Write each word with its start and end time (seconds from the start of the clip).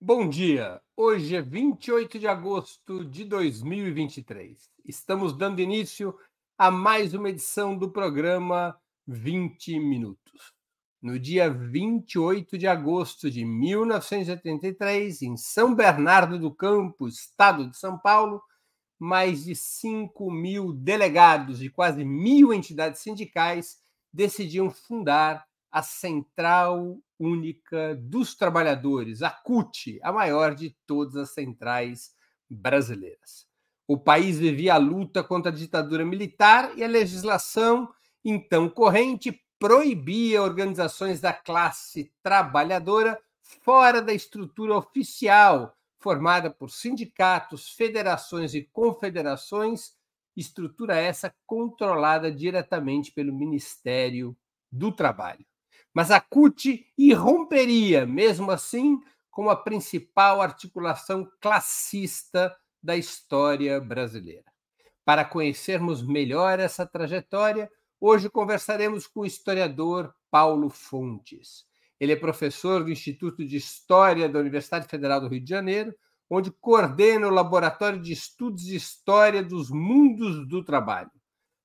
Bom 0.00 0.28
dia! 0.28 0.82
Hoje 0.96 1.34
é 1.34 1.40
28 1.40 2.18
de 2.18 2.26
agosto 2.26 3.04
de 3.04 3.24
2023. 3.24 4.68
Estamos 4.84 5.34
dando 5.34 5.60
início 5.60 6.14
a 6.58 6.70
mais 6.70 7.14
uma 7.14 7.30
edição 7.30 7.78
do 7.78 7.90
programa 7.90 8.76
20 9.06 9.78
Minutos. 9.78 10.52
No 11.00 11.18
dia 11.18 11.48
28 11.48 12.58
de 12.58 12.66
agosto 12.66 13.30
de 13.30 13.44
1983, 13.46 15.22
em 15.22 15.36
São 15.38 15.74
Bernardo 15.74 16.38
do 16.38 16.54
Campo, 16.54 17.08
estado 17.08 17.70
de 17.70 17.78
São 17.78 17.98
Paulo, 17.98 18.42
mais 18.98 19.44
de 19.44 19.54
5 19.54 20.30
mil 20.30 20.72
delegados 20.72 21.58
de 21.58 21.70
quase 21.70 22.04
mil 22.04 22.52
entidades 22.52 23.00
sindicais 23.00 23.78
decidiam 24.12 24.70
fundar 24.70 25.46
a 25.72 25.82
Central 25.82 26.98
Única 27.18 27.94
dos 27.96 28.34
Trabalhadores, 28.34 29.22
a 29.22 29.30
CUT, 29.30 29.98
a 30.02 30.12
maior 30.12 30.54
de 30.54 30.76
todas 30.86 31.16
as 31.16 31.30
centrais 31.30 32.14
brasileiras. 32.50 33.46
O 33.86 33.98
país 33.98 34.38
vivia 34.38 34.74
a 34.74 34.78
luta 34.78 35.22
contra 35.22 35.52
a 35.52 35.54
ditadura 35.54 36.04
militar 36.04 36.76
e 36.76 36.82
a 36.82 36.88
legislação 36.88 37.88
então 38.24 38.68
corrente 38.68 39.44
proibia 39.58 40.42
organizações 40.42 41.20
da 41.20 41.32
classe 41.32 42.12
trabalhadora 42.22 43.20
fora 43.62 44.00
da 44.00 44.12
estrutura 44.12 44.76
oficial, 44.76 45.76
formada 45.98 46.50
por 46.50 46.70
sindicatos, 46.70 47.70
federações 47.70 48.54
e 48.54 48.62
confederações, 48.62 49.92
estrutura 50.36 50.96
essa 50.96 51.34
controlada 51.46 52.32
diretamente 52.32 53.12
pelo 53.12 53.32
Ministério 53.32 54.36
do 54.70 54.90
Trabalho. 54.90 55.46
Mas 55.94 56.10
a 56.10 56.20
CUT 56.20 56.84
irromperia, 56.98 58.04
mesmo 58.04 58.50
assim, 58.50 59.00
como 59.30 59.48
a 59.48 59.56
principal 59.56 60.42
articulação 60.42 61.30
classista 61.40 62.54
da 62.82 62.96
história 62.96 63.80
brasileira. 63.80 64.44
Para 65.04 65.24
conhecermos 65.24 66.02
melhor 66.02 66.58
essa 66.58 66.84
trajetória, 66.84 67.70
hoje 68.00 68.28
conversaremos 68.28 69.06
com 69.06 69.20
o 69.20 69.26
historiador 69.26 70.12
Paulo 70.30 70.68
Fontes. 70.68 71.64
Ele 72.00 72.12
é 72.12 72.16
professor 72.16 72.82
do 72.82 72.90
Instituto 72.90 73.44
de 73.44 73.56
História 73.56 74.28
da 74.28 74.40
Universidade 74.40 74.88
Federal 74.88 75.20
do 75.20 75.28
Rio 75.28 75.40
de 75.40 75.48
Janeiro, 75.48 75.94
onde 76.28 76.50
coordena 76.50 77.28
o 77.28 77.30
Laboratório 77.30 78.00
de 78.00 78.12
Estudos 78.12 78.64
de 78.64 78.74
História 78.74 79.42
dos 79.42 79.70
Mundos 79.70 80.46
do 80.48 80.64
Trabalho. 80.64 81.10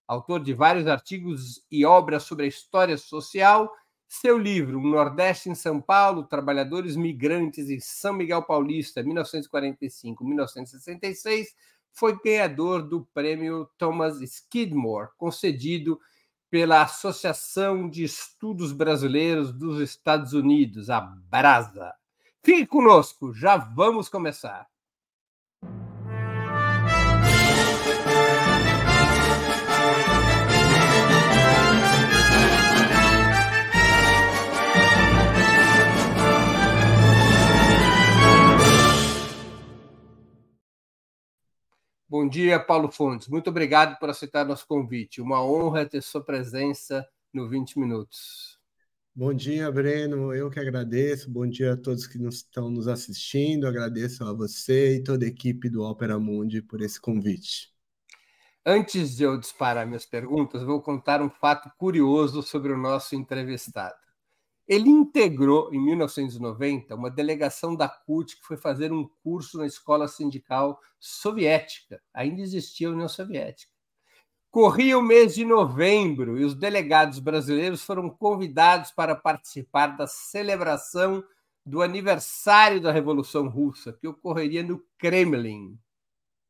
Autor 0.07 0.44
de 0.44 0.53
vários 0.53 0.88
artigos 0.88 1.66
e 1.72 1.85
obras 1.85 2.23
sobre 2.23 2.45
a 2.45 2.47
história 2.50 2.97
social 2.97 3.72
seu 4.09 4.38
livro, 4.39 4.81
Nordeste 4.81 5.52
em 5.52 5.55
São 5.55 5.79
Paulo, 5.79 6.23
Trabalhadores 6.23 6.95
Migrantes 6.95 7.69
em 7.69 7.79
São 7.79 8.11
Miguel 8.11 8.41
Paulista, 8.41 9.03
1945-1966, 9.03 11.49
foi 11.93 12.19
ganhador 12.19 12.81
do 12.81 13.05
prêmio 13.13 13.69
Thomas 13.77 14.19
Skidmore, 14.19 15.09
concedido 15.16 15.99
pela 16.49 16.81
Associação 16.81 17.88
de 17.88 18.03
Estudos 18.03 18.73
Brasileiros 18.73 19.53
dos 19.53 19.79
Estados 19.79 20.33
Unidos, 20.33 20.89
a 20.89 20.99
BRASA. 20.99 21.94
Fique 22.41 22.66
conosco, 22.66 23.31
já 23.31 23.57
vamos 23.57 24.09
começar. 24.09 24.67
Bom 42.09 42.27
dia, 42.27 42.59
Paulo 42.59 42.91
Fontes. 42.91 43.27
Muito 43.27 43.52
obrigado 43.52 43.99
por 43.99 44.09
aceitar 44.09 44.43
nosso 44.43 44.65
convite. 44.65 45.21
Uma 45.21 45.45
honra 45.45 45.85
ter 45.85 46.01
sua 46.01 46.23
presença 46.23 47.07
no 47.31 47.47
20 47.47 47.78
Minutos. 47.78 48.59
Bom 49.13 49.31
dia, 49.31 49.72
Breno. 49.72 50.34
Eu 50.34 50.50
que 50.50 50.59
agradeço. 50.59 51.29
Bom 51.29 51.45
dia 51.45 51.73
a 51.73 51.78
todos 51.78 52.07
que 52.07 52.17
nos 52.17 52.38
estão 52.38 52.72
nos 52.72 52.88
assistindo. 52.88 53.67
Agradeço 53.67 54.23
a 54.23 54.34
você 54.34 54.95
e 54.95 55.03
toda 55.03 55.23
a 55.23 55.28
equipe 55.28 55.69
do 55.69 55.84
Opera 55.84 56.17
Mundi 56.17 56.63
por 56.63 56.81
esse 56.81 57.00
convite. 57.00 57.72
Antes 58.66 59.16
de 59.16 59.22
eu 59.22 59.38
disparar 59.38 59.85
minhas 59.85 60.07
perguntas, 60.07 60.63
vou 60.63 60.81
contar 60.81 61.22
um 61.22 61.29
fato 61.29 61.72
curioso 61.78 62.41
sobre 62.41 62.73
o 62.73 62.78
nosso 62.78 63.13
entrevistado. 63.16 64.09
Ele 64.69 64.88
integrou, 64.88 65.74
em 65.74 65.84
1990, 65.84 66.94
uma 66.94 67.09
delegação 67.09 67.75
da 67.75 67.90
CUT 67.90 68.38
que 68.38 68.46
foi 68.46 68.56
fazer 68.56 68.94
um 68.94 69.09
curso 69.24 69.57
na 69.57 69.66
escola 69.66 70.07
sindical 70.07 70.80
soviética. 71.00 72.00
Ainda 72.13 72.44
existia 72.44 72.88
a 72.88 72.91
União 72.91 73.09
Soviética. 73.09 73.74
Corria 74.52 74.96
o 74.96 75.02
mês 75.02 75.34
de 75.34 75.44
novembro 75.44 76.38
e 76.38 76.44
os 76.44 76.53
delegados 76.53 77.18
brasileiros 77.18 77.81
foram 77.81 78.12
convidados 78.12 78.91
para 78.91 79.16
participar 79.16 79.88
da 79.97 80.06
celebração 80.06 81.24
do 81.66 81.81
aniversário 81.81 82.79
da 82.79 82.91
Revolução 82.91 83.47
Russa, 83.47 83.91
que 83.91 84.08
ocorreria 84.08 84.62
no 84.62 84.85
Kremlin. 85.00 85.79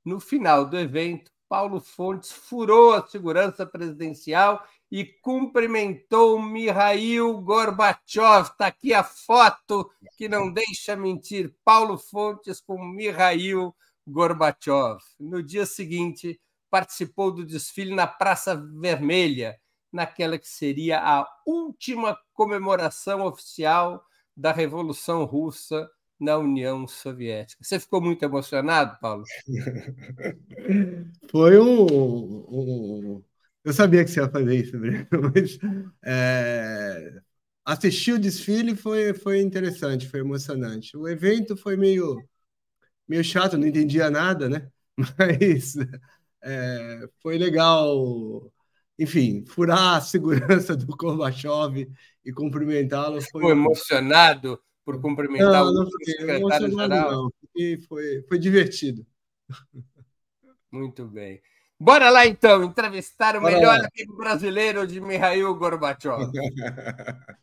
No 0.03 0.19
final 0.19 0.65
do 0.65 0.77
evento, 0.77 1.31
Paulo 1.49 1.81
Fontes 1.81 2.31
furou 2.31 2.93
a 2.93 3.05
segurança 3.07 3.65
presidencial 3.65 4.63
e 4.91 5.03
cumprimentou 5.03 6.39
Mikhail 6.39 7.41
Gorbachev. 7.41 8.43
Está 8.43 8.67
aqui 8.67 8.93
a 8.93 9.03
foto 9.03 9.89
que 10.15 10.29
não 10.29 10.53
deixa 10.53 10.95
mentir. 10.95 11.53
Paulo 11.65 11.97
Fontes 11.97 12.61
com 12.61 12.77
Mikhail 12.85 13.75
Gorbachev. 14.07 14.99
No 15.19 15.41
dia 15.41 15.65
seguinte, 15.65 16.39
participou 16.69 17.31
do 17.31 17.43
desfile 17.43 17.95
na 17.95 18.05
Praça 18.05 18.55
Vermelha, 18.55 19.59
naquela 19.91 20.37
que 20.37 20.47
seria 20.47 20.99
a 20.99 21.27
última 21.47 22.15
comemoração 22.31 23.25
oficial 23.25 24.05
da 24.37 24.51
Revolução 24.51 25.25
Russa 25.25 25.89
na 26.19 26.37
União 26.37 26.87
Soviética. 26.87 27.63
Você 27.63 27.79
ficou 27.79 28.01
muito 28.01 28.23
emocionado, 28.23 28.99
Paulo? 28.99 29.23
Foi 31.31 31.57
um, 31.57 31.85
um, 31.85 33.23
eu 33.63 33.73
sabia 33.73 34.03
que 34.03 34.11
você 34.11 34.19
ia 34.19 34.29
fazer 34.29 34.55
isso, 34.55 34.77
Breno, 34.77 35.07
mas 35.33 35.57
é, 36.03 37.21
assistir 37.65 38.13
o 38.13 38.19
desfile 38.19 38.75
foi, 38.75 39.13
foi 39.13 39.41
interessante, 39.41 40.07
foi 40.07 40.21
emocionante. 40.21 40.97
O 40.97 41.07
evento 41.07 41.55
foi 41.55 41.77
meio, 41.77 42.21
meio 43.07 43.23
chato, 43.23 43.57
não 43.57 43.67
entendia 43.67 44.09
nada, 44.09 44.49
né? 44.49 44.69
Mas 45.17 45.75
é, 46.41 47.07
foi 47.21 47.37
legal, 47.37 48.51
enfim, 48.97 49.45
furar 49.45 49.95
a 49.95 50.01
segurança 50.01 50.75
do 50.75 50.85
Gorbachev 50.87 51.89
e 52.25 52.33
cumprimentá-lo. 52.33 53.21
Foi 53.21 53.41
Ficou 53.41 53.51
emocionado 53.51 54.59
por 54.89 54.99
cumprimentar 54.99 55.65
não, 55.65 55.73
não 55.73 55.83
o 55.83 56.03
secretário-geral? 56.03 57.31
Foi, 57.87 58.23
foi 58.27 58.39
divertido. 58.39 59.05
Muito 60.71 61.05
bem. 61.05 61.39
Bora 61.79 62.09
lá 62.09 62.25
então, 62.25 62.63
entrevistar 62.63 63.35
o 63.37 63.41
Bora 63.41 63.53
melhor 63.53 63.77
lá. 63.77 63.87
amigo 63.93 64.17
brasileiro 64.17 64.87
de 64.87 64.99
Mikhail 64.99 65.53
Gorbachev. 65.53 66.31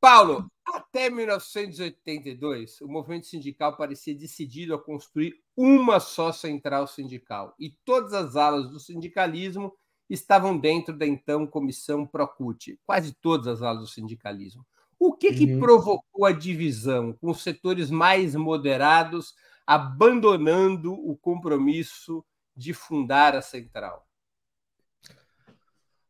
Paulo, 0.00 0.50
até 0.64 1.08
1982, 1.08 2.82
o 2.82 2.88
movimento 2.88 3.26
sindical 3.26 3.74
parecia 3.76 4.14
decidido 4.14 4.74
a 4.74 4.78
construir 4.78 5.34
uma 5.56 5.98
só 5.98 6.30
central 6.30 6.86
sindical 6.86 7.54
e 7.58 7.70
todas 7.84 8.12
as 8.12 8.36
alas 8.36 8.70
do 8.70 8.78
sindicalismo 8.78 9.74
estavam 10.08 10.56
dentro 10.58 10.96
da 10.96 11.06
então 11.06 11.46
comissão 11.46 12.06
Procute, 12.06 12.78
quase 12.86 13.14
todas 13.14 13.46
as 13.48 13.62
alas 13.62 13.80
do 13.80 13.88
sindicalismo. 13.88 14.64
O 14.98 15.12
que, 15.12 15.32
que 15.32 15.44
uhum. 15.52 15.60
provocou 15.60 16.24
a 16.24 16.32
divisão, 16.32 17.12
com 17.12 17.30
os 17.30 17.42
setores 17.42 17.90
mais 17.90 18.34
moderados 18.34 19.34
abandonando 19.66 20.92
o 20.92 21.16
compromisso 21.16 22.24
de 22.56 22.72
fundar 22.72 23.36
a 23.36 23.42
central? 23.42 24.08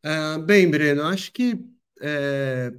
É, 0.03 0.39
bem, 0.39 0.71
Breno, 0.71 1.03
acho 1.03 1.33
que 1.33 1.67
é, 2.01 2.73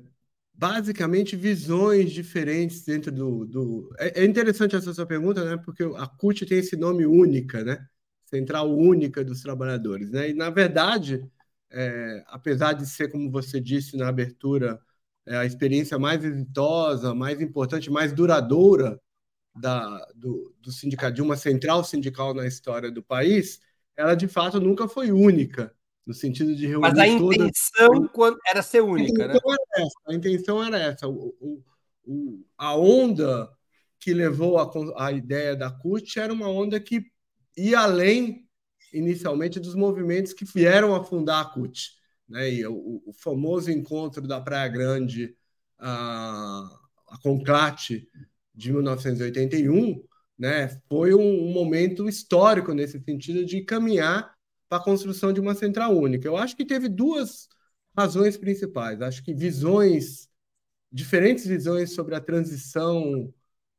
basicamente 0.54 1.36
visões 1.36 2.12
diferentes 2.12 2.84
dentro 2.84 3.12
do. 3.12 3.46
do... 3.46 3.96
É, 4.00 4.22
é, 4.22 4.26
interessante 4.26 4.76
essa 4.76 4.94
sua 4.94 5.06
pergunta, 5.06 5.44
né? 5.44 5.62
Porque 5.64 5.84
a 5.84 6.08
CUT 6.08 6.46
tem 6.46 6.60
esse 6.60 6.76
nome 6.76 7.06
única, 7.06 7.64
né? 7.64 7.86
Central 8.26 8.70
Única 8.76 9.24
dos 9.24 9.42
Trabalhadores, 9.42 10.12
né? 10.12 10.30
E 10.30 10.34
na 10.34 10.50
verdade, 10.50 11.30
é, 11.72 12.24
apesar 12.28 12.74
de 12.74 12.86
ser, 12.86 13.12
como 13.12 13.30
você 13.32 13.60
disse 13.60 13.98
na 13.98 14.08
abertura, 14.08 14.80
é 15.30 15.38
a 15.38 15.46
experiência 15.46 16.00
mais 16.00 16.26
exitosa, 16.26 17.14
mais 17.14 17.40
importante, 17.40 17.92
mais 17.92 18.12
duradoura 18.12 19.00
da, 19.56 20.06
do, 20.16 20.56
do 20.60 20.72
sindicato, 20.72 21.14
de 21.14 21.22
uma 21.22 21.38
central 21.38 21.84
sindical 21.84 22.34
na 22.34 22.48
história 22.48 22.92
do 22.92 23.04
país, 23.04 23.60
ela 23.96 24.16
de 24.16 24.28
fato 24.28 24.60
nunca 24.60 24.88
foi 24.88 25.12
única, 25.12 25.72
no 26.04 26.16
sentido 26.16 26.56
de 26.56 26.66
reunir 26.66 26.82
Mas 26.82 26.98
a 26.98 27.08
intenção 27.08 28.10
todas... 28.12 28.40
era 28.48 28.64
ser 28.64 28.82
única, 28.82 29.26
a 29.26 29.28
né? 29.28 29.34
Era 29.36 29.86
essa, 29.86 30.00
a 30.08 30.14
intenção 30.16 30.64
era 30.64 30.80
essa. 30.80 31.08
O, 31.08 31.36
o, 31.40 31.64
o, 32.04 32.46
a 32.58 32.76
onda 32.76 33.48
que 34.00 34.14
levou 34.14 34.58
a, 34.58 34.72
a 35.06 35.12
ideia 35.12 35.56
da 35.56 35.70
CUT 35.70 36.20
era 36.20 36.34
uma 36.34 36.50
onda 36.50 36.80
que 36.80 37.06
ia 37.56 37.82
além, 37.82 38.48
inicialmente, 38.92 39.60
dos 39.60 39.76
movimentos 39.76 40.34
que 40.34 40.46
vieram 40.46 40.96
a 40.96 41.04
fundar 41.04 41.42
a 41.42 41.46
CUT. 41.46 41.99
Né? 42.30 42.54
E 42.54 42.68
o, 42.68 43.02
o 43.06 43.14
famoso 43.14 43.72
encontro 43.72 44.28
da 44.28 44.40
Praia 44.40 44.68
Grande, 44.70 45.36
a, 45.80 46.80
a 47.08 47.18
Conclate, 47.22 48.08
de 48.54 48.72
1981, 48.74 50.04
né, 50.38 50.68
foi 50.90 51.14
um, 51.14 51.48
um, 51.48 51.54
momento 51.54 52.08
histórico 52.08 52.74
nesse 52.74 53.00
sentido 53.00 53.46
de 53.46 53.62
caminhar 53.62 54.34
para 54.68 54.78
a 54.78 54.84
construção 54.84 55.34
de 55.34 55.40
uma 55.40 55.56
central 55.56 55.98
única. 55.98 56.28
Eu 56.28 56.38
acho 56.38 56.56
que 56.56 56.66
teve 56.66 56.90
duas 56.90 57.48
razões 57.98 58.38
principais. 58.38 59.02
Acho 59.02 59.24
que 59.24 59.34
visões, 59.34 60.30
diferentes 60.92 61.46
visões 61.46 61.94
sobre 61.94 62.16
a 62.16 62.22
transição 62.22 63.34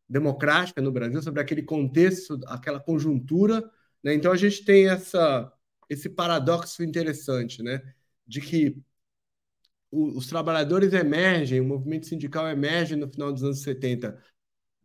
democrática 0.09 0.83
no 0.83 0.93
Brasil, 0.93 1.23
sobre 1.23 1.41
aquele 1.41 1.63
contexto, 1.63 2.41
aquela 2.47 2.81
conjuntura. 2.81 3.63
Né? 4.03 4.15
Então 4.15 4.33
a 4.33 4.37
gente 4.37 4.65
tem 4.65 4.89
essa, 4.89 5.53
esse 5.89 6.09
paradoxo 6.09 6.83
interessante, 6.83 7.63
né? 7.63 7.81
De 8.31 8.41
que 8.41 8.77
os 9.91 10.29
trabalhadores 10.29 10.93
emergem, 10.93 11.61
o 11.61 11.65
movimento 11.65 12.07
sindical 12.07 12.49
emerge 12.49 12.95
no 12.95 13.09
final 13.09 13.33
dos 13.33 13.43
anos 13.43 13.61
70 13.63 14.17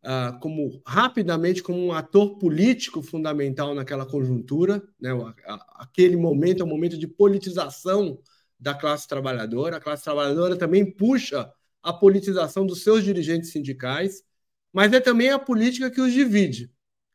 uh, 0.04 0.40
como 0.40 0.82
rapidamente 0.86 1.62
como 1.62 1.80
um 1.80 1.94
ator 1.94 2.40
político 2.40 3.04
fundamental 3.04 3.76
naquela 3.76 4.04
conjuntura, 4.04 4.82
né? 5.00 5.12
aquele 5.76 6.18
momento 6.18 6.64
é 6.64 6.66
um 6.66 6.70
momento 6.70 6.98
de 6.98 7.08
politização 7.08 8.20
da 8.60 8.74
classe 8.74 9.08
trabalhadora. 9.08 9.78
A 9.78 9.80
classe 9.80 10.04
trabalhadora 10.04 10.58
também 10.58 10.90
puxa 10.90 11.52
a 11.84 11.94
politização 11.94 12.66
dos 12.66 12.82
seus 12.82 13.04
dirigentes 13.04 13.52
sindicais, 13.52 14.24
mas 14.74 14.92
é 14.92 15.00
também 15.00 15.30
a 15.30 15.38
política 15.38 15.92
que 15.92 16.02
os 16.02 16.12
divide, 16.12 16.72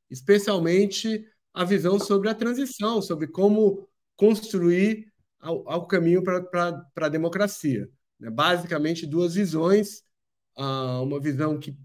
especialmente 0.09 1.26
a 1.53 1.65
visão 1.65 1.99
sobre 1.99 2.29
a 2.29 2.35
transição, 2.35 3.03
sobre 3.03 3.26
como 3.26 3.88
construir 4.17 5.10
ao, 5.40 5.69
ao 5.69 5.87
caminho 5.87 6.22
para 6.22 6.87
a 6.96 7.08
democracia. 7.08 7.88
Né? 8.19 8.31
Basicamente, 8.31 9.06
duas 9.06 9.34
visões: 9.34 10.02
uh, 10.58 11.02
uma 11.02 11.20
visão 11.20 11.58
que 11.58 11.76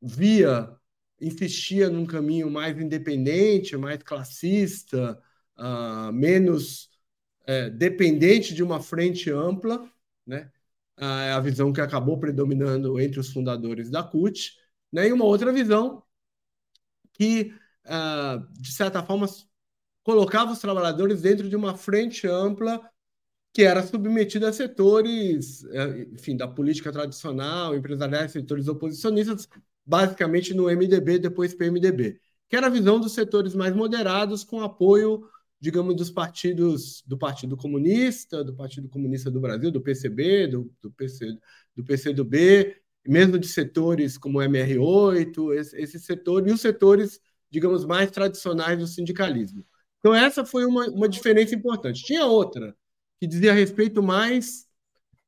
via, 0.00 0.74
insistia 1.20 1.88
num 1.88 2.06
caminho 2.06 2.50
mais 2.50 2.78
independente, 2.78 3.76
mais 3.76 4.02
classista, 4.02 5.20
uh, 5.56 6.12
menos 6.12 6.90
é, 7.46 7.70
dependente 7.70 8.54
de 8.54 8.62
uma 8.62 8.80
frente 8.80 9.30
ampla, 9.30 9.88
né? 10.26 10.50
a 10.96 11.40
visão 11.40 11.72
que 11.72 11.80
acabou 11.80 12.18
predominando 12.20 13.00
entre 13.00 13.18
os 13.18 13.32
fundadores 13.32 13.90
da 13.90 14.04
CUT, 14.04 14.56
né? 14.92 15.08
e 15.08 15.12
uma 15.12 15.24
outra 15.24 15.52
visão 15.52 16.04
que, 17.12 17.54
uh, 17.86 18.46
de 18.60 18.72
certa 18.72 19.02
forma, 19.02 19.26
colocava 20.02 20.52
os 20.52 20.58
trabalhadores 20.58 21.22
dentro 21.22 21.48
de 21.48 21.56
uma 21.56 21.76
frente 21.76 22.26
ampla 22.26 22.80
que 23.52 23.62
era 23.62 23.82
submetida 23.86 24.48
a 24.48 24.52
setores, 24.52 25.64
é, 25.66 26.02
enfim, 26.12 26.36
da 26.36 26.48
política 26.48 26.90
tradicional, 26.90 27.76
empresariais, 27.76 28.32
setores 28.32 28.66
oposicionistas, 28.66 29.46
basicamente 29.84 30.54
no 30.54 30.70
MDB, 30.70 31.18
depois 31.18 31.54
PMDB, 31.54 32.18
que 32.48 32.56
era 32.56 32.68
a 32.68 32.70
visão 32.70 32.98
dos 32.98 33.12
setores 33.12 33.54
mais 33.54 33.74
moderados 33.74 34.42
com 34.42 34.62
apoio, 34.62 35.28
digamos, 35.60 35.94
dos 35.94 36.10
partidos 36.10 37.02
do 37.06 37.18
Partido 37.18 37.56
Comunista, 37.56 38.42
do 38.42 38.54
Partido 38.54 38.88
Comunista 38.88 39.30
do 39.30 39.40
Brasil, 39.40 39.70
do 39.70 39.82
PCB, 39.82 40.46
do, 40.46 40.72
do, 40.80 40.90
PC, 40.90 41.38
do 41.76 41.84
PCdoB, 41.84 42.74
mesmo 43.06 43.38
de 43.38 43.48
setores 43.48 44.16
como 44.16 44.38
o 44.38 44.42
MR8, 44.42 45.54
esse, 45.54 45.76
esse 45.80 45.98
setor, 46.00 46.48
e 46.48 46.52
os 46.52 46.60
setores, 46.60 47.20
digamos, 47.50 47.84
mais 47.84 48.10
tradicionais 48.10 48.78
do 48.78 48.86
sindicalismo. 48.86 49.64
Então, 50.02 50.12
essa 50.12 50.44
foi 50.44 50.64
uma, 50.64 50.88
uma 50.88 51.08
diferença 51.08 51.54
importante. 51.54 52.02
Tinha 52.02 52.26
outra, 52.26 52.76
que 53.20 53.26
dizia 53.26 53.52
respeito 53.52 54.02
mais, 54.02 54.66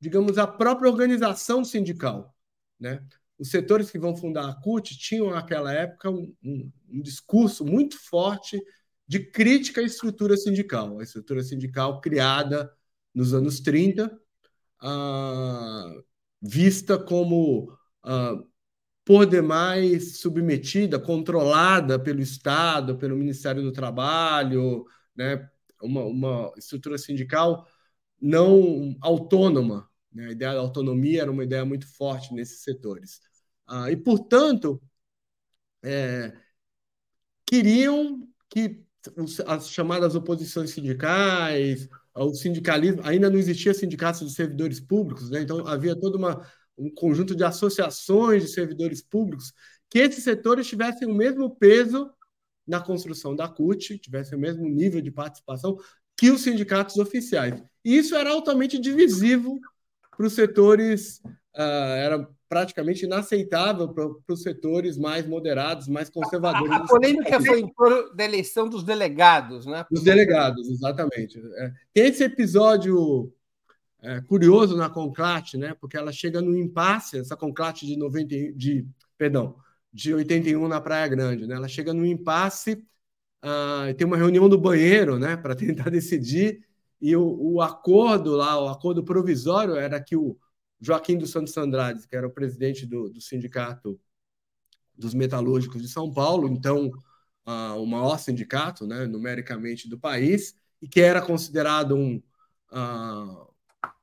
digamos, 0.01 0.37
à 0.37 0.49
própria 0.49 0.91
organização 0.91 1.65
sindical. 1.65 2.35
Né? 2.81 3.01
Os 3.39 3.51
setores 3.51 3.89
que 3.89 4.01
vão 4.01 4.17
fundar 4.17 4.49
a 4.49 4.55
CUT 4.55 4.99
tinham, 4.99 5.31
naquela 5.31 5.73
época, 5.73 6.11
um, 6.11 6.35
um, 6.43 6.73
um 6.91 7.01
discurso 7.01 7.65
muito 7.65 7.97
forte 7.97 8.61
de 9.07 9.21
crítica 9.21 9.81
à 9.81 9.85
estrutura 9.85 10.37
sindical. 10.37 10.99
A 10.99 11.05
estrutura 11.05 11.45
sindical 11.45 12.01
criada 12.01 12.69
nos 13.15 13.33
anos 13.33 13.61
30, 13.61 14.11
ah, 14.83 15.89
vista 16.43 16.99
como 16.99 17.73
ah, 18.03 18.43
por 19.05 19.27
demais 19.27 20.19
submetida, 20.19 20.99
controlada 20.99 21.99
pelo 21.99 22.21
Estado, 22.21 22.97
pelo 22.97 23.17
Ministério 23.17 23.63
do 23.63 23.73
Trabalho, 23.73 24.87
né? 25.15 25.49
uma, 25.83 26.05
uma 26.05 26.53
estrutura 26.57 26.97
sindical 26.97 27.69
não 28.21 28.97
autônoma. 29.01 29.89
Né? 30.13 30.29
A 30.29 30.33
ideia 30.33 30.55
da 30.55 30.61
autonomia 30.61 31.23
era 31.23 31.31
uma 31.31 31.45
ideia 31.45 31.65
muito 31.65 31.87
forte 31.87 32.33
nesses 32.33 32.61
setores. 32.61 33.21
Ah, 33.67 33.91
e, 33.91 33.97
portanto, 33.97 34.81
é, 35.83 36.33
queriam 37.47 38.27
que 38.49 38.85
as 39.47 39.69
chamadas 39.69 40.15
oposições 40.15 40.71
sindicais, 40.71 41.89
o 42.15 42.33
sindicalismo, 42.35 43.03
ainda 43.05 43.29
não 43.29 43.39
existia 43.39 43.75
sindicatos 43.75 44.27
de 44.27 44.35
servidores 44.35 44.81
públicos, 44.81 45.31
né? 45.31 45.43
então 45.43 45.67
havia 45.67 45.95
todo 45.99 46.17
uma, 46.17 46.47
um 46.77 46.91
conjunto 46.91 47.35
de 47.35 47.45
associações 47.45 48.43
de 48.43 48.49
servidores 48.49 49.03
públicos, 49.03 49.53
que 49.89 49.99
esses 49.99 50.25
setores 50.25 50.67
tivessem 50.67 51.09
o 51.09 51.15
mesmo 51.15 51.55
peso 51.55 52.11
na 52.67 52.81
construção 52.81 53.37
da 53.37 53.49
CUT, 53.49 53.99
tivessem 53.99 54.37
o 54.37 54.41
mesmo 54.41 54.69
nível 54.69 55.01
de 55.01 55.11
participação 55.11 55.79
que 56.17 56.31
os 56.31 56.43
sindicatos 56.43 56.97
oficiais. 56.97 57.63
E 57.85 57.97
isso 57.97 58.15
era 58.15 58.31
altamente 58.31 58.79
divisivo 58.79 59.61
para 60.17 60.27
os 60.27 60.33
setores, 60.33 61.21
uh, 61.55 61.95
era 61.97 62.29
praticamente 62.49 63.05
inaceitável 63.05 63.89
para, 63.89 64.09
os 64.29 64.43
setores 64.43 64.97
mais 64.97 65.27
moderados, 65.27 65.89
mais 65.89 66.09
conservadores. 66.09 66.71
A, 66.71 66.77
a 66.77 66.87
polêmica 66.87 67.41
foi 67.41 67.61
em 67.61 67.73
torno 67.73 68.15
da 68.15 68.25
eleição 68.25 68.69
dos 68.69 68.85
delegados, 68.85 69.67
né? 69.67 69.85
Dos 69.91 70.05
delegados, 70.05 70.69
exatamente. 70.71 71.39
É, 71.57 71.73
tem 71.93 72.07
esse 72.07 72.23
episódio 72.23 73.33
é, 74.05 74.21
curioso 74.21 74.77
na 74.77 74.91
Conclate, 74.91 75.57
né? 75.57 75.75
Porque 75.75 75.97
ela 75.97 76.13
chega 76.13 76.43
no 76.43 76.57
impasse, 76.57 77.19
essa 77.19 77.37
Conclate 77.37 77.87
de 77.87 77.97
90, 77.97 78.53
de, 78.53 78.87
perdão, 79.17 79.57
de 79.93 80.13
81 80.13 80.69
na 80.69 80.81
Praia 80.81 81.09
Grande, 81.09 81.47
né? 81.47 81.55
Ela 81.55 81.69
chega 81.69 81.95
no 81.95 82.05
impasse, 82.05 82.85
uh, 83.45 83.95
tem 83.97 84.07
uma 84.07 84.17
reunião 84.17 84.49
do 84.49 84.59
banheiro, 84.59 85.19
né? 85.19 85.37
Para 85.39 85.55
tentar 85.55 85.91
decidir 85.91 86.63
e 87.01 87.17
o, 87.17 87.55
o, 87.55 87.61
acordo 87.61 88.35
lá, 88.35 88.59
o 88.63 88.69
acordo 88.69 89.05
provisório 89.05 89.77
era 89.77 90.01
que 90.01 90.17
o 90.17 90.39
Joaquim 90.81 91.19
dos 91.19 91.31
Santos 91.31 91.57
Andrade, 91.57 92.07
que 92.09 92.17
era 92.17 92.27
o 92.27 92.31
presidente 92.31 92.87
do, 92.87 93.11
do 93.11 93.21
sindicato 93.21 94.01
dos 94.97 95.15
metalúrgicos 95.15 95.83
de 95.83 95.89
São 95.89 96.13
Paulo, 96.13 96.49
então 96.49 96.91
uh, 97.47 97.83
o 97.83 97.87
maior 97.87 98.19
sindicato, 98.19 98.87
né, 98.87 99.07
numericamente 99.07 99.89
do 99.89 99.99
país, 99.99 100.55
e 100.81 100.89
que 100.89 101.01
era 101.01 101.21
considerado 101.21 101.97
um 101.97 102.23
uh, 102.73 103.54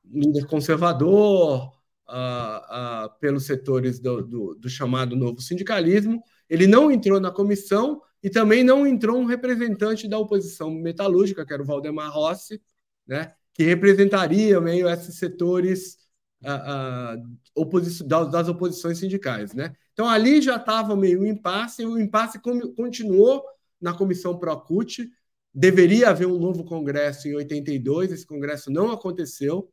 líder 0.04 0.46
conservador 0.46 1.72
uh, 2.08 3.18
pelos 3.20 3.46
setores 3.46 3.98
do, 3.98 4.22
do, 4.22 4.54
do 4.54 4.68
chamado 4.68 5.16
novo 5.16 5.40
sindicalismo. 5.40 6.22
Ele 6.48 6.66
não 6.66 6.90
entrou 6.90 7.18
na 7.20 7.30
comissão 7.30 8.00
e 8.22 8.30
também 8.30 8.62
não 8.62 8.86
entrou 8.86 9.18
um 9.18 9.24
representante 9.24 10.08
da 10.08 10.18
oposição 10.18 10.70
metalúrgica, 10.70 11.44
que 11.44 11.52
era 11.52 11.62
o 11.62 11.66
Valdemar 11.66 12.12
Rossi, 12.12 12.62
né, 13.06 13.32
que 13.52 13.64
representaria 13.64 14.60
meio 14.60 14.88
esses 14.88 15.16
setores 15.16 16.02
oposição, 17.54 18.06
das 18.06 18.48
oposições 18.48 18.98
sindicais. 18.98 19.54
Né? 19.54 19.74
Então, 19.92 20.08
ali 20.08 20.40
já 20.40 20.56
estava 20.56 20.96
meio 20.96 21.20
um 21.20 21.26
impasse, 21.26 21.82
e 21.82 21.86
o 21.86 21.98
impasse 21.98 22.40
continuou 22.76 23.44
na 23.80 23.94
comissão 23.94 24.38
Procute. 24.38 25.10
Deveria 25.54 26.10
haver 26.10 26.26
um 26.26 26.38
novo 26.38 26.64
congresso 26.64 27.28
em 27.28 27.34
82, 27.34 28.10
esse 28.10 28.26
congresso 28.26 28.70
não 28.70 28.90
aconteceu 28.90 29.70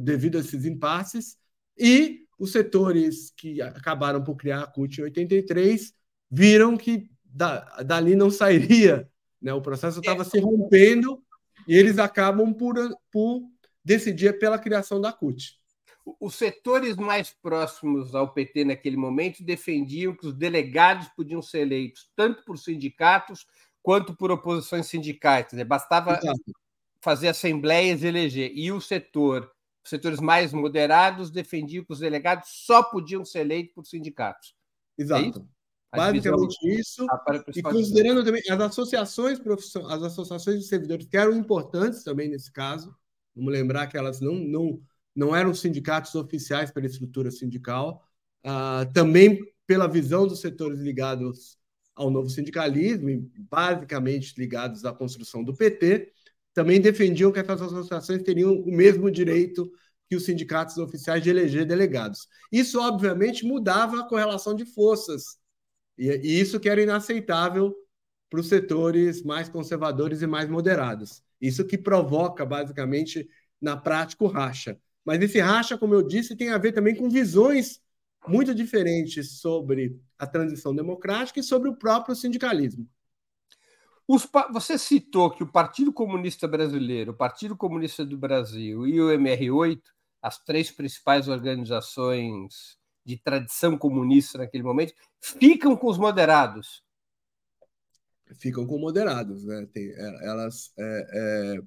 devido 0.00 0.36
a 0.36 0.40
esses 0.40 0.64
impasses, 0.64 1.36
e 1.78 2.26
os 2.38 2.52
setores 2.52 3.32
que 3.36 3.60
acabaram 3.62 4.22
por 4.22 4.36
criar 4.36 4.62
a 4.62 4.66
CUT 4.66 5.00
em 5.00 5.04
83 5.04 5.94
viram 6.30 6.76
que 6.76 7.10
da, 7.24 7.82
dali 7.82 8.14
não 8.14 8.30
sairia, 8.30 9.08
né? 9.40 9.52
o 9.52 9.62
processo 9.62 10.00
estava 10.00 10.24
se 10.24 10.38
rompendo 10.38 11.22
e 11.66 11.76
eles 11.76 11.98
acabam 11.98 12.52
por, 12.52 12.74
por 13.10 13.42
decidir 13.84 14.38
pela 14.38 14.58
criação 14.58 15.00
da 15.00 15.12
CUT. 15.12 15.58
Os 16.18 16.34
setores 16.34 16.96
mais 16.96 17.30
próximos 17.30 18.14
ao 18.14 18.32
PT 18.32 18.64
naquele 18.64 18.96
momento 18.96 19.44
defendiam 19.44 20.16
que 20.16 20.26
os 20.26 20.34
delegados 20.34 21.08
podiam 21.16 21.40
ser 21.40 21.60
eleitos 21.60 22.10
tanto 22.16 22.44
por 22.44 22.58
sindicatos 22.58 23.46
quanto 23.80 24.14
por 24.14 24.30
oposições 24.30 24.86
sindicais. 24.86 25.46
Bastava 25.66 26.18
Exato. 26.18 26.40
fazer 27.00 27.28
assembleias 27.28 28.02
e 28.02 28.06
eleger. 28.08 28.50
E 28.52 28.72
o 28.72 28.80
setor, 28.80 29.50
setores 29.88 30.20
mais 30.20 30.52
moderados 30.52 31.30
defendiam 31.30 31.84
que 31.84 31.92
os 31.92 31.98
delegados 31.98 32.48
só 32.64 32.82
podiam 32.82 33.24
ser 33.24 33.40
eleitos 33.40 33.74
por 33.74 33.86
sindicatos. 33.86 34.54
É 34.98 35.02
Exato. 35.02 35.48
Basicamente 35.94 36.56
isso. 36.68 37.06
E 37.54 37.62
considerando 37.62 38.24
também 38.24 38.42
as 38.48 38.60
associações 38.60 39.38
as 39.88 40.02
associações 40.02 40.60
de 40.60 40.66
servidores 40.66 41.06
que 41.06 41.16
eram 41.16 41.36
importantes 41.36 42.02
também 42.02 42.28
nesse 42.28 42.50
caso. 42.50 42.94
Vamos 43.34 43.52
lembrar 43.52 43.86
que 43.86 43.96
elas 43.96 44.20
não, 44.20 44.34
não, 44.34 44.80
não 45.14 45.36
eram 45.36 45.54
sindicatos 45.54 46.14
oficiais 46.14 46.70
pela 46.70 46.86
estrutura 46.86 47.30
sindical, 47.30 48.06
uh, 48.44 48.90
também 48.92 49.38
pela 49.66 49.86
visão 49.86 50.26
dos 50.26 50.40
setores 50.40 50.80
ligados 50.80 51.58
ao 51.94 52.10
novo 52.10 52.30
sindicalismo, 52.30 53.30
basicamente 53.50 54.34
ligados 54.38 54.84
à 54.84 54.92
construção 54.92 55.44
do 55.44 55.54
PT, 55.54 56.10
também 56.54 56.80
defendiam 56.80 57.32
que 57.32 57.38
essas 57.38 57.60
associações 57.60 58.22
teriam 58.22 58.52
o 58.52 58.70
mesmo 58.70 59.10
direito 59.10 59.70
que 60.08 60.16
os 60.16 60.24
sindicatos 60.24 60.76
oficiais 60.76 61.22
de 61.22 61.30
eleger 61.30 61.64
delegados. 61.64 62.28
Isso, 62.50 62.80
obviamente, 62.80 63.46
mudava 63.46 64.00
a 64.00 64.08
correlação 64.08 64.54
de 64.54 64.66
forças 64.66 65.38
e, 65.96 66.40
isso 66.40 66.60
que 66.60 66.68
era 66.68 66.82
inaceitável 66.82 67.74
para 68.28 68.40
os 68.40 68.48
setores 68.48 69.22
mais 69.22 69.48
conservadores 69.48 70.22
e 70.22 70.26
mais 70.26 70.48
moderados. 70.48 71.22
Isso 71.40 71.64
que 71.64 71.76
provoca, 71.76 72.44
basicamente, 72.46 73.28
na 73.60 73.76
prática, 73.76 74.24
o 74.24 74.28
racha. 74.28 74.78
Mas 75.04 75.20
esse 75.20 75.40
racha, 75.40 75.76
como 75.76 75.94
eu 75.94 76.02
disse, 76.02 76.36
tem 76.36 76.50
a 76.50 76.58
ver 76.58 76.72
também 76.72 76.94
com 76.94 77.10
visões 77.10 77.80
muito 78.26 78.54
diferentes 78.54 79.40
sobre 79.40 79.98
a 80.18 80.26
transição 80.26 80.74
democrática 80.74 81.40
e 81.40 81.42
sobre 81.42 81.68
o 81.68 81.76
próprio 81.76 82.14
sindicalismo. 82.14 82.88
Os, 84.12 84.28
você 84.52 84.76
citou 84.76 85.30
que 85.30 85.42
o 85.42 85.50
Partido 85.50 85.90
Comunista 85.90 86.46
Brasileiro, 86.46 87.12
o 87.12 87.16
Partido 87.16 87.56
Comunista 87.56 88.04
do 88.04 88.18
Brasil 88.18 88.86
e 88.86 89.00
o 89.00 89.08
MR8, 89.08 89.80
as 90.20 90.38
três 90.38 90.70
principais 90.70 91.28
organizações 91.28 92.76
de 93.06 93.16
tradição 93.16 93.78
comunista 93.78 94.36
naquele 94.36 94.62
momento, 94.62 94.92
ficam 95.18 95.74
com 95.74 95.86
os 95.86 95.96
moderados. 95.96 96.84
Ficam 98.34 98.66
com 98.66 98.78
moderados, 98.78 99.46
né? 99.46 99.66
Tem, 99.72 99.88
é, 99.88 100.26
elas. 100.28 100.74
É, 100.78 101.62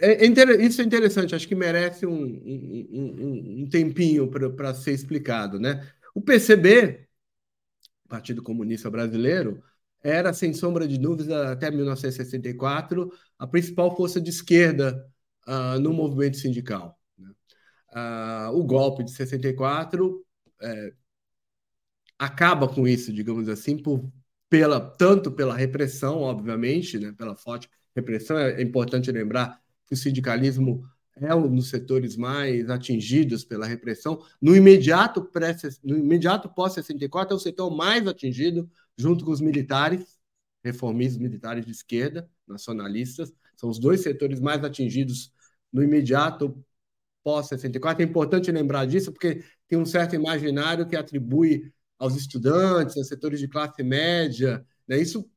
é, 0.00 0.22
é 0.22 0.26
isso 0.64 0.80
é 0.80 0.84
interessante, 0.84 1.34
acho 1.34 1.46
que 1.46 1.54
merece 1.54 2.06
um, 2.06 2.14
um, 2.14 2.88
um, 2.92 3.62
um 3.62 3.68
tempinho 3.68 4.30
para 4.30 4.72
ser 4.72 4.92
explicado, 4.92 5.60
né? 5.60 5.86
O 6.14 6.22
PCB, 6.22 7.06
Partido 8.08 8.42
Comunista 8.42 8.90
Brasileiro, 8.90 9.62
era, 10.04 10.34
sem 10.34 10.52
sombra 10.52 10.86
de 10.86 10.98
dúvida, 10.98 11.50
até 11.52 11.70
1964, 11.70 13.10
a 13.38 13.46
principal 13.46 13.96
força 13.96 14.20
de 14.20 14.28
esquerda 14.28 15.10
uh, 15.48 15.80
no 15.80 15.94
movimento 15.94 16.36
sindical. 16.36 17.00
Uh, 17.18 18.50
o 18.52 18.64
golpe 18.64 19.02
de 19.02 19.12
64 19.12 20.22
é, 20.60 20.92
acaba 22.18 22.68
com 22.68 22.86
isso, 22.86 23.12
digamos 23.12 23.48
assim, 23.48 23.78
por, 23.78 24.12
pela, 24.50 24.78
tanto 24.78 25.32
pela 25.32 25.56
repressão, 25.56 26.20
obviamente, 26.20 26.98
né, 26.98 27.12
pela 27.12 27.34
forte 27.34 27.70
repressão. 27.96 28.36
É 28.38 28.60
importante 28.60 29.10
lembrar 29.10 29.58
que 29.86 29.94
o 29.94 29.96
sindicalismo 29.96 30.84
é 31.16 31.34
um 31.34 31.54
dos 31.54 31.70
setores 31.70 32.16
mais 32.16 32.68
atingidos 32.68 33.44
pela 33.44 33.66
repressão. 33.66 34.22
No 34.40 34.54
imediato, 34.56 35.24
pré, 35.24 35.56
no 35.82 35.96
imediato 35.96 36.48
pós-64, 36.48 37.30
é 37.30 37.34
o 37.34 37.38
setor 37.38 37.74
mais 37.74 38.06
atingido, 38.06 38.68
junto 38.96 39.24
com 39.24 39.30
os 39.30 39.40
militares, 39.40 40.18
reformistas 40.62 41.20
militares 41.20 41.64
de 41.64 41.72
esquerda, 41.72 42.28
nacionalistas. 42.46 43.32
São 43.56 43.68
os 43.68 43.78
dois 43.78 44.02
setores 44.02 44.40
mais 44.40 44.62
atingidos 44.64 45.32
no 45.72 45.82
imediato 45.82 46.64
pós-64. 47.22 48.00
É 48.00 48.02
importante 48.04 48.52
lembrar 48.52 48.86
disso, 48.86 49.12
porque 49.12 49.42
tem 49.68 49.78
um 49.78 49.86
certo 49.86 50.14
imaginário 50.14 50.86
que 50.86 50.96
atribui 50.96 51.72
aos 51.98 52.16
estudantes, 52.16 52.96
aos 52.96 53.08
setores 53.08 53.40
de 53.40 53.48
classe 53.48 53.82
média, 53.82 54.64
né? 54.86 54.98
isso 54.98 55.28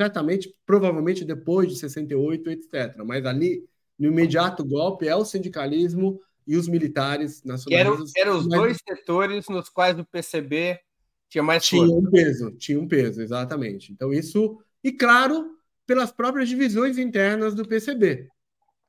certamente, 0.00 0.54
provavelmente 0.64 1.24
depois 1.24 1.68
de 1.68 1.76
68, 1.76 2.50
etc. 2.50 2.96
Mas 3.04 3.24
ali, 3.24 3.66
no 3.98 4.08
imediato 4.08 4.64
golpe, 4.64 5.08
é 5.08 5.16
o 5.16 5.24
sindicalismo 5.24 6.20
e 6.46 6.56
os 6.56 6.68
militares 6.68 7.42
nacionalistas. 7.42 8.12
Eram, 8.14 8.30
eram 8.30 8.38
os 8.38 8.46
dois 8.46 8.78
setores 8.86 9.48
nos 9.48 9.68
quais 9.68 9.98
o 9.98 10.04
PCB 10.04 10.78
tinha 11.28 11.42
mais 11.42 11.64
Tinha 11.64 11.86
força. 11.86 11.94
um 11.94 12.10
peso, 12.10 12.50
tinha 12.52 12.80
um 12.80 12.88
peso, 12.88 13.20
exatamente. 13.22 13.92
Então, 13.92 14.12
isso, 14.12 14.58
e 14.82 14.92
claro, 14.92 15.56
pelas 15.86 16.12
próprias 16.12 16.48
divisões 16.48 16.98
internas 16.98 17.54
do 17.54 17.66
PCB. 17.66 18.28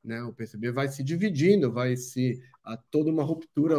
Né? 0.04 0.22
O 0.24 0.34
PCB 0.34 0.72
vai 0.72 0.88
se 0.88 1.04
dividindo, 1.04 1.72
vai 1.72 1.96
se 1.98 2.40
a 2.64 2.78
toda 2.78 3.10
uma 3.10 3.24
ruptura 3.24 3.78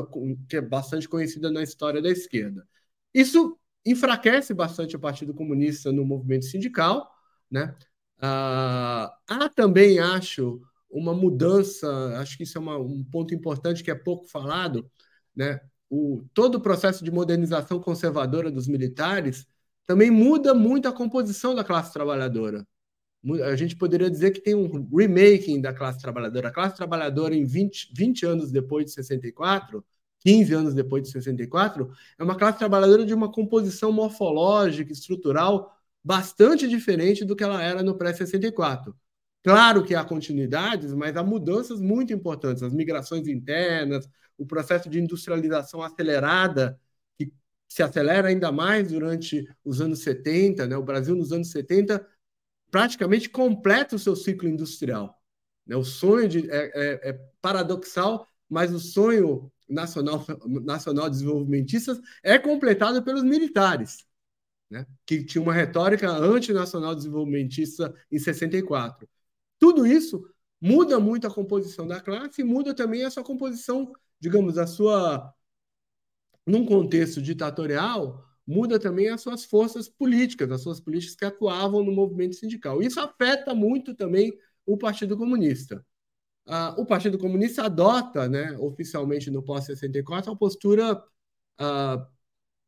que 0.48 0.56
é 0.56 0.60
bastante 0.60 1.08
conhecida 1.08 1.50
na 1.50 1.62
história 1.62 2.02
da 2.02 2.10
esquerda. 2.10 2.66
Isso 3.12 3.58
enfraquece 3.84 4.52
bastante 4.52 4.96
o 4.96 5.00
Partido 5.00 5.32
Comunista 5.34 5.90
no 5.92 6.04
movimento 6.04 6.44
sindical, 6.44 7.10
né? 7.50 7.74
Ah, 8.20 9.16
há 9.28 9.48
também, 9.48 9.98
acho, 9.98 10.60
uma 10.90 11.14
mudança, 11.14 11.88
acho 12.18 12.36
que 12.36 12.42
isso 12.42 12.58
é 12.58 12.60
uma, 12.60 12.76
um 12.78 13.04
ponto 13.04 13.34
importante 13.34 13.82
que 13.82 13.90
é 13.90 13.94
pouco 13.94 14.26
falado, 14.26 14.90
né? 15.34 15.60
O, 15.90 16.24
todo 16.34 16.56
o 16.56 16.60
processo 16.60 17.02
de 17.04 17.10
modernização 17.10 17.80
conservadora 17.80 18.50
dos 18.50 18.66
militares 18.68 19.46
também 19.86 20.10
muda 20.10 20.54
muito 20.54 20.86
a 20.88 20.92
composição 20.92 21.54
da 21.54 21.64
classe 21.64 21.92
trabalhadora 21.92 22.66
a 23.44 23.56
gente 23.56 23.76
poderia 23.76 24.10
dizer 24.10 24.30
que 24.30 24.40
tem 24.40 24.54
um 24.54 24.88
remaking 24.94 25.60
da 25.60 25.72
classe 25.72 26.00
trabalhadora. 26.00 26.48
A 26.48 26.52
classe 26.52 26.76
trabalhadora, 26.76 27.34
em 27.34 27.44
20, 27.44 27.92
20 27.94 28.26
anos 28.26 28.50
depois 28.52 28.86
de 28.86 28.92
64, 28.92 29.84
15 30.20 30.54
anos 30.54 30.74
depois 30.74 31.02
de 31.02 31.10
64, 31.10 31.90
é 32.18 32.22
uma 32.22 32.36
classe 32.36 32.58
trabalhadora 32.58 33.04
de 33.04 33.14
uma 33.14 33.30
composição 33.30 33.90
morfológica, 33.92 34.92
estrutural, 34.92 35.76
bastante 36.02 36.68
diferente 36.68 37.24
do 37.24 37.34
que 37.34 37.42
ela 37.42 37.62
era 37.62 37.82
no 37.82 37.96
pré-64. 37.96 38.94
Claro 39.42 39.84
que 39.84 39.94
há 39.94 40.04
continuidades, 40.04 40.92
mas 40.92 41.16
há 41.16 41.22
mudanças 41.22 41.80
muito 41.80 42.12
importantes. 42.12 42.62
As 42.62 42.74
migrações 42.74 43.26
internas, 43.28 44.08
o 44.36 44.46
processo 44.46 44.88
de 44.88 45.00
industrialização 45.00 45.82
acelerada, 45.82 46.78
que 47.16 47.32
se 47.68 47.82
acelera 47.82 48.28
ainda 48.28 48.52
mais 48.52 48.90
durante 48.90 49.46
os 49.64 49.80
anos 49.80 50.00
70. 50.00 50.66
Né? 50.66 50.76
O 50.76 50.82
Brasil, 50.82 51.14
nos 51.16 51.32
anos 51.32 51.50
70, 51.50 52.06
praticamente 52.70 53.28
completa 53.28 53.96
o 53.96 53.98
seu 53.98 54.16
ciclo 54.16 54.48
industrial. 54.48 55.18
Né? 55.66 55.76
O 55.76 55.84
sonho 55.84 56.28
de, 56.28 56.50
é, 56.50 56.70
é, 56.74 57.10
é 57.10 57.20
paradoxal, 57.40 58.26
mas 58.48 58.72
o 58.72 58.80
sonho 58.80 59.50
nacional, 59.68 60.24
nacional 60.46 61.10
desenvolvimentista 61.10 62.00
é 62.22 62.38
completado 62.38 63.02
pelos 63.02 63.22
militares, 63.22 64.04
né? 64.70 64.86
que 65.06 65.22
tinha 65.24 65.42
uma 65.42 65.52
retórica 65.52 66.10
antinacional 66.10 66.94
desenvolvimentista 66.94 67.94
em 68.10 68.18
64. 68.18 69.08
Tudo 69.58 69.86
isso 69.86 70.22
muda 70.60 70.98
muito 70.98 71.26
a 71.26 71.30
composição 71.30 71.86
da 71.86 72.00
classe 72.00 72.42
e 72.42 72.44
muda 72.44 72.74
também 72.74 73.04
a 73.04 73.10
sua 73.10 73.24
composição, 73.24 73.92
digamos, 74.20 74.58
a 74.58 74.66
sua 74.66 75.34
num 76.46 76.64
contexto 76.64 77.20
ditatorial, 77.20 78.24
muda 78.46 78.78
também 78.78 79.10
as 79.10 79.20
suas 79.20 79.44
forças 79.44 79.88
políticas, 79.88 80.50
as 80.50 80.62
suas 80.62 80.80
políticas 80.80 81.14
que 81.14 81.24
atuavam 81.24 81.84
no 81.84 81.92
movimento 81.92 82.34
sindical. 82.36 82.82
Isso 82.82 82.98
afeta 82.98 83.54
muito 83.54 83.94
também 83.94 84.32
o 84.64 84.78
Partido 84.78 85.16
Comunista. 85.16 85.84
Ah, 86.46 86.74
o 86.78 86.86
Partido 86.86 87.18
Comunista 87.18 87.64
adota, 87.64 88.28
né, 88.28 88.56
oficialmente 88.58 89.30
no 89.30 89.42
pós-64, 89.42 90.28
uma 90.28 90.36
postura 90.36 91.02
ah, 91.58 92.08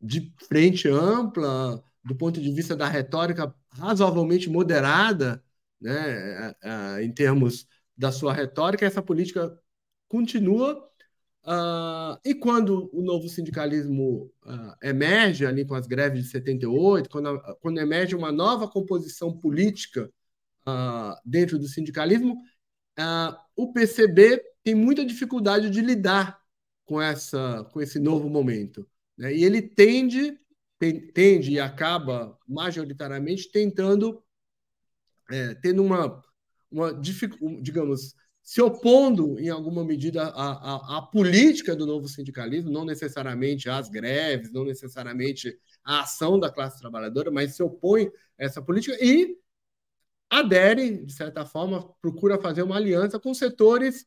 de 0.01 0.33
frente 0.49 0.89
ampla, 0.89 1.83
do 2.05 2.15
ponto 2.17 2.41
de 2.41 2.53
vista 2.53 2.77
da 2.77 2.89
retórica 2.89 3.55
razoavelmente 3.71 4.51
moderada, 4.51 5.43
né, 5.81 6.55
em 7.03 7.13
termos 7.13 7.67
da 7.97 8.13
sua 8.13 8.33
retórica, 8.33 8.87
essa 8.87 9.03
política 9.03 9.57
continua 10.09 10.91
Uh, 11.43 12.21
e 12.23 12.35
quando 12.35 12.91
o 12.93 13.01
novo 13.01 13.27
sindicalismo 13.29 14.31
uh, 14.45 14.77
emerge 14.83 15.47
ali 15.47 15.65
com 15.65 15.75
as 15.75 15.87
greves 15.87 16.25
de 16.25 16.31
78, 16.31 17.09
quando, 17.09 17.41
quando 17.61 17.81
emerge 17.81 18.15
uma 18.15 18.31
nova 18.31 18.69
composição 18.69 19.37
política 19.37 20.11
uh, 20.67 21.17
dentro 21.25 21.59
do 21.59 21.67
sindicalismo, 21.67 22.37
o 23.57 23.73
PCB 23.73 24.43
tem 24.63 24.75
muita 24.75 25.07
dificuldade 25.07 25.71
de 25.71 25.81
lidar 25.81 26.39
com, 26.85 27.01
essa, 27.01 27.67
com 27.73 27.81
esse 27.81 27.99
novo 27.99 28.29
momento. 28.29 28.87
Né? 29.17 29.35
E 29.35 29.43
ele 29.43 29.63
tende, 29.63 30.39
tende 31.15 31.53
e 31.53 31.59
acaba 31.59 32.39
majoritariamente 32.47 33.51
tentando, 33.51 34.23
é, 35.31 35.55
tendo 35.55 35.83
uma, 35.83 36.23
uma 36.71 36.93
digamos, 37.61 38.15
se 38.43 38.61
opondo, 38.61 39.39
em 39.39 39.49
alguma 39.49 39.85
medida, 39.85 40.25
à, 40.25 40.53
à, 40.53 40.99
à, 40.99 41.03
política 41.03 41.77
do 41.77 41.87
novo 41.87 42.09
sindicalismo, 42.09 42.71
não 42.71 42.85
necessariamente 42.85 43.69
às 43.69 43.89
greves, 43.89 44.53
não 44.53 44.65
necessariamente 44.65 45.59
à 45.85 46.01
ação 46.01 46.39
da 46.39 46.51
classe 46.51 46.81
trabalhadora, 46.81 47.31
mas 47.31 47.55
se 47.55 47.63
opõe 47.63 48.11
a 48.39 48.45
essa 48.45 48.61
política 48.63 48.97
e 49.01 49.37
adere, 50.29 51.05
de 51.05 51.13
certa 51.13 51.45
forma, 51.45 51.93
procura 52.01 52.41
fazer 52.41 52.63
uma 52.63 52.77
aliança 52.77 53.19
com 53.19 53.35
setores 53.35 54.07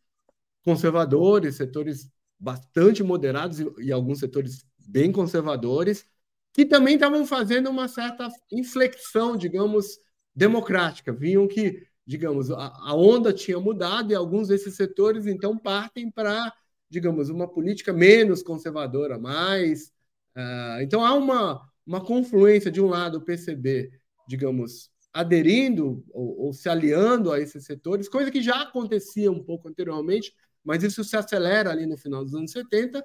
conservadores, 0.64 1.56
setores 1.56 2.10
bastante 2.40 3.04
moderados 3.04 3.60
e, 3.60 3.68
e 3.80 3.92
alguns 3.92 4.20
setores 4.20 4.66
bem 4.78 5.12
conservadores, 5.12 6.06
que 6.54 6.66
também 6.66 6.96
estavam 6.96 7.26
fazendo 7.26 7.70
uma 7.70 7.88
certa 7.88 8.30
inflexão, 8.52 9.36
digamos, 9.36 10.00
democrática. 10.36 11.12
Viam 11.12 11.48
que, 11.48 11.86
digamos, 12.06 12.52
a, 12.52 12.68
a 12.68 12.96
onda 12.96 13.34
tinha 13.34 13.60
mudado 13.60 14.12
e 14.12 14.16
alguns 14.16 14.48
desses 14.48 14.76
setores 14.76 15.26
então 15.26 15.58
partem 15.58 16.10
para, 16.12 16.54
digamos, 16.90 17.30
uma 17.30 17.48
política 17.48 17.94
menos 17.94 18.42
conservadora, 18.44 19.18
mais. 19.20 19.92
Uh, 20.36 20.82
então 20.82 21.06
há 21.06 21.14
uma, 21.14 21.62
uma 21.86 22.04
confluência 22.04 22.72
de 22.72 22.82
um 22.82 22.88
lado 22.88 23.18
o 23.18 23.22
PCB, 23.22 23.92
digamos, 24.28 24.90
aderindo 25.14 26.04
ou, 26.12 26.48
ou, 26.48 26.54
se 26.54 26.68
aliando 26.68 27.32
a 27.32 27.40
esses 27.40 27.66
setores, 27.66 28.10
coisa 28.10 28.32
que 28.32 28.42
já 28.42 28.64
acontecia 28.64 29.32
um 29.32 29.44
pouco 29.44 29.70
anteriormente, 29.70 30.34
mas 30.64 30.82
isso 30.82 31.04
se 31.04 31.16
acelera 31.16 31.70
ali 31.70 31.86
no 31.86 31.98
final 31.98 32.24
dos 32.24 32.34
anos 32.34 32.52
70, 32.52 33.00
uh, 33.00 33.04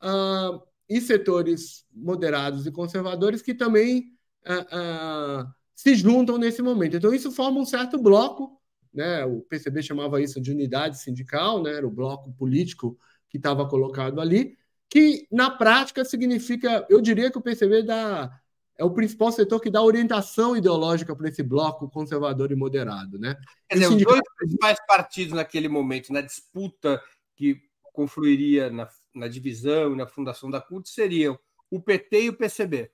ah, 0.00 0.62
e 0.88 1.00
setores 1.00 1.84
moderados 1.92 2.64
e 2.64 2.70
conservadores 2.70 3.42
que 3.42 3.54
também 3.54 4.12
uh, 4.46 5.42
uh, 5.42 5.54
se 5.78 5.94
juntam 5.94 6.36
nesse 6.38 6.60
momento. 6.60 6.96
Então, 6.96 7.14
isso 7.14 7.30
forma 7.30 7.60
um 7.60 7.64
certo 7.64 7.96
bloco, 8.02 8.60
né? 8.92 9.24
o 9.24 9.42
PCB 9.42 9.80
chamava 9.80 10.20
isso 10.20 10.40
de 10.40 10.50
unidade 10.50 10.98
sindical, 10.98 11.62
né? 11.62 11.72
era 11.72 11.86
o 11.86 11.90
bloco 11.90 12.32
político 12.32 12.98
que 13.28 13.36
estava 13.36 13.64
colocado 13.68 14.20
ali, 14.20 14.58
que 14.90 15.28
na 15.30 15.48
prática 15.48 16.04
significa, 16.04 16.84
eu 16.90 17.00
diria 17.00 17.30
que 17.30 17.38
o 17.38 17.40
PCB 17.40 17.84
dá 17.84 18.28
é 18.76 18.84
o 18.84 18.90
principal 18.92 19.30
setor 19.30 19.60
que 19.60 19.70
dá 19.70 19.82
orientação 19.82 20.56
ideológica 20.56 21.14
para 21.14 21.28
esse 21.28 21.42
bloco 21.42 21.88
conservador 21.88 22.50
e 22.50 22.56
moderado. 22.56 23.18
Né? 23.18 23.36
Quer 23.68 23.74
dizer, 23.76 23.88
sindicato... 23.88 24.16
os 24.16 24.22
dois 24.22 24.36
principais 24.36 24.78
partidos 24.86 25.34
naquele 25.34 25.68
momento, 25.68 26.12
na 26.12 26.20
disputa 26.20 27.00
que 27.36 27.60
confluiria 27.92 28.70
na, 28.70 28.88
na 29.14 29.28
divisão 29.28 29.92
e 29.92 29.96
na 29.96 30.06
fundação 30.06 30.50
da 30.50 30.60
CUT, 30.60 30.88
seriam 30.88 31.38
o 31.70 31.80
PT 31.80 32.22
e 32.22 32.28
o 32.30 32.36
PCB. 32.36 32.90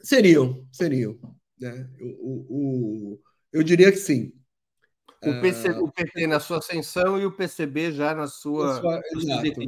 Seriam, 0.00 0.66
seriam. 0.70 1.18
Né? 1.58 1.88
O, 2.00 2.06
o, 2.06 3.12
o 3.14 3.20
eu 3.52 3.62
diria 3.62 3.90
que 3.90 3.98
sim. 3.98 4.32
O, 5.22 5.40
PC, 5.40 5.70
uh, 5.70 5.84
o 5.84 5.90
PT 5.90 6.26
na 6.26 6.38
sua 6.38 6.58
ascensão 6.58 7.18
e 7.18 7.24
o 7.24 7.32
PCB 7.32 7.92
já 7.92 8.14
na 8.14 8.26
sua. 8.26 8.80
sua 8.80 9.02
exato. 9.14 9.60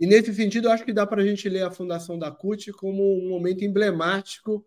E 0.00 0.06
nesse 0.06 0.32
sentido, 0.34 0.68
eu 0.68 0.72
acho 0.72 0.84
que 0.84 0.92
dá 0.92 1.06
para 1.06 1.22
a 1.22 1.26
gente 1.26 1.48
ler 1.48 1.64
a 1.64 1.70
fundação 1.70 2.18
da 2.18 2.30
CUT 2.30 2.72
como 2.72 3.02
um 3.02 3.28
momento 3.30 3.64
emblemático 3.64 4.64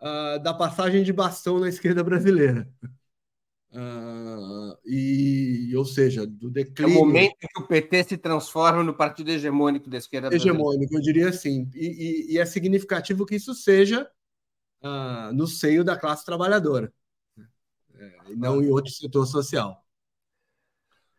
uh, 0.00 0.42
da 0.42 0.52
passagem 0.52 1.04
de 1.04 1.12
bastão 1.12 1.60
na 1.60 1.68
esquerda 1.68 2.02
brasileira. 2.02 2.68
Uh, 3.70 4.74
e, 4.84 5.72
ou 5.76 5.84
seja, 5.84 6.26
do 6.26 6.50
declínio. 6.50 6.92
É 6.92 6.96
o 6.96 7.06
momento 7.06 7.36
que 7.38 7.62
o 7.62 7.68
PT 7.68 8.04
se 8.04 8.16
transforma 8.16 8.82
no 8.82 8.94
partido 8.94 9.30
hegemônico 9.30 9.88
da 9.88 9.98
esquerda 9.98 10.28
brasileira. 10.28 10.58
Hegemônico, 10.58 10.96
eu 10.96 11.00
diria 11.00 11.28
assim. 11.28 11.70
E, 11.74 11.86
e, 11.86 12.32
e 12.32 12.38
é 12.38 12.44
significativo 12.44 13.24
que 13.26 13.36
isso 13.36 13.54
seja 13.54 14.08
uh, 14.84 15.32
no 15.32 15.46
seio 15.46 15.82
da 15.82 15.96
classe 15.96 16.24
trabalhadora, 16.24 16.92
né? 17.36 17.48
e 18.28 18.36
não 18.36 18.62
em 18.62 18.70
outro 18.70 18.92
setor 18.92 19.26
social. 19.26 19.82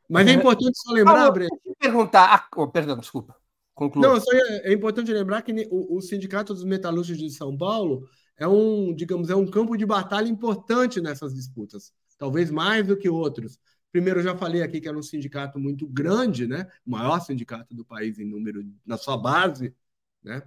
Mas 0.07 0.27
é 0.27 0.33
importante 0.33 0.77
só 0.77 0.93
lembrar, 0.93 1.25
ah, 1.25 1.31
Breno. 1.31 1.49
perguntar. 1.79 2.47
Ah, 2.51 2.67
perdão, 2.67 2.97
desculpa. 2.97 3.35
Conclua. 3.73 4.07
Não, 4.07 4.15
é, 4.17 4.69
é, 4.69 4.73
importante 4.73 5.11
lembrar 5.11 5.41
que 5.41 5.51
o, 5.69 5.97
o 5.97 6.01
Sindicato 6.01 6.53
dos 6.53 6.63
Metalúrgicos 6.63 7.19
de 7.19 7.29
São 7.31 7.57
Paulo 7.57 8.07
é 8.37 8.47
um, 8.47 8.93
digamos, 8.93 9.29
é 9.29 9.35
um 9.35 9.49
campo 9.49 9.75
de 9.75 9.85
batalha 9.85 10.29
importante 10.29 11.01
nessas 11.01 11.33
disputas, 11.33 11.91
talvez 12.17 12.51
mais 12.51 12.85
do 12.87 12.95
que 12.95 13.09
outros. 13.09 13.59
Primeiro, 13.91 14.19
eu 14.19 14.23
já 14.23 14.37
falei 14.37 14.61
aqui 14.61 14.79
que 14.79 14.87
era 14.87 14.97
um 14.97 15.03
sindicato 15.03 15.59
muito 15.59 15.87
grande, 15.87 16.47
né? 16.47 16.67
O 16.85 16.91
maior 16.91 17.19
sindicato 17.19 17.73
do 17.73 17.83
país 17.83 18.19
em 18.19 18.25
número 18.25 18.63
na 18.85 18.97
sua 18.97 19.17
base, 19.17 19.73
né? 20.23 20.43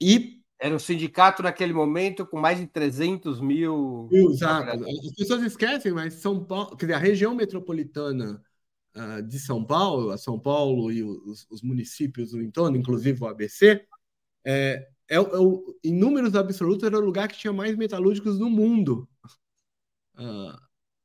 E 0.00 0.43
era 0.58 0.74
um 0.74 0.78
sindicato 0.78 1.42
naquele 1.42 1.72
momento 1.72 2.26
com 2.26 2.38
mais 2.38 2.58
de 2.58 2.66
300 2.66 3.40
mil. 3.40 4.08
Exato. 4.10 4.84
As 4.84 5.14
pessoas 5.14 5.42
esquecem, 5.42 5.92
mas 5.92 6.14
São 6.14 6.44
Paulo, 6.44 6.76
quer 6.76 6.86
dizer, 6.86 6.94
a 6.94 6.98
região 6.98 7.34
metropolitana 7.34 8.42
uh, 8.96 9.22
de 9.22 9.38
São 9.38 9.64
Paulo, 9.64 10.10
a 10.10 10.18
São 10.18 10.38
Paulo 10.38 10.90
e 10.90 11.02
os, 11.02 11.46
os, 11.50 11.62
municípios 11.62 12.30
do 12.30 12.42
entorno, 12.42 12.76
inclusive 12.76 13.22
o 13.22 13.26
ABC, 13.26 13.84
é, 14.44 14.88
é, 15.08 15.16
é 15.16 15.20
em 15.82 15.94
números 15.94 16.34
absolutos 16.34 16.84
era 16.84 16.98
o 16.98 17.04
lugar 17.04 17.28
que 17.28 17.38
tinha 17.38 17.52
mais 17.52 17.76
metalúrgicos 17.76 18.38
no 18.38 18.48
mundo. 18.48 19.08
Uh, 20.16 20.56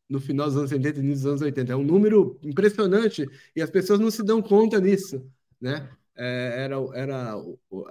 no 0.10 0.20
final 0.20 0.48
dos 0.48 0.58
anos 0.58 0.70
70 0.72 1.00
e 1.00 1.04
início 1.04 1.24
dos 1.24 1.26
anos 1.26 1.42
80. 1.42 1.72
É 1.72 1.76
um 1.76 1.84
número 1.84 2.40
impressionante 2.42 3.30
e 3.56 3.62
as 3.62 3.70
pessoas 3.70 4.00
não 4.00 4.10
se 4.10 4.24
dão 4.24 4.42
conta 4.42 4.80
nisso, 4.80 5.24
né? 5.62 5.88
É, 6.22 6.64
era, 6.66 6.76
era, 6.96 7.36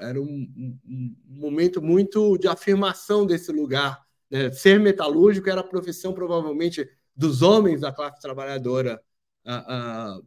era 0.00 0.20
um, 0.20 0.76
um, 0.86 1.16
momento 1.26 1.80
muito 1.80 2.36
de 2.36 2.46
afirmação 2.46 3.24
desse 3.24 3.50
lugar. 3.50 4.04
Né? 4.30 4.50
Ser 4.52 4.78
metalúrgico 4.78 5.48
era 5.48 5.62
a 5.62 5.64
profissão, 5.64 6.12
provavelmente, 6.12 6.86
dos 7.16 7.40
homens 7.40 7.80
da 7.80 7.90
classe 7.90 8.20
trabalhadora 8.20 9.02
uh, 9.46 10.18
uh, 10.20 10.26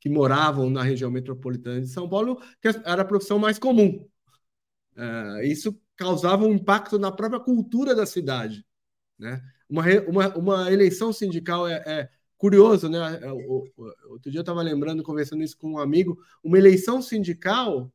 que 0.00 0.08
moravam 0.08 0.70
na 0.70 0.82
região 0.82 1.10
metropolitana 1.10 1.82
de 1.82 1.88
São 1.88 2.08
Paulo, 2.08 2.40
que 2.62 2.68
era 2.68 3.02
a 3.02 3.04
profissão 3.04 3.38
mais 3.38 3.58
comum. 3.58 4.08
Uh, 4.96 5.42
isso 5.42 5.78
causava 5.96 6.46
um 6.46 6.54
impacto 6.54 6.98
na 6.98 7.12
própria 7.12 7.40
cultura 7.40 7.94
da 7.94 8.06
cidade. 8.06 8.64
Né? 9.18 9.42
Uma, 9.68 9.84
uma, 10.06 10.28
uma 10.34 10.72
eleição 10.72 11.12
sindical 11.12 11.68
é, 11.68 11.82
é 11.84 12.08
curioso, 12.38 12.88
né? 12.88 13.18
É, 13.20 13.30
outro 13.32 14.30
dia 14.30 14.38
eu 14.38 14.42
estava 14.42 14.62
lembrando, 14.62 15.02
conversando 15.02 15.42
isso 15.42 15.58
com 15.58 15.72
um 15.72 15.78
amigo, 15.78 16.18
uma 16.42 16.56
eleição 16.56 17.02
sindical 17.02 17.92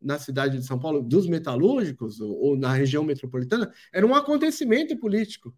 na 0.00 0.18
cidade 0.18 0.58
de 0.58 0.66
São 0.66 0.80
Paulo, 0.80 1.00
dos 1.00 1.28
metalúrgicos, 1.28 2.20
ou, 2.20 2.56
na 2.56 2.72
região 2.72 3.04
metropolitana, 3.04 3.72
era 3.92 4.04
um 4.04 4.14
acontecimento 4.14 4.96
político. 4.98 5.54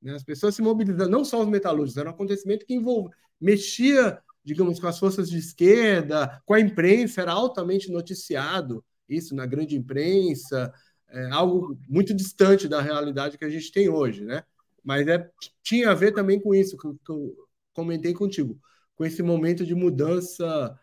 Né? 0.00 0.14
As 0.14 0.24
pessoas 0.24 0.54
se 0.54 0.62
mobilizando, 0.62 1.10
não 1.10 1.24
só 1.24 1.42
os 1.42 1.48
metalúrgicos, 1.48 1.98
era 1.98 2.08
um 2.08 2.12
acontecimento 2.12 2.64
que 2.64 2.72
envolve, 2.72 3.14
mexia, 3.38 4.18
digamos, 4.42 4.80
com 4.80 4.86
as 4.86 4.98
forças 4.98 5.28
de 5.28 5.38
esquerda, 5.38 6.40
com 6.46 6.54
a 6.54 6.60
imprensa, 6.60 7.20
era 7.20 7.32
altamente 7.32 7.90
noticiado 7.90 8.82
isso 9.08 9.34
na 9.34 9.44
grande 9.44 9.76
imprensa, 9.76 10.72
é 11.08 11.30
algo 11.30 11.78
muito 11.86 12.14
distante 12.14 12.66
da 12.66 12.80
realidade 12.80 13.36
que 13.36 13.44
a 13.44 13.50
gente 13.50 13.70
tem 13.70 13.90
hoje, 13.90 14.24
né? 14.24 14.42
Mas 14.82 15.06
é, 15.06 15.30
tinha 15.62 15.90
a 15.90 15.94
ver 15.94 16.12
também 16.12 16.40
com 16.40 16.54
isso 16.54 16.78
que 16.78 17.10
eu 17.10 17.36
comentei 17.72 18.12
contigo, 18.12 18.60
com 18.94 19.04
esse 19.04 19.22
momento 19.22 19.64
de 19.64 19.74
mudança 19.74 20.78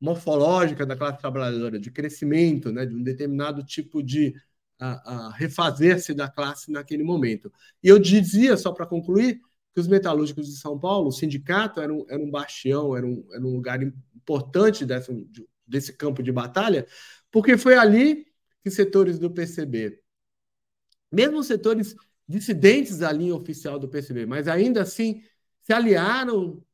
morfológica 0.00 0.86
da 0.86 0.96
classe 0.96 1.18
trabalhadora, 1.18 1.78
de 1.78 1.90
crescimento, 1.90 2.70
né, 2.72 2.86
de 2.86 2.94
um 2.94 3.02
determinado 3.02 3.64
tipo 3.64 4.02
de 4.02 4.34
refazer-se 5.34 6.14
da 6.14 6.28
classe 6.28 6.70
naquele 6.70 7.02
momento. 7.02 7.52
E 7.82 7.88
eu 7.88 7.98
dizia, 7.98 8.56
só 8.56 8.72
para 8.72 8.86
concluir, 8.86 9.40
que 9.74 9.80
os 9.80 9.88
metalúrgicos 9.88 10.46
de 10.46 10.56
São 10.56 10.78
Paulo, 10.78 11.08
o 11.08 11.12
sindicato 11.12 11.80
era 11.80 11.92
um, 11.92 12.04
era 12.08 12.22
um 12.22 12.30
bastião, 12.30 12.96
era 12.96 13.06
um, 13.06 13.26
era 13.32 13.44
um 13.44 13.54
lugar 13.54 13.82
importante 13.82 14.84
dessa, 14.84 15.12
desse 15.66 15.92
campo 15.92 16.22
de 16.22 16.32
batalha, 16.32 16.86
porque 17.30 17.56
foi 17.58 17.76
ali 17.76 18.26
que 18.62 18.70
setores 18.70 19.18
do 19.18 19.30
PCB, 19.30 20.00
mesmo 21.10 21.42
setores 21.42 21.94
dissidentes 22.26 22.98
da 22.98 23.10
linha 23.10 23.34
oficial 23.34 23.78
do 23.78 23.88
PCB, 23.88 24.26
mas 24.26 24.48
ainda 24.48 24.82
assim 24.82 25.22
se 25.68 25.72
aliaram 25.74 26.64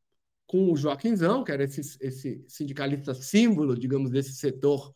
com 0.46 0.70
o 0.70 0.76
Joaquimzão, 0.76 1.42
que 1.42 1.50
era 1.50 1.64
esse, 1.64 1.80
esse 2.00 2.44
sindicalista 2.46 3.12
símbolo, 3.12 3.76
digamos, 3.76 4.08
desse 4.08 4.34
setor 4.34 4.94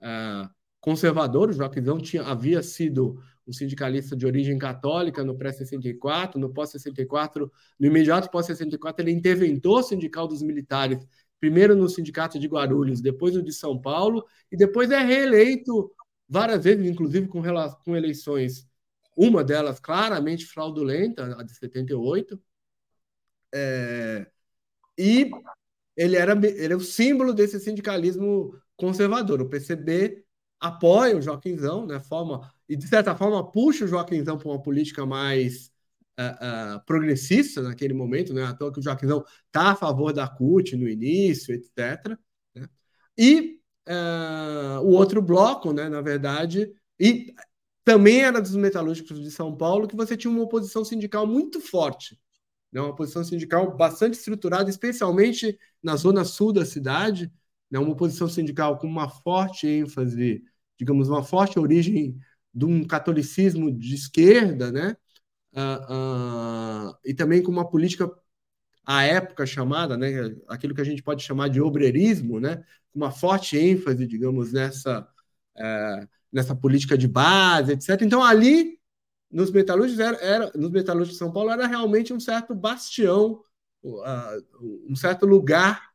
uh, 0.00 0.48
conservador. 0.80 1.50
O 1.50 1.52
Joaquimzão 1.52 1.98
tinha, 1.98 2.22
havia 2.22 2.62
sido 2.62 3.20
um 3.44 3.52
sindicalista 3.52 4.14
de 4.14 4.24
origem 4.24 4.56
católica 4.56 5.24
no 5.24 5.36
pré-64, 5.36 6.36
no 6.36 6.54
pós-64, 6.54 7.50
no 7.76 7.86
imediato 7.88 8.30
pós-64, 8.30 9.00
ele 9.00 9.10
é 9.10 9.14
interventor 9.14 9.82
sindical 9.82 10.28
dos 10.28 10.42
militares, 10.42 11.04
primeiro 11.40 11.74
no 11.74 11.88
sindicato 11.88 12.38
de 12.38 12.46
Guarulhos, 12.46 13.00
depois 13.00 13.34
no 13.34 13.42
de 13.42 13.52
São 13.52 13.80
Paulo, 13.80 14.24
e 14.52 14.56
depois 14.56 14.92
é 14.92 15.00
reeleito 15.00 15.90
várias 16.28 16.62
vezes, 16.62 16.88
inclusive 16.88 17.26
com, 17.26 17.42
com 17.84 17.96
eleições, 17.96 18.64
uma 19.16 19.42
delas 19.42 19.80
claramente 19.80 20.46
fraudulenta, 20.46 21.36
a 21.36 21.42
de 21.42 21.52
78, 21.52 22.40
é, 23.54 24.26
e 24.98 25.30
ele 25.96 26.16
era, 26.16 26.32
ele 26.32 26.72
é 26.72 26.76
o 26.76 26.80
símbolo 26.80 27.32
desse 27.32 27.58
sindicalismo 27.60 28.54
conservador. 28.76 29.40
O 29.40 29.48
PCB 29.48 30.24
apoia 30.60 31.16
o 31.16 31.22
Joaquimzão, 31.22 31.86
né, 31.86 32.00
forma, 32.00 32.50
e 32.68 32.76
de 32.76 32.86
certa 32.86 33.16
forma 33.16 33.50
puxa 33.50 33.84
o 33.84 33.88
Joaquimzão 33.88 34.38
para 34.38 34.48
uma 34.48 34.62
política 34.62 35.06
mais 35.06 35.70
uh, 36.18 36.76
uh, 36.76 36.84
progressista 36.86 37.62
naquele 37.62 37.94
momento, 37.94 38.34
né, 38.34 38.44
à 38.44 38.54
toa 38.54 38.72
que 38.72 38.78
o 38.78 38.82
Joaquimzão 38.82 39.24
está 39.46 39.72
a 39.72 39.76
favor 39.76 40.12
da 40.12 40.28
CUT 40.28 40.76
no 40.76 40.88
início, 40.88 41.54
etc. 41.54 42.16
Né, 42.54 42.68
e 43.18 43.60
uh, 43.88 44.80
o 44.82 44.90
outro 44.90 45.22
bloco, 45.22 45.72
né, 45.72 45.88
na 45.88 46.02
verdade, 46.02 46.70
e 46.98 47.34
também 47.84 48.22
era 48.22 48.40
dos 48.40 48.54
metalúrgicos 48.54 49.20
de 49.20 49.30
São 49.30 49.56
Paulo, 49.56 49.88
que 49.88 49.96
você 49.96 50.16
tinha 50.16 50.30
uma 50.30 50.42
oposição 50.42 50.84
sindical 50.84 51.26
muito 51.26 51.60
forte, 51.60 52.18
né, 52.72 52.80
uma 52.80 52.90
oposição 52.90 53.24
sindical 53.24 53.76
bastante 53.76 54.14
estruturada, 54.14 54.70
especialmente 54.70 55.58
na 55.82 55.96
zona 55.96 56.24
sul 56.24 56.52
da 56.52 56.64
cidade, 56.64 57.32
né, 57.70 57.78
uma 57.78 57.92
oposição 57.92 58.28
sindical 58.28 58.78
com 58.78 58.86
uma 58.86 59.08
forte 59.08 59.66
ênfase 59.66 60.42
digamos, 60.80 61.10
uma 61.10 61.22
forte 61.22 61.58
origem 61.58 62.18
de 62.54 62.64
um 62.64 62.82
catolicismo 62.86 63.70
de 63.70 63.94
esquerda, 63.94 64.72
né? 64.72 64.96
Uh, 65.52 66.88
uh, 66.88 66.98
e 67.04 67.12
também 67.12 67.42
com 67.42 67.52
uma 67.52 67.68
política 67.68 68.10
à 68.86 69.02
época 69.04 69.44
chamada, 69.44 69.96
né, 69.96 70.34
aquilo 70.48 70.74
que 70.74 70.80
a 70.80 70.84
gente 70.84 71.02
pode 71.02 71.22
chamar 71.22 71.48
de 71.48 71.60
obreirismo, 71.60 72.40
né, 72.40 72.64
uma 72.94 73.10
forte 73.10 73.58
ênfase, 73.58 74.06
digamos, 74.06 74.52
nessa, 74.52 75.06
uh, 75.58 76.08
nessa 76.32 76.56
política 76.56 76.96
de 76.96 77.06
base, 77.06 77.72
etc. 77.72 78.00
Então, 78.02 78.24
ali, 78.24 78.79
nos 79.30 79.50
metalúrgicos, 79.50 80.00
era, 80.00 80.16
era, 80.18 80.52
nos 80.54 80.70
metalúrgicos 80.70 81.14
de 81.14 81.18
São 81.18 81.32
Paulo, 81.32 81.50
era 81.50 81.66
realmente 81.66 82.12
um 82.12 82.20
certo 82.20 82.54
bastião, 82.54 83.42
um 83.82 84.96
certo 84.96 85.24
lugar, 85.24 85.90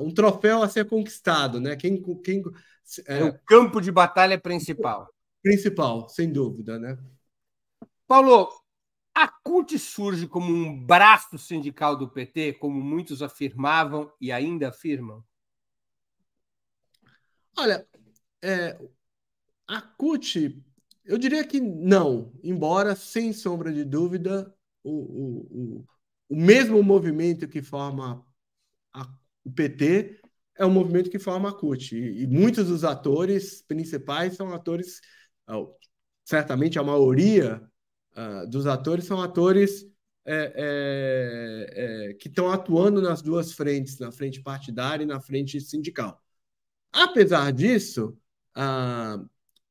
um 0.00 0.12
troféu 0.12 0.62
a 0.62 0.68
ser 0.68 0.86
conquistado. 0.86 1.60
Né? 1.60 1.76
Quem, 1.76 2.00
quem, 2.22 2.42
é, 3.06 3.24
o 3.24 3.38
campo 3.40 3.80
de 3.80 3.90
batalha 3.90 4.38
principal. 4.38 5.08
Principal, 5.42 6.08
sem 6.08 6.30
dúvida, 6.32 6.78
né? 6.78 6.98
Paulo, 8.06 8.48
a 9.14 9.28
CUT 9.28 9.78
surge 9.78 10.26
como 10.26 10.52
um 10.52 10.84
braço 10.84 11.38
sindical 11.38 11.96
do 11.96 12.08
PT, 12.08 12.54
como 12.54 12.80
muitos 12.80 13.22
afirmavam 13.22 14.12
e 14.20 14.30
ainda 14.30 14.68
afirmam? 14.68 15.24
Olha, 17.56 17.86
é, 18.42 18.78
a 19.66 19.80
CUT, 19.80 20.62
eu 21.04 21.18
diria 21.18 21.44
que 21.44 21.60
não, 21.60 22.32
embora, 22.42 22.94
sem 22.94 23.32
sombra 23.32 23.72
de 23.72 23.84
dúvida, 23.84 24.52
o, 24.82 24.90
o, 24.90 25.38
o, 25.50 25.86
o 26.30 26.36
mesmo 26.36 26.82
movimento 26.82 27.48
que 27.48 27.62
forma 27.62 28.24
a, 28.92 29.08
o 29.44 29.50
PT 29.50 30.20
é 30.56 30.64
o 30.64 30.70
movimento 30.70 31.10
que 31.10 31.18
forma 31.18 31.48
a 31.48 31.52
CUT. 31.52 31.96
E, 31.96 32.22
e 32.22 32.26
muitos 32.26 32.68
dos 32.68 32.84
atores 32.84 33.62
principais 33.62 34.36
são 34.36 34.52
atores, 34.52 35.00
certamente 36.24 36.78
a 36.78 36.82
maioria 36.82 37.62
uh, 38.16 38.48
dos 38.48 38.66
atores 38.66 39.04
são 39.04 39.22
atores 39.22 39.86
é, 40.24 40.52
é, 40.54 42.10
é, 42.10 42.14
que 42.14 42.28
estão 42.28 42.50
atuando 42.52 43.00
nas 43.00 43.22
duas 43.22 43.52
frentes, 43.52 43.98
na 43.98 44.12
frente 44.12 44.42
partidária 44.42 45.02
e 45.02 45.06
na 45.06 45.20
frente 45.20 45.60
sindical. 45.60 46.22
Apesar 46.92 47.52
disso, 47.52 48.16
uh, 48.56 49.28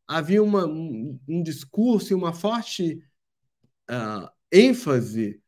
havia 0.10 0.44
uma, 0.44 0.66
um, 0.66 1.20
um, 1.28 1.44
discurso 1.44 2.12
e 2.12 2.16
uma 2.16 2.34
forte 2.34 3.02
uh, 3.90 4.30
ênfase 4.52 5.42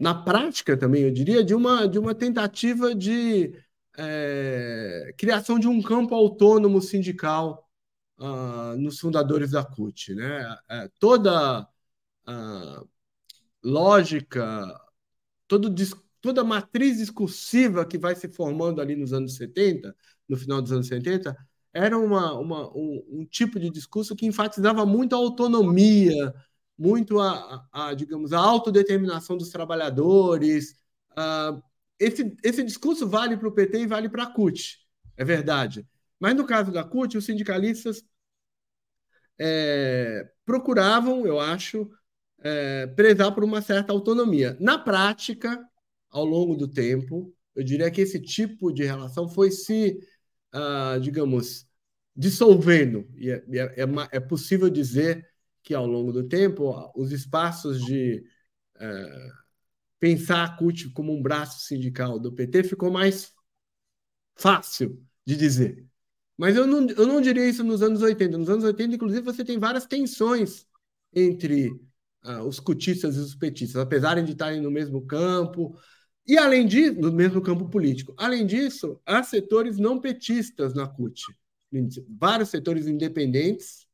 na 0.00 0.14
prática 0.14 0.76
também, 0.76 1.02
eu 1.02 1.10
diria, 1.10 1.44
de 1.44 1.54
uma, 1.54 1.86
de 1.88 1.98
uma 1.98 2.14
tentativa 2.14 2.94
de 2.94 3.52
é, 3.96 5.12
criação 5.18 5.58
de 5.58 5.66
um 5.66 5.82
campo 5.82 6.14
autônomo 6.14 6.80
sindical 6.80 7.68
uh, 8.18 8.76
nos 8.78 9.00
fundadores 9.00 9.50
da 9.50 9.64
CUT. 9.64 10.14
Né? 10.14 10.56
É, 10.70 10.88
toda 11.00 11.62
uh, 11.62 12.88
lógica, 13.62 14.80
todo, 15.48 15.74
toda 16.20 16.44
matriz 16.44 16.98
discursiva 16.98 17.84
que 17.84 17.98
vai 17.98 18.14
se 18.14 18.28
formando 18.28 18.80
ali 18.80 18.94
nos 18.94 19.12
anos 19.12 19.36
70, 19.36 19.94
no 20.28 20.36
final 20.36 20.62
dos 20.62 20.72
anos 20.72 20.86
70, 20.86 21.36
era 21.78 21.98
uma, 21.98 22.34
uma 22.34 22.68
um, 22.76 23.04
um, 23.08 23.24
tipo 23.24 23.58
de 23.58 23.70
discurso 23.70 24.16
que 24.16 24.26
enfatizava 24.26 24.84
muito 24.84 25.14
a 25.14 25.18
autonomia, 25.18 26.34
muito 26.76 27.20
a, 27.20 27.66
a, 27.72 27.88
a 27.88 27.94
digamos, 27.94 28.32
a 28.32 28.38
autodeterminação 28.38 29.36
dos 29.36 29.50
trabalhadores. 29.50 30.74
Uh, 31.12 31.62
esse, 31.98 32.36
esse 32.42 32.64
discurso 32.64 33.08
vale 33.08 33.36
para 33.36 33.48
o 33.48 33.52
PT 33.52 33.80
e 33.80 33.86
vale 33.86 34.08
para 34.08 34.24
a 34.24 34.32
CUT, 34.32 34.78
é 35.16 35.24
verdade. 35.24 35.86
Mas 36.18 36.34
no 36.34 36.46
caso 36.46 36.72
da 36.72 36.84
CUT, 36.84 37.16
os 37.16 37.24
sindicalistas 37.24 38.04
é, 39.38 40.28
procuravam, 40.44 41.26
eu 41.26 41.38
acho, 41.38 41.88
é, 42.40 42.86
prezar 42.88 43.32
por 43.32 43.44
uma 43.44 43.62
certa 43.62 43.92
autonomia. 43.92 44.56
Na 44.60 44.78
prática, 44.78 45.64
ao 46.10 46.24
longo 46.24 46.56
do 46.56 46.66
tempo, 46.66 47.32
eu 47.54 47.62
diria 47.62 47.90
que 47.90 48.00
esse 48.00 48.20
tipo 48.20 48.72
de 48.72 48.84
relação 48.84 49.28
foi 49.28 49.50
se, 49.50 49.98
uh, 50.54 51.00
digamos, 51.00 51.67
dissolvendo. 52.18 53.08
E 53.16 53.30
é, 53.30 53.44
é, 53.48 53.82
é, 53.82 53.86
é 54.12 54.20
possível 54.20 54.68
dizer 54.68 55.24
que 55.62 55.72
ao 55.72 55.86
longo 55.86 56.12
do 56.12 56.26
tempo 56.26 56.92
os 56.96 57.12
espaços 57.12 57.80
de 57.84 58.24
é, 58.76 59.28
pensar 60.00 60.44
a 60.44 60.56
CUT 60.56 60.90
como 60.90 61.12
um 61.12 61.22
braço 61.22 61.64
sindical 61.64 62.18
do 62.18 62.32
PT 62.32 62.64
ficou 62.64 62.90
mais 62.90 63.32
fácil 64.34 65.00
de 65.24 65.36
dizer. 65.36 65.86
Mas 66.36 66.56
eu 66.56 66.66
não, 66.66 66.88
eu 66.90 67.06
não 67.06 67.20
diria 67.20 67.48
isso 67.48 67.62
nos 67.62 67.82
anos 67.82 68.02
80. 68.02 68.36
Nos 68.36 68.48
anos 68.48 68.64
80, 68.64 68.96
inclusive, 68.96 69.22
você 69.22 69.44
tem 69.44 69.58
várias 69.58 69.86
tensões 69.86 70.66
entre 71.14 71.70
uh, 72.24 72.42
os 72.46 72.58
cutistas 72.58 73.16
e 73.16 73.20
os 73.20 73.34
petistas, 73.34 73.80
apesar 73.80 74.20
de 74.22 74.32
estarem 74.32 74.60
no 74.60 74.70
mesmo 74.70 75.04
campo, 75.06 75.76
e 76.26 76.36
além 76.36 76.66
disso, 76.66 77.00
no 77.00 77.12
mesmo 77.12 77.40
campo 77.40 77.68
político. 77.68 78.14
Além 78.16 78.46
disso, 78.46 79.00
há 79.06 79.22
setores 79.22 79.78
não 79.78 80.00
petistas 80.00 80.74
na 80.74 80.86
CUT, 80.86 81.22
vários 82.08 82.48
setores 82.48 82.86
independentes 82.86 83.88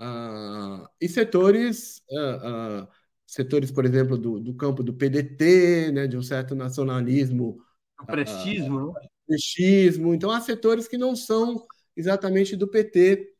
Uh, 0.00 0.86
e 1.00 1.08
setores, 1.08 2.04
uh, 2.08 2.84
uh, 2.84 2.88
setores, 3.26 3.72
por 3.72 3.84
exemplo, 3.84 4.16
do, 4.16 4.38
do 4.38 4.54
campo 4.54 4.80
do 4.80 4.94
PDT, 4.94 5.90
né, 5.90 6.06
de 6.06 6.16
um 6.16 6.22
certo 6.22 6.54
nacionalismo. 6.54 7.60
O 8.00 8.06
prestismo. 8.06 8.90
Uh, 8.90 8.94
prestismo. 9.26 10.14
Então, 10.14 10.30
há 10.30 10.40
setores 10.40 10.86
que 10.86 10.96
não 10.96 11.16
são 11.16 11.66
exatamente 11.96 12.54
do 12.56 12.68
PT 12.68 13.34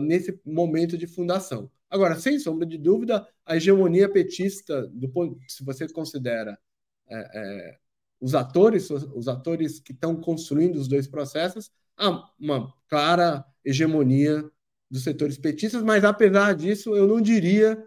nesse 0.00 0.40
momento 0.46 0.96
de 0.96 1.06
fundação. 1.06 1.70
Agora, 1.90 2.18
sem 2.18 2.38
sombra 2.38 2.66
de 2.66 2.78
dúvida, 2.78 3.26
a 3.44 3.56
hegemonia 3.56 4.08
petista, 4.08 4.86
do 4.88 5.10
ponto, 5.10 5.38
se 5.46 5.62
você 5.62 5.86
considera 5.88 6.58
é, 7.06 7.16
é, 7.16 7.78
os 8.20 8.34
atores, 8.34 8.90
os 8.90 9.28
atores 9.28 9.78
que 9.80 9.92
estão 9.92 10.16
construindo 10.16 10.76
os 10.76 10.88
dois 10.88 11.06
processos, 11.06 11.70
há 11.96 12.28
uma 12.38 12.72
clara 12.88 13.44
hegemonia 13.64 14.44
dos 14.90 15.02
setores 15.02 15.36
petistas, 15.38 15.82
mas 15.82 16.04
apesar 16.04 16.54
disso, 16.54 16.94
eu 16.94 17.06
não 17.06 17.20
diria 17.20 17.82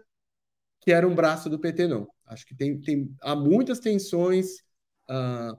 que 0.80 0.92
era 0.92 1.06
um 1.06 1.14
braço 1.14 1.48
do 1.48 1.58
PT, 1.58 1.86
não. 1.86 2.08
Acho 2.26 2.46
que 2.46 2.54
tem, 2.54 2.80
tem, 2.80 3.14
há 3.20 3.34
muitas 3.34 3.80
tensões 3.80 4.60
uh, 5.10 5.58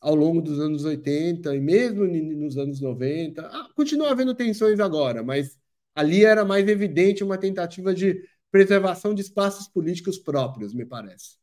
ao 0.00 0.14
longo 0.14 0.40
dos 0.40 0.58
anos 0.60 0.84
80 0.84 1.54
e 1.54 1.60
mesmo 1.60 2.06
nos 2.06 2.56
anos 2.56 2.80
90. 2.80 3.46
Ah, 3.46 3.68
continua 3.74 4.10
havendo 4.10 4.34
tensões 4.34 4.80
agora, 4.80 5.22
mas 5.22 5.58
ali 5.94 6.24
era 6.24 6.44
mais 6.44 6.68
evidente 6.68 7.24
uma 7.24 7.38
tentativa 7.38 7.94
de 7.94 8.22
preservação 8.50 9.14
de 9.14 9.22
espaços 9.22 9.66
políticos 9.68 10.18
próprios, 10.18 10.74
me 10.74 10.84
parece. 10.84 11.41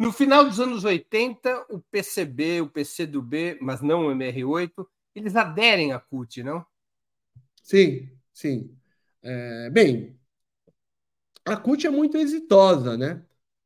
No 0.00 0.10
final 0.10 0.46
dos 0.46 0.58
anos 0.58 0.82
80, 0.82 1.66
o 1.68 1.78
PCB, 1.78 2.62
o 2.62 2.70
PCdoB, 2.70 3.58
mas 3.60 3.82
não 3.82 4.06
o 4.06 4.10
MR8, 4.10 4.86
eles 5.14 5.36
aderem 5.36 5.92
à 5.92 6.00
CUT, 6.00 6.42
não? 6.42 6.64
Sim, 7.62 8.08
sim. 8.32 8.74
É, 9.22 9.68
bem, 9.68 10.18
a 11.44 11.54
CUT 11.54 11.86
é 11.86 11.90
muito 11.90 12.16
exitosa, 12.16 12.96
né? 12.96 13.22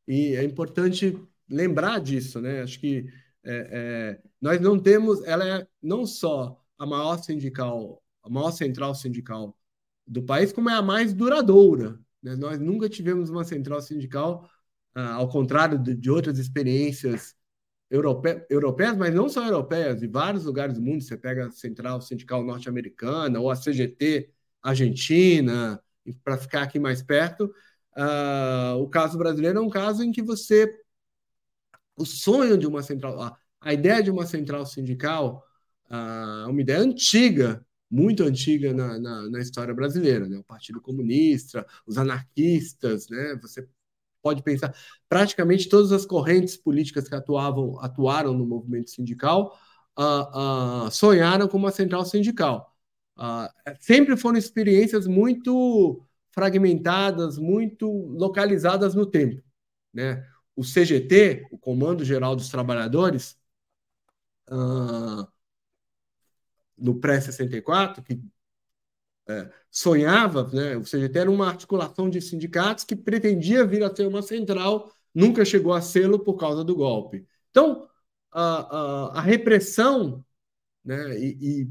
E 0.09 0.35
é 0.35 0.43
importante 0.43 1.17
lembrar 1.49 2.01
disso, 2.01 2.41
né? 2.41 2.63
Acho 2.63 2.81
que 2.81 3.07
é, 3.45 3.69
é, 3.71 4.23
nós 4.41 4.61
não 4.61 4.77
temos, 4.77 5.23
ela 5.23 5.49
é 5.49 5.69
não 5.81 6.05
só 6.05 6.61
a 6.77 6.85
maior 6.85 7.23
sindical, 7.23 8.03
a 8.25 8.29
maior 8.29 8.51
central 8.51 8.93
sindical 8.97 9.57
do 10.05 10.21
país, 10.21 10.53
como 10.53 10.69
é 10.69 10.75
a 10.75 10.83
mais 10.83 11.15
duradoura. 11.15 11.97
Né? 12.21 12.35
Nós 12.35 12.59
nunca 12.59 12.89
tivemos 12.89 13.31
uma 13.31 13.45
central 13.45 13.81
sindical, 13.81 14.51
ah, 14.95 15.15
ao 15.15 15.29
contrário 15.29 15.79
de, 15.79 15.95
de 15.95 16.11
outras 16.11 16.39
experiências 16.39 17.35
europe, 17.91 18.45
europeias, 18.51 18.97
mas 18.97 19.15
não 19.15 19.29
só 19.29 19.45
europeias, 19.45 20.03
em 20.03 20.11
vários 20.11 20.45
lugares 20.45 20.75
do 20.75 20.83
mundo. 20.83 21.03
Você 21.03 21.17
pega 21.17 21.47
a 21.47 21.51
central 21.51 22.01
sindical 22.01 22.45
norte-americana 22.45 23.41
ou 23.41 23.51
a 23.51 23.57
CGT 23.57 24.31
Argentina, 24.63 25.81
para 26.25 26.39
ficar 26.39 26.63
aqui 26.63 26.79
mais 26.79 27.03
perto. 27.03 27.45
Uh, 27.97 28.77
o 28.81 28.89
caso 28.89 29.17
brasileiro 29.19 29.59
é 29.59 29.63
um 29.63 29.71
caso 29.71 30.03
em 30.03 30.11
que 30.11 30.23
você. 30.23 30.69
O 31.97 32.05
sonho 32.05 32.59
de 32.59 32.67
uma 32.67 32.83
central. 32.83 33.39
A, 33.61 33.73
ideia 33.73 34.03
de 34.03 34.11
uma 34.11 34.27
central 34.27 34.67
sindical 34.67 35.45
uh, 35.91 36.47
é 36.47 36.51
uma 36.51 36.61
ideia 36.61 36.81
antiga, 36.81 37.65
muito 37.91 38.25
antiga 38.25 38.73
na, 38.75 38.99
na, 38.99 39.31
na, 39.31 39.41
história 39.41 39.73
brasileira. 39.75 40.29
Né? 40.29 40.37
O 40.39 40.45
Partido 40.45 40.81
Comunista, 40.81 41.67
os 41.87 41.97
anarquistas, 41.99 43.09
né? 43.09 43.39
você 43.41 43.67
pode 44.25 44.43
pensar. 44.43 44.75
Praticamente 45.07 45.69
todas 45.69 45.93
as 45.93 46.07
correntes 46.07 46.57
políticas 46.57 47.07
que 47.07 47.15
atuavam, 47.15 47.79
atuaram 47.79 48.33
no 48.33 48.47
movimento 48.47 48.91
sindical 48.91 49.57
uh, 49.99 50.91
sonharam 50.91 51.47
com 51.47 51.59
uma 51.59 51.71
central 51.71 52.05
sindical. 52.07 52.75
Uh, 53.17 53.49
sempre 53.79 54.17
foram 54.17 54.39
experiências 54.39 55.07
muito 55.07 56.03
fragmentadas, 56.33 57.39
muito 57.39 57.87
localizadas 57.89 58.95
no 58.95 59.07
tempo. 59.07 59.43
Né? 59.93 60.27
O 60.57 60.65
CGT, 60.65 61.47
o 61.51 61.59
Comando 61.59 62.05
Geral 62.05 62.35
dos 62.35 62.49
Trabalhadores, 62.49 63.37
uh, 64.51 65.27
no 66.77 66.99
pré-64, 66.99 68.03
que 68.03 68.21
sonhava, 69.71 70.49
né? 70.53 70.77
o 70.77 70.85
CGT 70.85 71.19
era 71.19 71.31
uma 71.31 71.49
articulação 71.49 72.09
de 72.09 72.21
sindicatos 72.21 72.85
que 72.85 72.95
pretendia 72.95 73.65
vir 73.65 73.83
a 73.83 73.95
ser 73.95 74.07
uma 74.07 74.23
central, 74.23 74.93
nunca 75.15 75.45
chegou 75.45 75.73
a 75.73 75.81
sê-lo 75.81 76.19
por 76.19 76.35
causa 76.35 76.63
do 76.63 76.77
golpe. 76.77 77.27
Então, 77.51 77.89
a, 78.33 79.17
a, 79.17 79.19
a 79.19 79.21
repressão 79.21 80.25
né, 80.85 81.19
e, 81.19 81.63
e, 81.63 81.71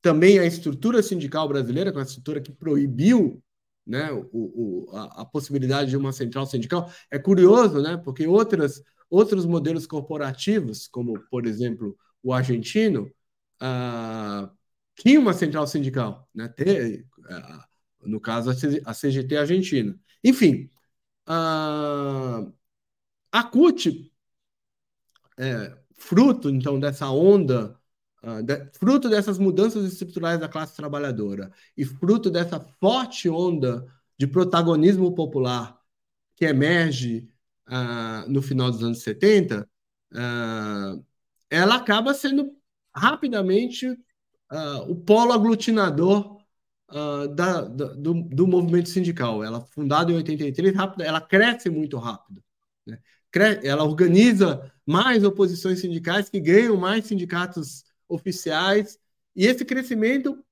também 0.00 0.38
a 0.38 0.44
estrutura 0.46 1.02
sindical 1.02 1.48
brasileira, 1.48 1.92
com 1.92 1.98
a 1.98 2.02
estrutura 2.02 2.40
que 2.40 2.52
proibiu 2.52 3.42
né, 3.86 4.12
o, 4.12 4.28
o, 4.32 4.96
a, 4.96 5.22
a, 5.22 5.24
possibilidade 5.24 5.90
de 5.90 5.96
uma 5.96 6.12
central 6.12 6.46
sindical, 6.46 6.90
é 7.10 7.18
curioso, 7.18 7.80
né, 7.82 7.96
porque 7.96 8.26
outras, 8.26 8.82
outros 9.10 9.44
modelos 9.46 9.86
corporativos, 9.86 10.88
como, 10.88 11.18
por 11.30 11.46
exemplo, 11.46 11.96
o 12.22 12.32
argentino, 12.32 13.10
ah, 13.60 14.50
tinha 14.96 15.18
uma 15.20 15.32
central 15.32 15.66
sindical, 15.66 16.28
né? 16.34 16.48
Ter, 16.48 17.06
ah, 17.28 17.66
no 18.04 18.20
caso, 18.20 18.50
a 18.84 18.94
CGT 18.94 19.36
argentina. 19.36 19.98
Enfim, 20.24 20.70
a, 21.26 22.46
a 23.32 23.44
CUT, 23.44 24.12
é, 25.38 25.76
fruto, 25.94 26.50
então, 26.50 26.78
dessa 26.78 27.08
onda, 27.10 27.78
uh, 28.22 28.42
de, 28.42 28.70
fruto 28.72 29.08
dessas 29.08 29.38
mudanças 29.38 29.84
estruturais 29.92 30.38
da 30.40 30.48
classe 30.48 30.76
trabalhadora 30.76 31.52
e 31.76 31.84
fruto 31.84 32.30
dessa 32.30 32.60
forte 32.80 33.28
onda 33.28 33.86
de 34.18 34.26
protagonismo 34.26 35.14
popular 35.14 35.78
que 36.36 36.44
emerge 36.44 37.28
uh, 37.68 38.28
no 38.30 38.42
final 38.42 38.70
dos 38.70 38.82
anos 38.82 39.02
70, 39.02 39.68
uh, 40.12 41.04
ela 41.50 41.76
acaba 41.76 42.14
sendo 42.14 42.56
rapidamente 42.94 43.98
uh, 44.52 44.90
o 44.90 44.94
polo 44.94 45.32
aglutinador 45.32 46.38
uh, 46.90 47.28
da, 47.28 47.62
da, 47.62 47.86
do, 47.94 48.22
do, 48.22 48.46
movimento 48.46 48.88
sindical. 48.88 49.42
Ela, 49.42 49.60
fundada 49.62 50.12
em 50.12 50.16
83, 50.16 50.74
rápido, 50.74 51.02
ela 51.02 51.20
cresce 51.20 51.70
muito 51.70 51.96
rápido. 51.96 52.42
Né? 52.86 53.00
Ela 53.64 53.84
organiza 53.84 54.70
mais 54.86 55.24
oposições 55.24 55.80
sindicais 55.80 56.28
que 56.28 56.38
ganham 56.38 56.76
mais 56.76 57.06
sindicatos 57.06 57.84
oficiais, 58.08 58.98
e 59.34 59.46
esse 59.46 59.64
crescimento 59.64 60.44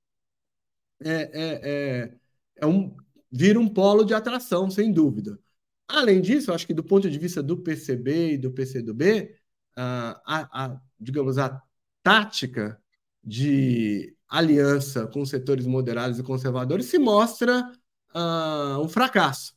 é, 1.03 1.11
é, 1.11 1.61
é, 1.63 2.13
é 2.57 2.65
um, 2.65 2.95
vira 3.31 3.59
um 3.59 3.69
polo 3.69 4.03
de 4.03 4.13
atração, 4.15 4.69
sem 4.71 4.91
dúvida. 4.91 5.39
Além 5.87 6.21
disso, 6.21 6.51
acho 6.51 6.65
que 6.65 6.73
do 6.73 6.83
ponto 6.83 7.09
de 7.09 7.19
vista 7.19 7.43
do 7.43 7.57
PCB 7.57 8.33
e 8.33 8.37
do 8.37 8.51
PCdoB, 8.51 9.35
a, 9.75 10.65
a, 10.65 10.81
digamos, 10.99 11.37
a 11.37 11.61
tática 12.01 12.80
de 13.23 14.15
aliança 14.27 15.07
com 15.07 15.25
setores 15.25 15.65
moderados 15.65 16.17
e 16.17 16.23
conservadores 16.23 16.85
se 16.85 16.97
mostra 16.97 17.69
uh, 18.15 18.79
um 18.79 18.87
fracasso. 18.87 19.53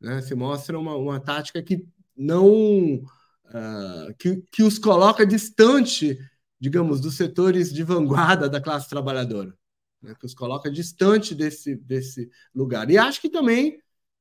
Né? 0.00 0.20
Se 0.20 0.34
mostra 0.34 0.78
uma, 0.78 0.94
uma 0.94 1.18
tática 1.18 1.62
que 1.62 1.86
não 2.16 2.96
uh, 2.96 4.14
que, 4.18 4.42
que 4.52 4.62
os 4.62 4.78
coloca 4.78 5.26
distante, 5.26 6.18
digamos, 6.60 7.00
dos 7.00 7.16
setores 7.16 7.72
de 7.72 7.82
vanguarda 7.82 8.48
da 8.48 8.60
classe 8.60 8.88
trabalhadora, 8.88 9.56
né? 10.02 10.14
que 10.18 10.26
os 10.26 10.34
coloca 10.34 10.70
distante 10.70 11.34
desse, 11.34 11.74
desse 11.76 12.30
lugar. 12.54 12.90
E 12.90 12.98
acho 12.98 13.20
que 13.20 13.30
também 13.30 13.78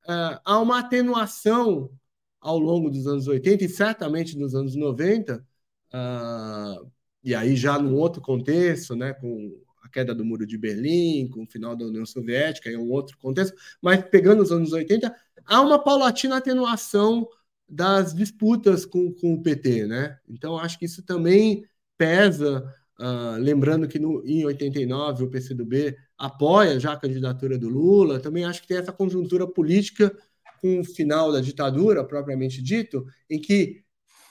uh, 0.08 0.40
há 0.44 0.60
uma 0.60 0.80
atenuação 0.80 1.92
ao 2.40 2.60
longo 2.60 2.90
dos 2.90 3.08
anos 3.08 3.28
80 3.28 3.64
e 3.64 3.70
certamente 3.70 4.38
nos 4.38 4.54
anos 4.54 4.76
90 4.76 5.46
uh, 5.94 6.92
e 7.24 7.34
aí 7.34 7.56
já 7.56 7.80
num 7.80 7.96
outro 7.96 8.22
contexto, 8.22 8.96
né, 8.96 9.14
com 9.14 9.56
a 9.82 9.90
queda 9.90 10.14
do 10.14 10.26
Muro 10.26 10.46
de 10.46 10.58
Berlim, 10.58 11.28
com 11.30 11.44
o 11.44 11.48
final 11.48 11.76
da 11.76 11.86
União 11.86 12.06
Soviética, 12.06 12.70
é 12.70 12.78
um 12.78 12.90
outro 12.90 13.18
contexto, 13.18 13.56
mas 13.82 14.04
pegando 14.06 14.42
os 14.42 14.52
anos 14.52 14.74
80, 14.74 15.14
há 15.46 15.62
uma 15.62 15.80
paulatina 15.82 16.38
atenuação 16.38 17.28
das 17.68 18.14
disputas 18.14 18.86
com, 18.86 19.12
com 19.14 19.34
o 19.34 19.42
PT, 19.42 19.88
né? 19.88 20.18
Então 20.28 20.58
acho 20.58 20.78
que 20.78 20.86
isso 20.86 21.04
também 21.04 21.66
pesa, 21.98 22.64
uh, 23.00 23.40
lembrando 23.40 23.88
que 23.88 23.98
no, 24.00 24.26
em 24.26 24.46
89 24.46 25.24
o 25.24 25.30
PCdoB 25.30 25.96
apoia 26.18 26.80
já 26.80 26.94
a 26.94 27.00
candidatura 27.00 27.58
do 27.58 27.70
Lula, 27.70 28.20
também 28.20 28.46
acho 28.46 28.62
que 28.62 28.68
tem 28.68 28.78
essa 28.78 28.92
conjuntura 28.92 29.48
política 29.48 30.16
com 30.62 30.80
o 30.80 30.86
final 30.86 31.32
da 31.32 31.42
ditadura, 31.42 32.06
propriamente 32.06 32.62
dito, 32.62 33.06
em 33.30 33.40
que 33.40 33.84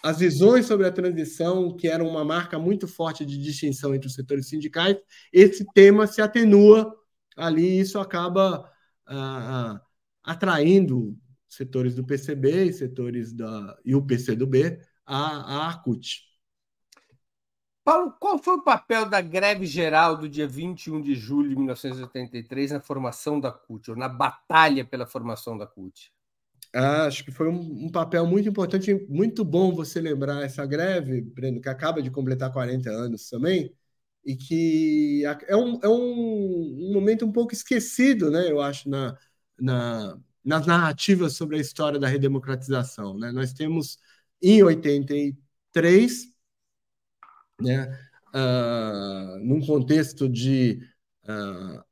as 0.03 0.19
visões 0.19 0.67
sobre 0.67 0.87
a 0.87 0.93
transição, 0.93 1.77
que 1.77 1.89
eram 1.89 2.09
uma 2.09 2.25
marca 2.25 2.59
muito 2.59 2.89
forte 2.89 3.25
de 3.25 3.39
distinção 3.39 3.95
entre 3.95 4.09
os 4.09 4.15
setores 4.15 4.49
sindicais, 4.49 4.97
esse 5.33 5.65
tema 5.73 6.07
se 6.07 6.21
atenua 6.21 6.95
ali 7.37 7.65
e 7.65 7.81
isso 7.81 7.99
acaba 7.99 8.71
ah, 9.07 9.77
ah 9.77 9.83
atraindo 10.25 11.17
setores 11.49 11.95
do 11.95 12.05
PCB 12.05 12.67
e 12.67 12.73
setores 12.73 13.33
da 13.33 13.79
e 13.85 13.95
o 13.95 14.03
PCdoB 14.03 14.81
a, 15.05 15.17
a 15.17 15.67
ARCUT. 15.67 16.23
Paulo, 17.85 18.13
qual 18.21 18.39
foi 18.39 18.55
o 18.55 18.63
papel 18.63 19.09
da 19.09 19.21
greve 19.21 19.67
geral 19.67 20.17
do 20.17 20.29
dia 20.29 20.47
21 20.47 21.03
de 21.03 21.17
julho 21.17 21.49
de 21.49 21.57
1983 21.57 22.71
na 22.71 22.81
formação 22.81 23.41
da 23.41 23.51
CUT, 23.51 23.91
ou 23.91 23.97
na 23.97 24.09
batalha 24.09 24.85
pela 24.85 25.05
formação 25.05 25.59
da 25.59 25.67
CUT? 25.67 26.13
Ah, 26.75 27.05
acho 27.07 27.25
que 27.25 27.31
foi 27.31 27.49
um, 27.49 27.87
um, 27.87 27.91
papel 27.91 28.27
muito 28.27 28.49
importante, 28.49 28.95
muito 29.09 29.45
bom 29.45 29.75
você 29.75 30.01
lembrar 30.01 30.43
essa 30.43 30.65
greve, 30.65 31.21
Breno, 31.21 31.61
que 31.61 31.69
acaba 31.69 32.03
de 32.03 32.11
completar 32.11 32.51
40 32.51 32.91
anos 32.91 33.29
também, 33.29 33.75
e 34.25 34.37
que 34.37 35.23
é 35.47 35.57
um, 35.57 35.79
é 35.83 35.89
um, 35.89 36.89
um 36.89 36.93
momento 36.95 37.27
um 37.27 37.33
pouco 37.33 37.53
esquecido, 37.53 38.31
né, 38.31 38.51
eu 38.51 38.61
acho, 38.61 38.89
na, 38.89 39.17
na, 39.61 40.19
nas 40.45 40.67
narrativas 40.67 41.35
sobre 41.35 41.57
a 41.59 41.61
história 41.61 41.99
da 41.99 42.09
redemocratização. 42.09 43.19
Né? 43.19 43.33
Nós 43.33 43.53
temos, 43.53 43.99
em 44.41 44.63
83, 44.63 46.33
né, 47.61 47.87
uh, 48.35 49.39
num 49.41 49.65
contexto 49.65 50.29
de 50.29 50.81
uh, 51.25 51.85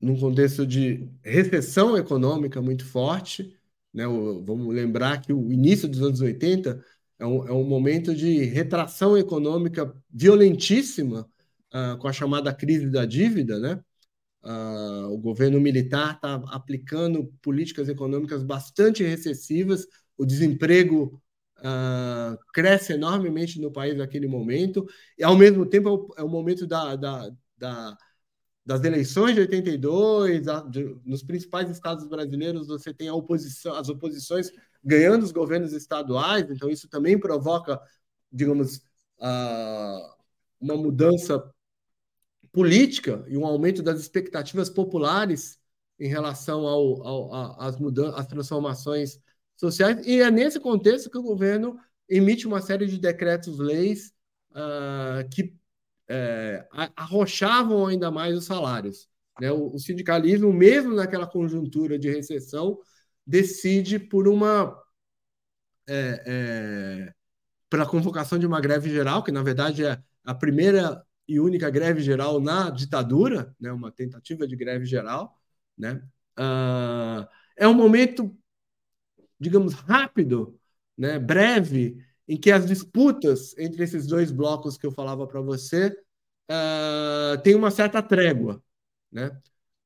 num 0.00 0.18
contexto 0.18 0.66
de 0.66 1.08
recessão 1.22 1.96
econômica 1.96 2.62
muito 2.62 2.84
forte. 2.84 3.56
Né? 3.92 4.06
O, 4.06 4.42
vamos 4.44 4.74
lembrar 4.74 5.20
que 5.20 5.32
o 5.32 5.52
início 5.52 5.88
dos 5.88 6.02
anos 6.02 6.20
80 6.20 6.84
é 7.18 7.26
um, 7.26 7.48
é 7.48 7.52
um 7.52 7.64
momento 7.64 8.14
de 8.14 8.44
retração 8.44 9.18
econômica 9.18 9.92
violentíssima, 10.10 11.28
uh, 11.74 11.98
com 11.98 12.08
a 12.08 12.12
chamada 12.12 12.54
crise 12.54 12.90
da 12.90 13.04
dívida. 13.04 13.58
Né? 13.58 13.80
Uh, 14.42 15.12
o 15.12 15.18
governo 15.18 15.60
militar 15.60 16.14
está 16.14 16.34
aplicando 16.52 17.32
políticas 17.42 17.88
econômicas 17.88 18.42
bastante 18.42 19.02
recessivas, 19.02 19.86
o 20.16 20.24
desemprego 20.24 21.20
uh, 21.58 22.38
cresce 22.52 22.92
enormemente 22.92 23.60
no 23.60 23.72
país 23.72 23.96
naquele 23.96 24.28
momento, 24.28 24.86
e 25.18 25.24
ao 25.24 25.36
mesmo 25.36 25.66
tempo 25.66 25.88
é 25.88 25.92
o, 25.92 26.14
é 26.18 26.22
o 26.22 26.28
momento 26.28 26.66
da, 26.66 26.94
da, 26.94 27.30
da 27.56 27.96
das 28.68 28.84
eleições 28.84 29.34
de 29.34 29.40
82, 29.40 30.46
a, 30.46 30.60
de, 30.60 30.94
nos 31.02 31.22
principais 31.22 31.70
estados 31.70 32.06
brasileiros, 32.06 32.66
você 32.66 32.92
tem 32.92 33.08
a 33.08 33.14
oposição, 33.14 33.74
as 33.74 33.88
oposições 33.88 34.52
ganhando 34.84 35.22
os 35.22 35.32
governos 35.32 35.72
estaduais, 35.72 36.50
então 36.50 36.68
isso 36.68 36.86
também 36.86 37.18
provoca, 37.18 37.80
digamos, 38.30 38.76
uh, 39.20 40.14
uma 40.60 40.76
mudança 40.76 41.42
política 42.52 43.24
e 43.26 43.38
um 43.38 43.46
aumento 43.46 43.82
das 43.82 44.00
expectativas 44.00 44.68
populares 44.68 45.58
em 45.98 46.08
relação 46.08 46.66
ao, 46.66 47.06
ao, 47.06 47.60
às 47.62 47.78
mudanças, 47.78 48.26
transformações 48.26 49.18
sociais. 49.56 50.06
E 50.06 50.20
é 50.20 50.30
nesse 50.30 50.60
contexto 50.60 51.08
que 51.08 51.16
o 51.16 51.22
governo 51.22 51.80
emite 52.06 52.46
uma 52.46 52.60
série 52.60 52.86
de 52.86 52.98
decretos-leis 52.98 54.12
uh, 54.50 55.26
que 55.30 55.57
é, 56.08 56.66
arrochavam 56.96 57.86
ainda 57.86 58.10
mais 58.10 58.36
os 58.36 58.46
salários. 58.46 59.08
Né? 59.40 59.50
O, 59.52 59.74
o, 59.74 59.78
sindicalismo, 59.78 60.52
mesmo 60.52 60.94
naquela 60.94 61.26
conjuntura 61.26 61.98
de 61.98 62.10
recessão, 62.10 62.78
decide 63.26 63.98
por 63.98 64.26
uma 64.26 64.76
é, 65.88 66.22
é, 66.26 67.14
pela 67.70 67.86
convocação 67.86 68.38
de 68.38 68.46
uma 68.46 68.60
greve 68.60 68.90
geral, 68.90 69.22
que 69.22 69.32
na 69.32 69.42
verdade 69.42 69.84
é 69.84 70.02
a 70.24 70.34
primeira 70.34 71.04
e 71.26 71.38
única 71.38 71.68
greve 71.68 72.00
geral 72.00 72.40
na 72.40 72.70
ditadura, 72.70 73.54
né? 73.60 73.70
uma 73.70 73.92
tentativa 73.92 74.46
de 74.46 74.56
greve 74.56 74.86
geral. 74.86 75.38
Né? 75.76 76.02
Uh, 76.38 77.28
é 77.56 77.68
um 77.68 77.74
momento, 77.74 78.34
digamos, 79.38 79.74
rápido, 79.74 80.58
né? 80.96 81.18
breve, 81.18 82.02
em 82.28 82.36
que 82.36 82.50
as 82.50 82.66
disputas 82.66 83.56
entre 83.58 83.82
esses 83.82 84.06
dois 84.06 84.30
blocos 84.30 84.76
que 84.76 84.86
eu 84.86 84.92
falava 84.92 85.26
para 85.26 85.40
você 85.40 85.88
uh, 86.50 87.40
tem 87.42 87.54
uma 87.54 87.70
certa 87.70 88.02
trégua, 88.02 88.62
né? 89.10 89.30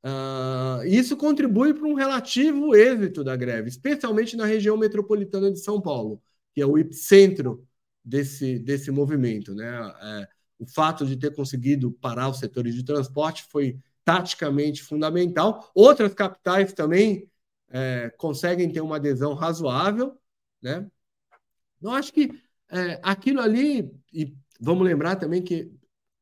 Uh, 0.04 0.84
isso 0.84 1.16
contribui 1.16 1.72
para 1.72 1.86
um 1.86 1.94
relativo 1.94 2.74
êxito 2.74 3.22
da 3.22 3.36
greve, 3.36 3.68
especialmente 3.68 4.36
na 4.36 4.44
região 4.44 4.76
metropolitana 4.76 5.52
de 5.52 5.60
São 5.60 5.80
Paulo, 5.80 6.20
que 6.52 6.60
é 6.60 6.66
o 6.66 6.76
epicentro 6.76 7.64
desse, 8.04 8.58
desse 8.58 8.90
movimento. 8.90 9.54
Né? 9.54 9.64
É, 10.02 10.28
o 10.58 10.66
fato 10.66 11.06
de 11.06 11.16
ter 11.16 11.32
conseguido 11.34 11.92
parar 11.92 12.28
os 12.28 12.40
setores 12.40 12.74
de 12.74 12.84
transporte 12.84 13.44
foi 13.48 13.78
taticamente 14.04 14.82
fundamental. 14.82 15.70
Outras 15.72 16.12
capitais 16.14 16.72
também 16.72 17.30
é, 17.70 18.12
conseguem 18.18 18.70
ter 18.72 18.80
uma 18.80 18.96
adesão 18.96 19.34
razoável, 19.34 20.18
né? 20.60 20.84
Eu 21.82 21.90
acho 21.90 22.12
que 22.12 22.30
é, 22.70 23.00
aquilo 23.02 23.40
ali, 23.40 23.90
e 24.12 24.34
vamos 24.60 24.84
lembrar 24.84 25.16
também 25.16 25.42
que 25.42 25.70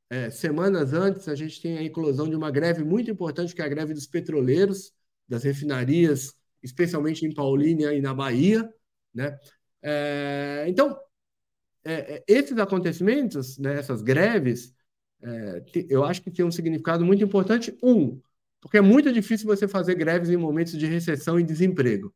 é, 0.08 0.30
semanas 0.30 0.92
antes 0.92 1.28
a 1.28 1.34
gente 1.34 1.60
tem 1.62 1.78
a 1.78 1.82
inclusão 1.82 2.28
de 2.28 2.34
uma 2.34 2.50
greve 2.50 2.82
muito 2.82 3.10
importante, 3.10 3.54
que 3.54 3.62
é 3.62 3.64
a 3.64 3.68
greve 3.68 3.94
dos 3.94 4.06
petroleiros, 4.06 4.92
das 5.28 5.44
refinarias, 5.44 6.34
especialmente 6.62 7.24
em 7.24 7.32
Paulínia 7.32 7.92
e 7.94 8.00
na 8.00 8.12
Bahia, 8.12 8.68
né? 9.14 9.38
É, 9.82 10.64
então, 10.68 10.98
é, 11.84 12.16
é, 12.16 12.24
esses 12.26 12.58
acontecimentos, 12.58 13.58
né, 13.58 13.78
essas 13.78 14.02
greves, 14.02 14.74
é, 15.22 15.62
eu 15.88 16.04
acho 16.04 16.22
que 16.22 16.30
tem 16.30 16.44
um 16.44 16.50
significado 16.50 17.04
muito 17.04 17.22
importante. 17.24 17.76
Um, 17.82 18.20
porque 18.60 18.76
é 18.78 18.82
muito 18.82 19.12
difícil 19.12 19.46
você 19.46 19.66
fazer 19.66 19.94
greves 19.94 20.28
em 20.28 20.36
momentos 20.36 20.76
de 20.76 20.86
recessão 20.86 21.40
e 21.40 21.44
desemprego. 21.44 22.14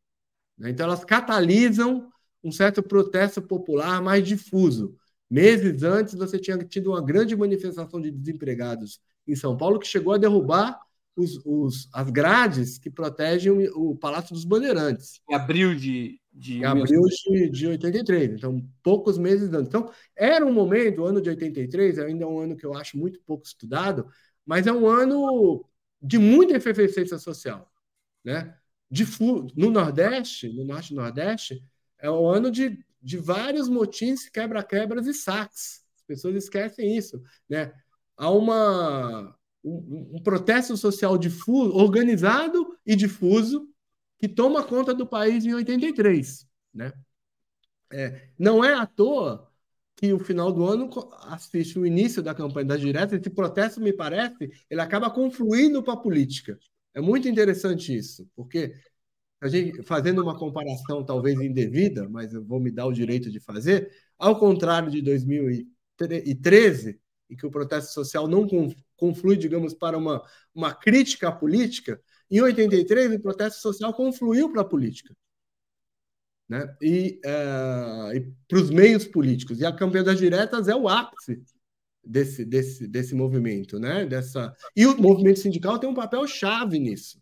Né? 0.57 0.69
Então, 0.69 0.85
elas 0.85 1.03
catalisam 1.03 2.11
um 2.45 2.51
certo 2.51 2.83
protesto 2.83 3.41
popular 3.41 4.01
mais 4.03 4.25
difuso. 4.25 4.95
Meses 5.27 5.81
antes, 5.81 6.13
você 6.13 6.37
tinha 6.37 6.55
tido 6.59 6.91
uma 6.91 7.03
grande 7.03 7.35
manifestação 7.35 7.99
de 7.99 8.11
desempregados 8.11 9.01
em 9.27 9.35
São 9.35 9.57
Paulo 9.57 9.79
que 9.79 9.87
chegou 9.87 10.13
a 10.13 10.17
derrubar 10.19 10.79
os, 11.15 11.41
os, 11.43 11.89
as 11.91 12.11
grades 12.11 12.77
que 12.77 12.91
protegem 12.91 13.51
o, 13.51 13.91
o 13.91 13.95
Palácio 13.95 14.35
dos 14.35 14.45
Bandeirantes. 14.45 15.19
Em 15.27 15.33
abril 15.33 15.73
de, 15.73 16.21
de... 16.31 16.59
Em 16.59 16.65
abril 16.65 17.01
de, 17.01 17.49
de 17.49 17.67
83, 17.67 18.33
então 18.33 18.63
poucos 18.83 19.17
meses 19.17 19.51
antes. 19.51 19.67
Então, 19.67 19.89
era 20.15 20.45
um 20.45 20.53
momento, 20.53 21.01
o 21.01 21.05
ano 21.05 21.19
de 21.19 21.29
83, 21.29 21.97
ainda 21.97 22.25
é 22.25 22.27
um 22.27 22.39
ano 22.39 22.55
que 22.55 22.65
eu 22.65 22.75
acho 22.75 22.95
muito 22.95 23.19
pouco 23.25 23.43
estudado, 23.43 24.07
mas 24.45 24.67
é 24.67 24.71
um 24.71 24.87
ano 24.87 25.65
de 25.99 26.19
muita 26.19 26.55
efervescência 26.55 27.17
social. 27.17 27.71
Né? 28.23 28.55
De, 28.91 29.03
no 29.55 29.71
Nordeste, 29.71 30.49
no 30.49 30.63
Norte 30.63 30.93
e 30.93 30.95
Nordeste, 30.95 31.63
é 31.99 32.09
um 32.09 32.27
ano 32.27 32.51
de, 32.51 32.83
de 33.01 33.17
vários 33.17 33.69
motins, 33.69 34.29
quebra-quebras 34.29 35.07
e 35.07 35.13
saques. 35.13 35.83
As 35.97 36.03
pessoas 36.05 36.35
esquecem 36.35 36.95
isso. 36.95 37.21
Né? 37.49 37.73
Há 38.17 38.29
uma, 38.29 39.35
um, 39.63 40.11
um 40.15 40.23
protesto 40.23 40.75
social 40.77 41.17
difuso, 41.17 41.75
organizado 41.75 42.77
e 42.85 42.95
difuso 42.95 43.67
que 44.17 44.27
toma 44.27 44.63
conta 44.63 44.93
do 44.93 45.05
país 45.05 45.45
em 45.45 45.53
83. 45.53 46.47
Né? 46.73 46.93
É, 47.91 48.29
não 48.37 48.63
é 48.63 48.73
à 48.73 48.85
toa 48.85 49.51
que 49.95 50.11
o 50.11 50.19
final 50.19 50.51
do 50.51 50.65
ano 50.65 50.89
assiste 51.23 51.79
o 51.79 51.85
início 51.85 52.21
da 52.21 52.35
campanha 52.35 52.65
das 52.65 52.81
diretas, 52.81 53.19
esse 53.19 53.29
protesto, 53.29 53.79
me 53.79 53.93
parece, 53.93 54.51
ele 54.69 54.81
acaba 54.81 55.09
confluindo 55.09 55.81
para 55.81 55.93
a 55.93 55.97
política. 55.97 56.59
É 56.93 56.99
muito 56.99 57.27
interessante 57.27 57.95
isso, 57.95 58.29
porque 58.35 58.75
a 59.45 59.49
gente, 59.49 59.83
fazendo 59.83 60.21
uma 60.21 60.37
comparação 60.37 61.03
talvez 61.03 61.39
indevida, 61.39 62.07
mas 62.09 62.33
eu 62.33 62.43
vou 62.43 62.59
me 62.59 62.71
dar 62.71 62.85
o 62.85 62.93
direito 62.93 63.31
de 63.31 63.39
fazer, 63.39 63.91
ao 64.17 64.39
contrário 64.39 64.89
de 64.89 65.01
2013, 65.01 66.99
em 67.29 67.35
que 67.35 67.45
o 67.45 67.51
protesto 67.51 67.93
social 67.93 68.27
não 68.27 68.47
conflui, 68.95 69.37
digamos, 69.37 69.73
para 69.73 69.97
uma, 69.97 70.23
uma 70.53 70.73
crítica 70.73 71.29
à 71.29 71.31
política, 71.31 72.01
em 72.29 72.41
83 72.41 73.15
o 73.15 73.19
protesto 73.19 73.61
social 73.61 73.93
confluiu 73.93 74.51
para 74.51 74.61
a 74.61 74.65
política 74.65 75.15
né? 76.47 76.75
e, 76.81 77.19
uh, 77.25 78.15
e 78.15 78.33
para 78.47 78.59
os 78.59 78.69
meios 78.69 79.05
políticos. 79.05 79.59
E 79.59 79.65
a 79.65 79.75
campanha 79.75 80.03
das 80.03 80.19
diretas 80.19 80.67
é 80.67 80.75
o 80.75 80.87
ápice 80.87 81.41
desse, 82.03 82.45
desse, 82.45 82.87
desse 82.87 83.15
movimento. 83.15 83.79
Né? 83.79 84.05
Dessa... 84.05 84.53
E 84.75 84.85
o 84.85 84.99
movimento 84.99 85.39
sindical 85.39 85.79
tem 85.79 85.89
um 85.89 85.95
papel 85.95 86.25
chave 86.27 86.79
nisso, 86.79 87.17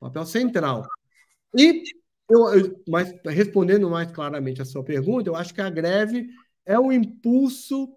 um 0.00 0.06
papel 0.06 0.24
central. 0.24 0.86
E, 1.56 1.82
eu, 2.28 2.54
eu, 2.54 2.82
mas 2.88 3.12
respondendo 3.24 3.90
mais 3.90 4.10
claramente 4.12 4.62
a 4.62 4.64
sua 4.64 4.84
pergunta, 4.84 5.28
eu 5.28 5.36
acho 5.36 5.52
que 5.52 5.60
a 5.60 5.70
greve 5.70 6.28
é 6.64 6.78
o 6.78 6.92
impulso 6.92 7.88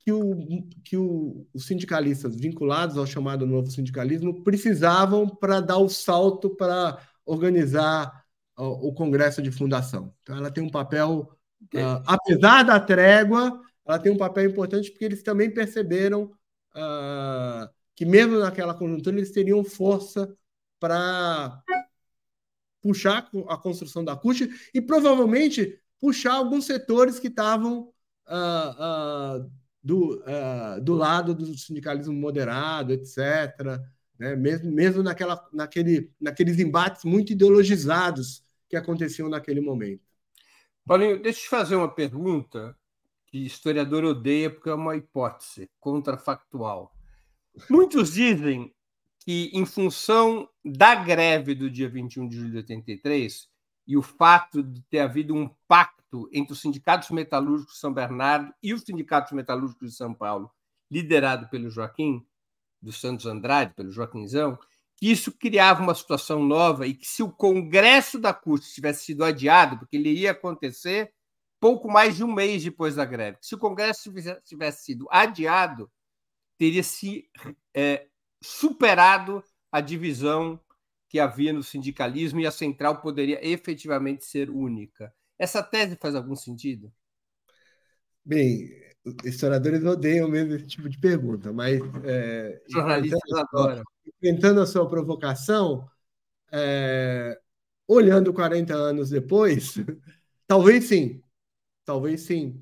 que, 0.00 0.12
o, 0.12 0.68
que 0.84 0.96
o, 0.96 1.46
os 1.52 1.66
sindicalistas 1.66 2.34
vinculados 2.34 2.96
ao 2.96 3.06
chamado 3.06 3.46
novo 3.46 3.70
sindicalismo 3.70 4.42
precisavam 4.42 5.28
para 5.28 5.60
dar 5.60 5.78
o 5.78 5.88
salto 5.88 6.50
para 6.56 6.98
organizar 7.26 8.24
o, 8.56 8.88
o, 8.88 8.92
Congresso 8.94 9.42
de 9.42 9.50
Fundação. 9.50 10.14
Então, 10.22 10.36
ela 10.36 10.50
tem 10.50 10.64
um 10.64 10.70
papel, 10.70 11.30
uh, 11.74 12.02
apesar 12.06 12.62
da 12.62 12.80
trégua, 12.80 13.60
ela 13.86 13.98
tem 13.98 14.10
um 14.10 14.16
papel 14.16 14.46
importante 14.46 14.90
porque 14.90 15.04
eles 15.04 15.22
também 15.22 15.52
perceberam 15.52 16.32
uh, 16.74 17.68
que, 17.94 18.06
mesmo 18.06 18.38
naquela 18.38 18.74
conjuntura, 18.74 19.16
eles 19.16 19.30
teriam 19.30 19.62
força 19.62 20.34
para 20.80 21.62
puxar 22.88 23.28
a 23.48 23.56
construção 23.58 24.02
da 24.02 24.16
CUT 24.16 24.48
e 24.72 24.80
provavelmente 24.80 25.78
puxar 26.00 26.32
alguns 26.32 26.64
setores 26.64 27.18
que 27.18 27.28
estavam 27.28 27.92
uh, 28.26 29.42
uh, 29.42 29.50
do, 29.82 30.22
uh, 30.22 30.80
do 30.80 30.94
lado 30.94 31.34
do 31.34 31.46
sindicalismo 31.58 32.14
moderado, 32.14 32.94
etc. 32.94 33.18
Né? 34.18 34.34
Mesmo, 34.36 34.72
mesmo 34.72 35.02
naquela, 35.02 35.46
naquele, 35.52 36.10
naqueles 36.18 36.58
embates 36.58 37.04
muito 37.04 37.32
ideologizados 37.32 38.42
que 38.70 38.76
aconteciam 38.76 39.28
naquele 39.28 39.60
momento. 39.60 40.02
Paulinho, 40.86 41.20
deixa 41.20 41.40
eu 41.40 41.42
te 41.42 41.48
fazer 41.50 41.76
uma 41.76 41.94
pergunta 41.94 42.74
que 43.26 43.44
historiador 43.44 44.02
odeia 44.02 44.48
porque 44.48 44.70
é 44.70 44.74
uma 44.74 44.96
hipótese 44.96 45.70
contrafactual. 45.78 46.90
Muitos 47.68 48.14
dizem 48.14 48.74
que, 49.28 49.50
em 49.52 49.66
função 49.66 50.48
da 50.64 50.94
greve 50.94 51.54
do 51.54 51.68
dia 51.68 51.86
21 51.86 52.28
de 52.28 52.36
julho 52.36 52.50
de 52.50 52.56
83 52.56 53.46
e 53.86 53.94
o 53.94 54.00
fato 54.00 54.62
de 54.62 54.80
ter 54.84 55.00
havido 55.00 55.34
um 55.34 55.54
pacto 55.68 56.30
entre 56.32 56.54
os 56.54 56.62
sindicatos 56.62 57.10
metalúrgicos 57.10 57.74
de 57.74 57.80
São 57.80 57.92
Bernardo 57.92 58.50
e 58.62 58.72
os 58.72 58.80
sindicatos 58.80 59.32
metalúrgicos 59.32 59.90
de 59.90 59.94
São 59.94 60.14
Paulo, 60.14 60.50
liderado 60.90 61.46
pelo 61.50 61.68
Joaquim 61.68 62.26
dos 62.80 62.98
Santos 63.02 63.26
Andrade, 63.26 63.74
pelo 63.74 63.90
Joaquimzão, 63.90 64.58
que 64.96 65.10
isso 65.10 65.30
criava 65.30 65.82
uma 65.82 65.94
situação 65.94 66.42
nova 66.42 66.86
e 66.86 66.94
que 66.94 67.06
se 67.06 67.22
o 67.22 67.30
congresso 67.30 68.18
da 68.18 68.32
CUT 68.32 68.66
tivesse 68.72 69.04
sido 69.04 69.22
adiado, 69.22 69.80
porque 69.80 69.98
ele 69.98 70.10
ia 70.10 70.30
acontecer 70.30 71.12
pouco 71.60 71.86
mais 71.86 72.16
de 72.16 72.24
um 72.24 72.32
mês 72.32 72.64
depois 72.64 72.94
da 72.94 73.04
greve, 73.04 73.36
se 73.42 73.54
o 73.54 73.58
congresso 73.58 74.10
tivesse 74.42 74.86
sido 74.86 75.06
adiado, 75.10 75.92
teria 76.56 76.82
se 76.82 77.28
é, 77.74 78.07
superado 78.42 79.42
a 79.70 79.80
divisão 79.80 80.60
que 81.08 81.18
havia 81.18 81.52
no 81.52 81.62
sindicalismo 81.62 82.40
e 82.40 82.46
a 82.46 82.50
central 82.50 83.00
poderia 83.00 83.44
efetivamente 83.46 84.24
ser 84.24 84.50
única. 84.50 85.12
Essa 85.38 85.62
tese 85.62 85.96
faz 85.96 86.14
algum 86.14 86.36
sentido? 86.36 86.92
Bem, 88.24 88.68
historiadores 89.24 89.82
odeiam 89.84 90.28
mesmo 90.28 90.54
esse 90.54 90.66
tipo 90.66 90.88
de 90.88 90.98
pergunta, 90.98 91.52
mas. 91.52 91.80
É, 92.04 92.60
Jornalistas 92.68 93.32
adoram. 93.32 93.82
Tentando 94.20 94.60
a 94.60 94.66
sua 94.66 94.88
provocação, 94.88 95.88
é, 96.52 97.38
olhando 97.86 98.32
40 98.32 98.74
anos 98.74 99.10
depois, 99.10 99.74
talvez 100.46 100.84
sim. 100.84 101.22
Talvez 101.84 102.22
sim. 102.22 102.60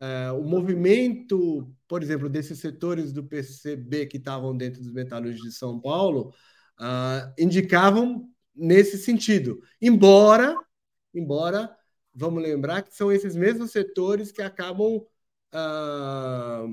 É, 0.00 0.30
o 0.32 0.42
movimento, 0.42 1.74
por 1.88 2.02
exemplo, 2.02 2.28
desses 2.28 2.58
setores 2.58 3.12
do 3.12 3.24
PCB 3.24 4.06
que 4.06 4.16
estavam 4.16 4.56
dentro 4.56 4.82
dos 4.82 4.92
metalúrgicos 4.92 5.50
de 5.50 5.56
São 5.56 5.80
Paulo, 5.80 6.32
uh, 6.80 7.32
indicavam 7.38 8.28
nesse 8.54 8.98
sentido. 8.98 9.60
Embora, 9.80 10.54
embora 11.14 11.76
vamos 12.14 12.42
lembrar 12.42 12.82
que 12.82 12.94
são 12.94 13.12
esses 13.12 13.36
mesmos 13.36 13.70
setores 13.70 14.32
que 14.32 14.40
acabam 14.40 15.04
ah, 15.52 16.64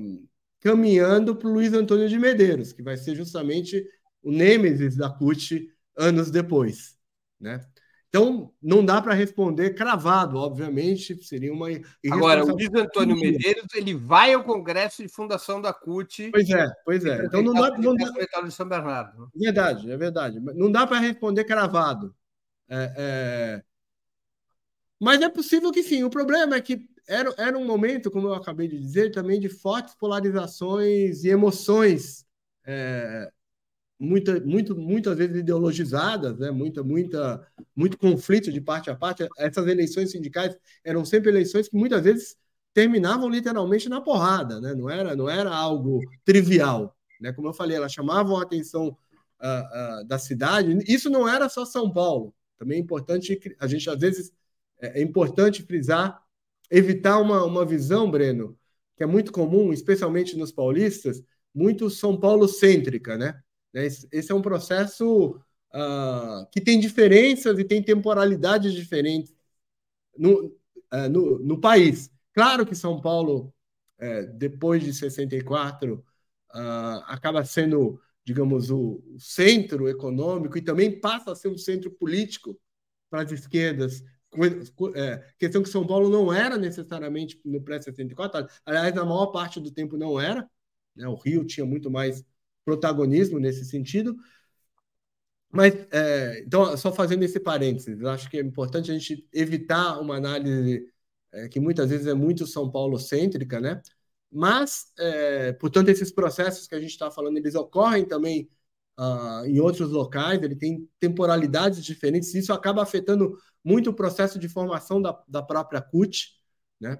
caminhando 0.60 1.36
para 1.36 1.48
o 1.48 1.52
Luiz 1.52 1.72
Antônio 1.74 2.08
de 2.08 2.18
Medeiros, 2.18 2.72
que 2.72 2.82
vai 2.82 2.96
ser 2.96 3.14
justamente 3.14 3.86
o 4.22 4.32
nêmesis 4.32 4.96
da 4.96 5.10
CUT 5.10 5.70
anos 5.96 6.30
depois. 6.30 6.96
Né? 7.38 7.60
Então, 8.14 8.48
não 8.62 8.84
dá 8.84 9.02
para 9.02 9.12
responder 9.12 9.74
cravado, 9.74 10.36
obviamente, 10.36 11.20
seria 11.24 11.52
uma. 11.52 11.66
Agora, 12.12 12.44
o 12.44 12.54
Luiz 12.54 12.72
Antônio 12.72 13.16
Medeiros 13.16 13.66
ele 13.74 13.92
vai 13.92 14.32
ao 14.32 14.44
Congresso 14.44 15.02
de 15.02 15.08
Fundação 15.08 15.60
da 15.60 15.72
CUT. 15.72 16.30
Pois 16.30 16.48
é, 16.48 16.72
pois 16.84 17.04
é. 17.04 17.24
Então 17.24 17.42
não 17.42 17.52
dá. 17.52 17.76
Não 17.76 17.92
dá... 17.96 18.40
De 18.40 18.52
São 18.52 18.68
Bernardo. 18.68 19.28
Verdade, 19.34 19.90
é 19.90 19.96
verdade. 19.96 20.38
Não 20.38 20.70
dá 20.70 20.86
para 20.86 21.00
responder 21.00 21.42
cravado. 21.42 22.14
É, 22.68 22.94
é... 22.96 23.62
Mas 25.00 25.20
é 25.20 25.28
possível 25.28 25.72
que 25.72 25.82
sim. 25.82 26.04
O 26.04 26.10
problema 26.10 26.54
é 26.54 26.60
que 26.60 26.86
era, 27.08 27.34
era 27.36 27.58
um 27.58 27.66
momento, 27.66 28.12
como 28.12 28.28
eu 28.28 28.34
acabei 28.34 28.68
de 28.68 28.78
dizer, 28.78 29.10
também 29.10 29.40
de 29.40 29.48
fortes 29.48 29.92
polarizações 29.96 31.24
e 31.24 31.30
emoções, 31.30 32.24
é, 32.64 33.28
muita, 33.98 34.40
muito, 34.40 34.76
muitas 34.76 35.16
vezes 35.16 35.36
ideologizadas, 35.36 36.38
né? 36.38 36.50
muita, 36.50 36.82
muita, 36.82 37.46
muito 37.74 37.98
conflito 37.98 38.52
de 38.52 38.60
parte 38.60 38.90
a 38.90 38.96
parte. 38.96 39.26
Essas 39.38 39.66
eleições 39.66 40.10
sindicais 40.10 40.56
eram 40.84 41.04
sempre 41.04 41.30
eleições 41.30 41.68
que 41.68 41.76
muitas 41.76 42.02
vezes 42.02 42.36
terminavam 42.72 43.28
literalmente 43.28 43.88
na 43.88 44.00
porrada, 44.00 44.60
né? 44.60 44.74
não, 44.74 44.90
era, 44.90 45.14
não 45.14 45.28
era 45.28 45.54
algo 45.54 46.00
trivial. 46.24 46.96
Né? 47.20 47.32
Como 47.32 47.48
eu 47.48 47.54
falei, 47.54 47.76
elas 47.76 47.92
chamavam 47.92 48.36
a 48.36 48.42
atenção 48.42 48.88
uh, 48.88 50.02
uh, 50.02 50.04
da 50.06 50.18
cidade. 50.18 50.76
Isso 50.86 51.08
não 51.08 51.28
era 51.28 51.48
só 51.48 51.64
São 51.64 51.92
Paulo. 51.92 52.34
Também 52.58 52.78
é 52.78 52.80
importante, 52.80 53.38
a 53.60 53.66
gente 53.66 53.88
às 53.88 53.98
vezes 53.98 54.32
é, 54.80 55.00
é 55.00 55.02
importante 55.02 55.62
frisar, 55.62 56.20
evitar 56.70 57.20
uma, 57.20 57.44
uma 57.44 57.64
visão, 57.64 58.10
Breno, 58.10 58.58
que 58.96 59.02
é 59.02 59.06
muito 59.06 59.32
comum, 59.32 59.72
especialmente 59.72 60.36
nos 60.36 60.50
paulistas, 60.52 61.22
muito 61.54 61.88
São 61.90 62.18
Paulo 62.18 62.48
cêntrica, 62.48 63.16
né? 63.16 63.40
Esse 63.74 64.30
é 64.30 64.34
um 64.34 64.42
processo 64.42 65.40
uh, 65.74 66.46
que 66.52 66.60
tem 66.60 66.78
diferenças 66.78 67.58
e 67.58 67.64
tem 67.64 67.82
temporalidades 67.82 68.72
diferentes 68.72 69.34
no, 70.16 70.46
uh, 70.92 71.08
no, 71.10 71.38
no, 71.40 71.60
país. 71.60 72.10
Claro 72.32 72.64
que 72.64 72.74
São 72.74 73.00
Paulo, 73.00 73.52
uh, 74.00 74.32
depois 74.34 74.82
de 74.82 74.94
64, 74.94 76.04
ah, 76.56 77.04
acaba 77.08 77.44
sendo, 77.44 78.00
digamos, 78.24 78.70
o, 78.70 79.02
o 79.12 79.18
centro 79.18 79.88
econômico 79.88 80.56
e 80.56 80.62
também 80.62 81.00
passa 81.00 81.32
a 81.32 81.34
ser 81.34 81.48
um 81.48 81.58
centro 81.58 81.90
político 81.90 82.56
para 83.10 83.22
as 83.22 83.32
esquerdas 83.32 84.04
é, 84.94 85.24
questão 85.38 85.62
que 85.62 85.68
São 85.68 85.86
Paulo 85.86 86.08
não 86.08 86.32
era 86.32 86.56
necessariamente 86.56 87.40
no 87.44 87.62
pré-74, 87.62 88.48
aliás, 88.64 88.94
na 88.94 89.04
maior 89.04 89.26
parte 89.26 89.60
do 89.60 89.70
tempo 89.70 89.96
não 89.96 90.20
era, 90.20 90.48
né? 90.94 91.06
o 91.08 91.14
Rio 91.14 91.44
tinha 91.44 91.64
muito 91.64 91.90
mais 91.90 92.24
protagonismo 92.64 93.38
nesse 93.38 93.64
sentido. 93.64 94.16
Mas, 95.50 95.74
é, 95.92 96.40
então, 96.44 96.76
só 96.76 96.92
fazendo 96.92 97.22
esse 97.22 97.38
parênteses, 97.38 98.00
eu 98.00 98.08
acho 98.10 98.28
que 98.28 98.36
é 98.38 98.40
importante 98.40 98.90
a 98.90 98.94
gente 98.94 99.26
evitar 99.32 100.00
uma 100.00 100.16
análise 100.16 100.84
é, 101.32 101.48
que 101.48 101.60
muitas 101.60 101.90
vezes 101.90 102.06
é 102.06 102.14
muito 102.14 102.46
São 102.46 102.70
Paulo-cêntrica, 102.70 103.60
né? 103.60 103.80
Mas, 104.30 104.92
é, 104.98 105.52
portanto, 105.52 105.88
esses 105.90 106.10
processos 106.12 106.66
que 106.66 106.74
a 106.74 106.80
gente 106.80 106.90
está 106.90 107.10
falando, 107.10 107.36
eles 107.36 107.54
ocorrem 107.54 108.04
também 108.04 108.50
uh, 108.98 109.46
em 109.46 109.60
outros 109.60 109.90
locais, 109.90 110.42
ele 110.42 110.56
tem 110.56 110.88
temporalidades 110.98 111.84
diferentes, 111.84 112.34
isso 112.34 112.52
acaba 112.52 112.82
afetando 112.82 113.36
muito 113.62 113.90
o 113.90 113.94
processo 113.94 114.38
de 114.38 114.48
formação 114.48 115.00
da, 115.00 115.22
da 115.28 115.42
própria 115.42 115.80
CUT, 115.80 116.32
né? 116.80 116.98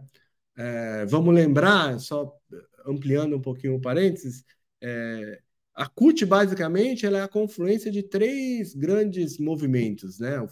É, 0.57 1.05
vamos 1.07 1.35
lembrar, 1.35 1.99
só 1.99 2.33
ampliando 2.87 3.37
um 3.37 3.41
pouquinho 3.41 3.75
o 3.75 3.81
parênteses, 3.81 4.45
é, 4.81 5.43
a 5.75 5.89
CUT, 5.89 6.25
basicamente, 6.25 7.05
ela 7.05 7.19
é 7.19 7.23
a 7.23 7.29
confluência 7.29 7.91
de 7.91 8.03
três 8.03 8.75
grandes 8.75 9.39
movimentos, 9.39 10.19
né? 10.19 10.41
O, 10.41 10.49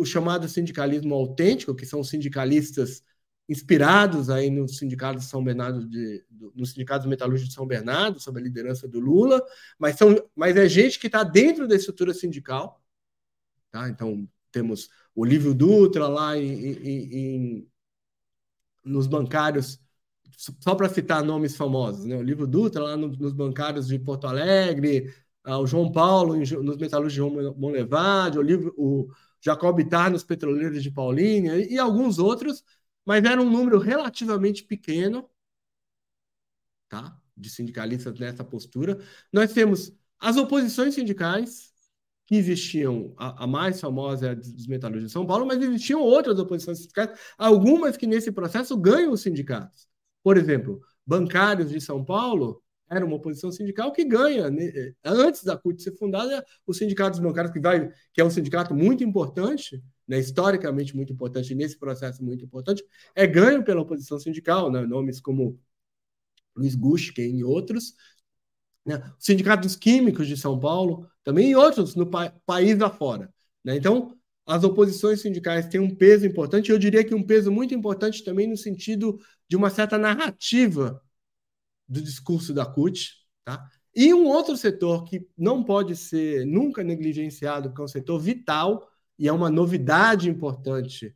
o 0.00 0.04
chamado 0.04 0.48
sindicalismo 0.48 1.14
autêntico, 1.14 1.74
que 1.74 1.86
são 1.86 2.02
sindicalistas 2.02 3.02
inspirados 3.48 4.30
aí 4.30 4.48
no 4.48 4.68
sindicato 4.68 5.20
São 5.20 5.42
Bernardo 5.42 5.84
de, 5.88 6.24
no 6.54 6.64
sindicato 6.64 7.08
metalúrgico 7.08 7.48
de 7.48 7.54
São 7.54 7.66
Bernardo, 7.66 8.20
sob 8.20 8.38
a 8.38 8.42
liderança 8.42 8.86
do 8.86 9.00
Lula, 9.00 9.44
mas 9.78 9.96
são, 9.96 10.14
mas 10.36 10.56
é 10.56 10.68
gente 10.68 11.00
que 11.00 11.08
está 11.08 11.24
dentro 11.24 11.66
da 11.66 11.74
estrutura 11.74 12.14
sindical, 12.14 12.80
tá? 13.70 13.88
Então 13.88 14.28
temos 14.52 14.88
Olívio 15.14 15.52
Dutra 15.52 16.06
lá 16.06 16.36
em, 16.36 16.52
em, 16.52 17.14
em 17.14 17.70
nos 18.84 19.06
bancários, 19.08 19.80
só 20.36 20.74
para 20.74 20.88
citar 20.88 21.22
nomes 21.24 21.56
famosos, 21.56 22.04
né? 22.04 22.16
O 22.16 22.20
Olívio 22.20 22.46
Dutra 22.46 22.82
lá 22.82 22.96
no, 22.96 23.08
nos 23.08 23.32
bancários 23.32 23.86
de 23.88 23.98
Porto 23.98 24.26
Alegre, 24.26 25.12
ah, 25.44 25.58
o 25.58 25.66
João 25.66 25.90
Paulo 25.90 26.36
em, 26.36 26.40
nos 26.62 26.76
metalúrgicos 26.76 27.32
de 27.32 27.60
Monlevade, 27.60 28.38
o, 28.38 28.40
Olívio, 28.40 28.74
o 28.76 29.08
Jacob 29.40 29.76
Bittar 29.76 30.10
nos 30.10 30.24
petroleiros 30.24 30.82
de 30.82 30.90
Paulínia 30.90 31.56
e, 31.56 31.74
e 31.74 31.78
alguns 31.78 32.18
outros 32.18 32.64
mas 33.10 33.24
era 33.24 33.42
um 33.42 33.50
número 33.50 33.78
relativamente 33.78 34.62
pequeno, 34.64 35.28
tá? 36.88 37.20
De 37.36 37.50
sindicalistas 37.50 38.18
nessa 38.18 38.44
postura. 38.44 38.98
Nós 39.32 39.52
temos 39.52 39.92
as 40.18 40.36
oposições 40.36 40.94
sindicais, 40.94 41.72
que 42.26 42.36
existiam, 42.36 43.12
a, 43.18 43.44
a 43.44 43.46
mais 43.48 43.80
famosa 43.80 44.28
é 44.28 44.30
a 44.30 44.34
dos 44.34 44.66
metalúrgicos 44.68 45.10
de 45.10 45.12
São 45.12 45.26
Paulo, 45.26 45.44
mas 45.44 45.60
existiam 45.60 46.00
outras 46.00 46.38
oposições 46.38 46.78
sindicais, 46.78 47.18
algumas 47.36 47.96
que 47.96 48.06
nesse 48.06 48.30
processo 48.30 48.76
ganham 48.76 49.12
os 49.12 49.22
sindicatos. 49.22 49.89
Por 50.22 50.36
exemplo, 50.36 50.80
bancários 51.06 51.70
de 51.70 51.80
São 51.80 52.04
Paulo 52.04 52.62
era 52.90 53.06
uma 53.06 53.16
oposição 53.16 53.52
sindical 53.52 53.92
que 53.92 54.04
ganha. 54.04 54.50
Né? 54.50 54.92
Antes 55.04 55.44
da 55.44 55.56
CUT 55.56 55.80
ser 55.80 55.96
fundada, 55.96 56.44
o 56.66 56.74
sindicato 56.74 57.12
dos 57.12 57.20
bancários, 57.20 57.52
que, 57.52 57.60
vai, 57.60 57.88
que 58.12 58.20
é 58.20 58.24
um 58.24 58.30
sindicato 58.30 58.74
muito 58.74 59.04
importante, 59.04 59.80
né, 60.08 60.18
historicamente 60.18 60.96
muito 60.96 61.12
importante, 61.12 61.54
nesse 61.54 61.78
processo 61.78 62.22
muito 62.22 62.44
importante, 62.44 62.84
é 63.14 63.26
ganho 63.28 63.62
pela 63.62 63.80
oposição 63.80 64.18
sindical, 64.18 64.72
né, 64.72 64.84
nomes 64.84 65.20
como 65.20 65.56
Luiz 66.56 66.74
Gushken 66.74 67.38
e 67.38 67.44
outros, 67.44 67.94
né, 68.84 69.00
Químicos 69.80 70.26
de 70.26 70.36
São 70.36 70.58
Paulo, 70.58 71.08
também 71.22 71.50
e 71.50 71.56
outros 71.56 71.94
no 71.94 72.06
pa 72.06 72.30
país 72.44 72.80
afora. 72.80 73.32
Né? 73.62 73.76
Então, 73.76 74.18
as 74.50 74.64
oposições 74.64 75.20
sindicais 75.20 75.68
têm 75.68 75.80
um 75.80 75.94
peso 75.94 76.26
importante, 76.26 76.72
eu 76.72 76.78
diria 76.78 77.04
que 77.04 77.14
um 77.14 77.22
peso 77.22 77.52
muito 77.52 77.72
importante 77.72 78.24
também 78.24 78.48
no 78.48 78.56
sentido 78.56 79.20
de 79.48 79.56
uma 79.56 79.70
certa 79.70 79.96
narrativa 79.96 81.00
do 81.88 82.02
discurso 82.02 82.52
da 82.52 82.66
CUT, 82.66 83.14
tá? 83.44 83.64
E 83.94 84.12
um 84.12 84.26
outro 84.26 84.56
setor 84.56 85.04
que 85.04 85.24
não 85.38 85.62
pode 85.62 85.94
ser 85.94 86.44
nunca 86.44 86.82
negligenciado, 86.82 87.72
que 87.72 87.80
é 87.80 87.84
um 87.84 87.88
setor 87.88 88.18
vital 88.18 88.88
e 89.16 89.28
é 89.28 89.32
uma 89.32 89.50
novidade 89.50 90.28
importante 90.28 91.14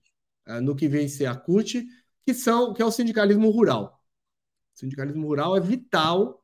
uh, 0.49 0.61
no 0.61 0.77
que 0.77 0.87
vem 0.87 1.09
ser 1.09 1.27
a 1.27 1.35
CUT, 1.35 1.85
que, 2.25 2.35
são, 2.35 2.73
que 2.73 2.83
é 2.83 2.85
o 2.85 2.91
sindicalismo 2.93 3.51
rural. 3.51 4.01
O 4.77 4.79
sindicalismo 4.79 5.27
rural 5.27 5.57
é 5.57 5.61
vital 5.61 6.44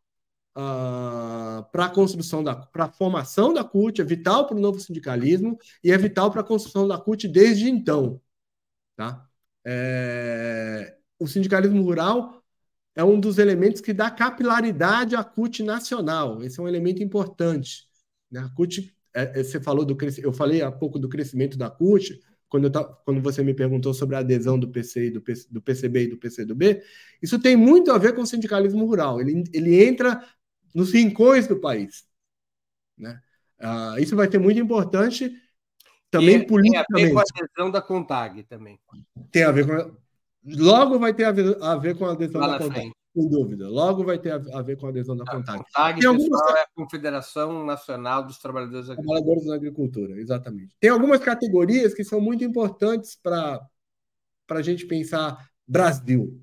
uh, 0.56 0.60
ah, 0.60 1.68
para 1.72 1.86
a 1.86 1.90
construção 1.90 2.42
da 2.42 2.54
para 2.54 2.84
a 2.84 2.88
formação 2.92 3.52
da 3.52 3.64
CUT, 3.64 4.00
é 4.00 4.04
vital 4.04 4.46
para 4.46 4.56
o 4.56 4.60
novo 4.60 4.80
sindicalismo 4.80 5.58
e 5.82 5.90
é 5.92 5.98
vital 5.98 6.30
para 6.30 6.40
a 6.40 6.44
construção 6.44 6.86
da 6.88 6.98
CUT 6.98 7.28
desde 7.28 7.68
então. 7.68 8.20
Tá? 8.96 9.26
É, 9.64 10.96
o 11.18 11.26
sindicalismo 11.26 11.82
rural 11.82 12.42
é 12.94 13.04
um 13.04 13.20
dos 13.20 13.38
elementos 13.38 13.80
que 13.80 13.92
dá 13.92 14.10
capilaridade 14.10 15.16
à 15.16 15.24
CUT 15.24 15.62
nacional. 15.62 16.42
Esse 16.42 16.60
é 16.60 16.62
um 16.62 16.68
elemento 16.68 17.02
importante. 17.02 17.88
Né? 18.30 18.40
A 18.40 18.48
CUT 18.50 18.94
é, 19.14 19.40
é, 19.40 19.42
você 19.42 19.60
falou 19.60 19.84
do 19.84 19.96
eu 20.18 20.32
falei 20.32 20.62
há 20.62 20.70
pouco 20.70 20.98
do 20.98 21.08
crescimento 21.08 21.56
da 21.56 21.70
CUT, 21.70 22.20
quando, 22.48 22.64
eu, 22.66 22.84
quando 23.04 23.22
você 23.22 23.42
me 23.42 23.54
perguntou 23.54 23.94
sobre 23.94 24.16
a 24.16 24.18
adesão 24.18 24.58
do 24.58 24.68
PC 24.68 25.10
do, 25.10 25.20
PC, 25.20 25.48
do 25.50 25.62
PCB 25.62 26.02
e 26.02 26.06
do 26.08 26.18
PCdoB, 26.18 26.82
isso 27.22 27.38
tem 27.38 27.56
muito 27.56 27.92
a 27.92 27.98
ver 27.98 28.14
com 28.14 28.22
o 28.22 28.26
sindicalismo 28.26 28.84
rural. 28.84 29.20
Ele, 29.20 29.44
ele 29.52 29.84
entra 29.84 30.22
nos 30.74 30.92
rincões 30.92 31.46
do 31.46 31.60
país. 31.60 32.04
Né? 32.96 33.20
Ah, 33.58 33.96
isso 33.98 34.16
vai 34.16 34.28
ter 34.28 34.38
muito 34.38 34.60
importante 34.60 35.32
também 36.10 36.36
e, 36.36 36.46
politicamente. 36.46 36.86
Tem 36.92 37.04
a 37.04 37.08
ver 37.08 37.12
com 37.12 37.18
a 37.18 37.22
adesão 37.22 37.70
da 37.70 37.82
CONTAG 37.82 38.42
também. 38.44 38.80
Tem 39.30 39.42
a 39.44 39.52
ver 39.52 39.66
com. 39.66 39.96
Logo 40.42 40.98
vai 40.98 41.12
ter 41.12 41.24
a 41.24 41.32
ver, 41.32 41.62
a 41.62 41.76
ver 41.76 41.96
com 41.96 42.06
a 42.06 42.12
adesão 42.12 42.40
Lá 42.40 42.48
da 42.48 42.58
CONTAG. 42.58 42.80
Frente. 42.80 42.96
Sem 43.12 43.28
dúvida. 43.28 43.68
Logo 43.68 44.04
vai 44.04 44.18
ter 44.18 44.30
a, 44.32 44.62
ver 44.62 44.76
com 44.76 44.86
a 44.86 44.88
adesão 44.90 45.16
da 45.16 45.24
CONTAG. 45.24 45.60
A 45.74 45.92
CONTAG 45.92 46.06
algumas... 46.06 46.40
é 46.56 46.62
a 46.62 46.68
Confederação 46.74 47.64
Nacional 47.64 48.24
dos 48.24 48.38
Trabalhadores 48.38 48.88
Agrícolas. 48.88 49.20
Trabalhadores 49.20 49.48
da 49.48 49.54
Agricultura, 49.56 50.20
exatamente. 50.20 50.76
Tem 50.78 50.90
algumas 50.90 51.20
categorias 51.20 51.92
que 51.92 52.04
são 52.04 52.20
muito 52.20 52.44
importantes 52.44 53.16
para 53.16 53.60
a 54.48 54.62
gente 54.62 54.86
pensar 54.86 55.44
Brasil. 55.66 56.40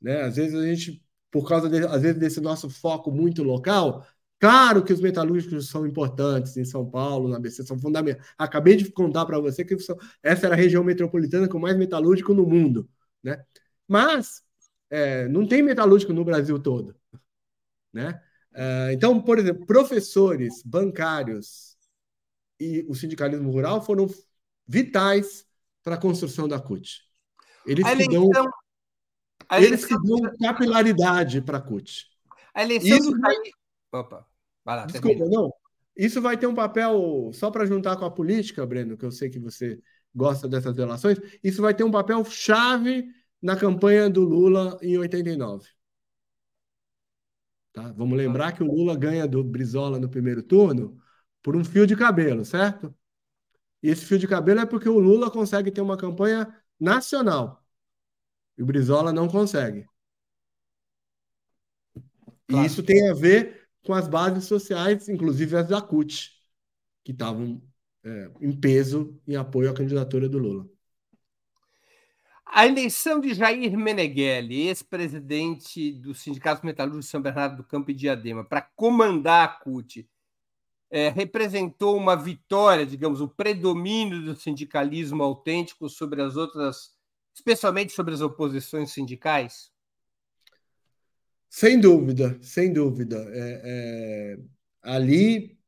Né? 0.00 0.22
Às 0.22 0.36
vezes 0.36 0.54
a 0.54 0.66
gente, 0.66 1.02
por 1.30 1.48
causa 1.48 1.68
de, 1.68 1.84
às 1.86 2.02
vezes, 2.02 2.18
desse 2.18 2.40
nosso 2.40 2.70
foco 2.70 3.10
muito 3.10 3.42
local, 3.42 4.06
Claro 4.40 4.84
que 4.84 4.92
os 4.92 5.00
metalúrgicos 5.00 5.68
são 5.68 5.84
importantes 5.84 6.56
em 6.56 6.64
São 6.64 6.88
Paulo, 6.88 7.28
na 7.28 7.36
ABC, 7.38 7.64
são 7.64 7.78
fundamentais. 7.78 8.24
Acabei 8.38 8.76
de 8.76 8.90
contar 8.90 9.26
para 9.26 9.40
você 9.40 9.64
que 9.64 9.74
essa 10.22 10.46
era 10.46 10.54
a 10.54 10.56
região 10.56 10.84
metropolitana 10.84 11.48
com 11.48 11.58
mais 11.58 11.76
metalúrgico 11.76 12.32
no 12.32 12.46
mundo. 12.46 12.88
Né? 13.22 13.44
Mas 13.86 14.42
é, 14.90 15.26
não 15.28 15.46
tem 15.46 15.60
metalúrgico 15.60 16.12
no 16.12 16.24
Brasil 16.24 16.56
todo. 16.58 16.94
Né? 17.92 18.20
É, 18.54 18.92
então, 18.92 19.20
por 19.20 19.38
exemplo, 19.38 19.66
professores, 19.66 20.62
bancários 20.64 21.76
e 22.60 22.86
o 22.88 22.94
sindicalismo 22.94 23.50
rural 23.50 23.84
foram 23.84 24.06
vitais 24.68 25.44
para 25.82 25.96
a 25.96 26.00
construção 26.00 26.46
da 26.46 26.60
CUT. 26.60 27.02
Eles 27.66 27.84
a 27.84 27.92
eleição, 27.92 28.30
dão, 29.48 29.58
eles 29.60 29.84
que 29.84 29.94
dão 29.94 30.36
capilaridade 30.40 31.40
para 31.40 31.58
a 31.58 31.60
CUT. 31.60 32.06
A 32.54 32.62
eleição 32.62 32.98
Isso... 32.98 33.12
Opa, 33.92 34.26
vai 34.64 34.76
lá, 34.76 34.86
Desculpa, 34.86 35.24
não. 35.26 35.52
Isso 35.96 36.22
vai 36.22 36.36
ter 36.36 36.46
um 36.46 36.54
papel, 36.54 37.30
só 37.34 37.50
para 37.50 37.66
juntar 37.66 37.96
com 37.96 38.04
a 38.04 38.10
política, 38.10 38.64
Breno, 38.64 38.96
que 38.96 39.04
eu 39.04 39.10
sei 39.10 39.28
que 39.28 39.38
você 39.38 39.80
gosta 40.14 40.48
dessas 40.48 40.76
relações, 40.76 41.18
isso 41.42 41.60
vai 41.62 41.74
ter 41.74 41.84
um 41.84 41.90
papel 41.90 42.24
chave 42.24 43.08
na 43.40 43.56
campanha 43.56 44.08
do 44.08 44.22
Lula 44.24 44.78
em 44.82 44.98
89. 44.98 45.68
Tá? 47.72 47.92
Vamos 47.92 48.16
lembrar 48.16 48.52
que 48.52 48.62
o 48.62 48.66
Lula 48.66 48.96
ganha 48.96 49.26
do 49.26 49.42
Brizola 49.44 49.98
no 49.98 50.08
primeiro 50.08 50.42
turno 50.42 50.98
por 51.42 51.56
um 51.56 51.64
fio 51.64 51.86
de 51.86 51.96
cabelo, 51.96 52.44
certo? 52.44 52.94
E 53.82 53.90
esse 53.90 54.04
fio 54.04 54.18
de 54.18 54.26
cabelo 54.26 54.60
é 54.60 54.66
porque 54.66 54.88
o 54.88 54.98
Lula 54.98 55.30
consegue 55.30 55.70
ter 55.70 55.80
uma 55.80 55.96
campanha 55.96 56.52
nacional. 56.78 57.64
E 58.58 58.62
o 58.62 58.66
Brizola 58.66 59.12
não 59.12 59.28
consegue. 59.28 59.86
Claro. 62.48 62.64
E 62.64 62.66
isso 62.66 62.82
tem 62.82 63.08
a 63.08 63.14
ver 63.14 63.68
com 63.86 63.94
as 63.94 64.08
bases 64.08 64.44
sociais, 64.44 65.08
inclusive 65.08 65.56
as 65.56 65.68
da 65.68 65.80
CUT, 65.80 66.32
que 67.04 67.12
estavam 67.12 67.62
é, 68.04 68.30
em 68.40 68.52
peso 68.52 69.18
em 69.26 69.36
apoio 69.36 69.70
à 69.70 69.74
candidatura 69.74 70.28
do 70.28 70.38
Lula. 70.38 70.68
A 72.44 72.66
eleição 72.66 73.20
de 73.20 73.34
Jair 73.34 73.76
Meneghelli, 73.76 74.68
ex-presidente 74.68 75.92
do 75.92 76.14
Sindicato 76.14 76.64
Metalúrgico 76.64 77.04
de 77.04 77.10
São 77.10 77.20
Bernardo 77.20 77.58
do 77.58 77.64
Campo 77.64 77.90
e 77.90 77.94
Diadema, 77.94 78.42
para 78.42 78.62
comandar 78.62 79.44
a 79.44 79.48
CUT, 79.48 80.08
é, 80.90 81.10
representou 81.10 81.96
uma 81.96 82.16
vitória, 82.16 82.86
digamos, 82.86 83.20
o 83.20 83.28
predomínio 83.28 84.24
do 84.24 84.34
sindicalismo 84.34 85.22
autêntico 85.22 85.88
sobre 85.90 86.22
as 86.22 86.36
outras, 86.36 86.96
especialmente 87.38 87.92
sobre 87.92 88.12
as 88.12 88.20
oposições 88.20 88.90
sindicais? 88.90 89.70
Sem 91.48 91.80
dúvida, 91.80 92.38
sem 92.42 92.72
dúvida. 92.72 93.16
É, 93.30 93.62
é, 93.64 94.38
ali, 94.82 95.58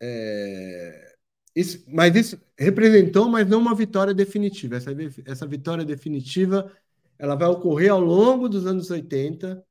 é, 0.00 1.16
isso, 1.54 1.84
mas 1.88 2.14
isso 2.14 2.40
representou, 2.56 3.28
mas 3.28 3.46
não 3.46 3.58
uma 3.58 3.74
vitória 3.74 4.14
definitiva. 4.14 4.76
Essa, 4.76 4.90
essa 5.26 5.46
vitória 5.46 5.84
definitiva 5.84 6.72
ela 7.18 7.34
vai 7.34 7.48
ocorrer 7.48 7.90
ao 7.90 8.00
longo 8.00 8.48
dos 8.48 8.66
anos 8.66 8.90
80, 8.90 9.62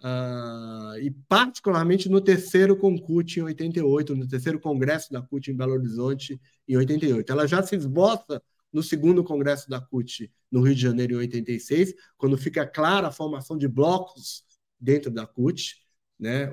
Uh, 0.00 0.98
e 1.00 1.10
particularmente 1.26 2.10
no 2.10 2.20
terceiro 2.20 2.76
Concute 2.76 3.40
em 3.40 3.42
88, 3.44 4.14
no 4.14 4.28
terceiro 4.28 4.60
congresso 4.60 5.10
da 5.10 5.22
CUT 5.22 5.50
em 5.50 5.56
Belo 5.56 5.72
Horizonte 5.72 6.38
em 6.68 6.76
88. 6.76 7.32
Ela 7.32 7.46
já 7.46 7.62
se 7.62 7.74
esboça 7.74 8.42
no 8.74 8.82
segundo 8.82 9.22
congresso 9.22 9.70
da 9.70 9.80
CUT 9.80 10.30
no 10.50 10.60
Rio 10.60 10.74
de 10.74 10.82
Janeiro 10.82 11.14
em 11.14 11.18
86, 11.18 11.94
quando 12.18 12.36
fica 12.36 12.66
clara 12.66 13.08
a 13.08 13.12
formação 13.12 13.56
de 13.56 13.68
blocos 13.68 14.44
dentro 14.78 15.12
da 15.12 15.26
CUT, 15.26 15.76
né, 16.18 16.50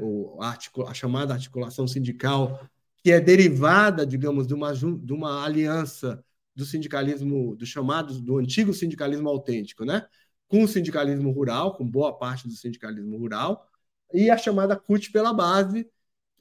a 0.88 0.94
chamada 0.94 1.34
articulação 1.34 1.88
sindical, 1.88 2.70
que 3.04 3.12
é 3.12 3.20
derivada, 3.20 4.06
digamos, 4.06 4.46
de 4.46 4.54
uma, 4.54 4.72
de 4.74 5.14
uma 5.14 5.44
aliança 5.44 6.24
do 6.56 6.64
sindicalismo, 6.64 7.56
do 7.56 7.66
chamado, 7.66 8.22
do 8.22 8.38
antigo 8.38 8.74
sindicalismo 8.74 9.28
autêntico, 9.28 9.84
né? 9.84 10.06
com 10.48 10.64
o 10.64 10.68
sindicalismo 10.68 11.32
rural, 11.32 11.76
com 11.76 11.90
boa 11.90 12.16
parte 12.16 12.48
do 12.48 12.54
sindicalismo 12.54 13.18
rural, 13.18 13.68
e 14.14 14.30
a 14.30 14.38
chamada 14.38 14.76
CUT 14.76 15.12
pela 15.12 15.34
base, 15.34 15.90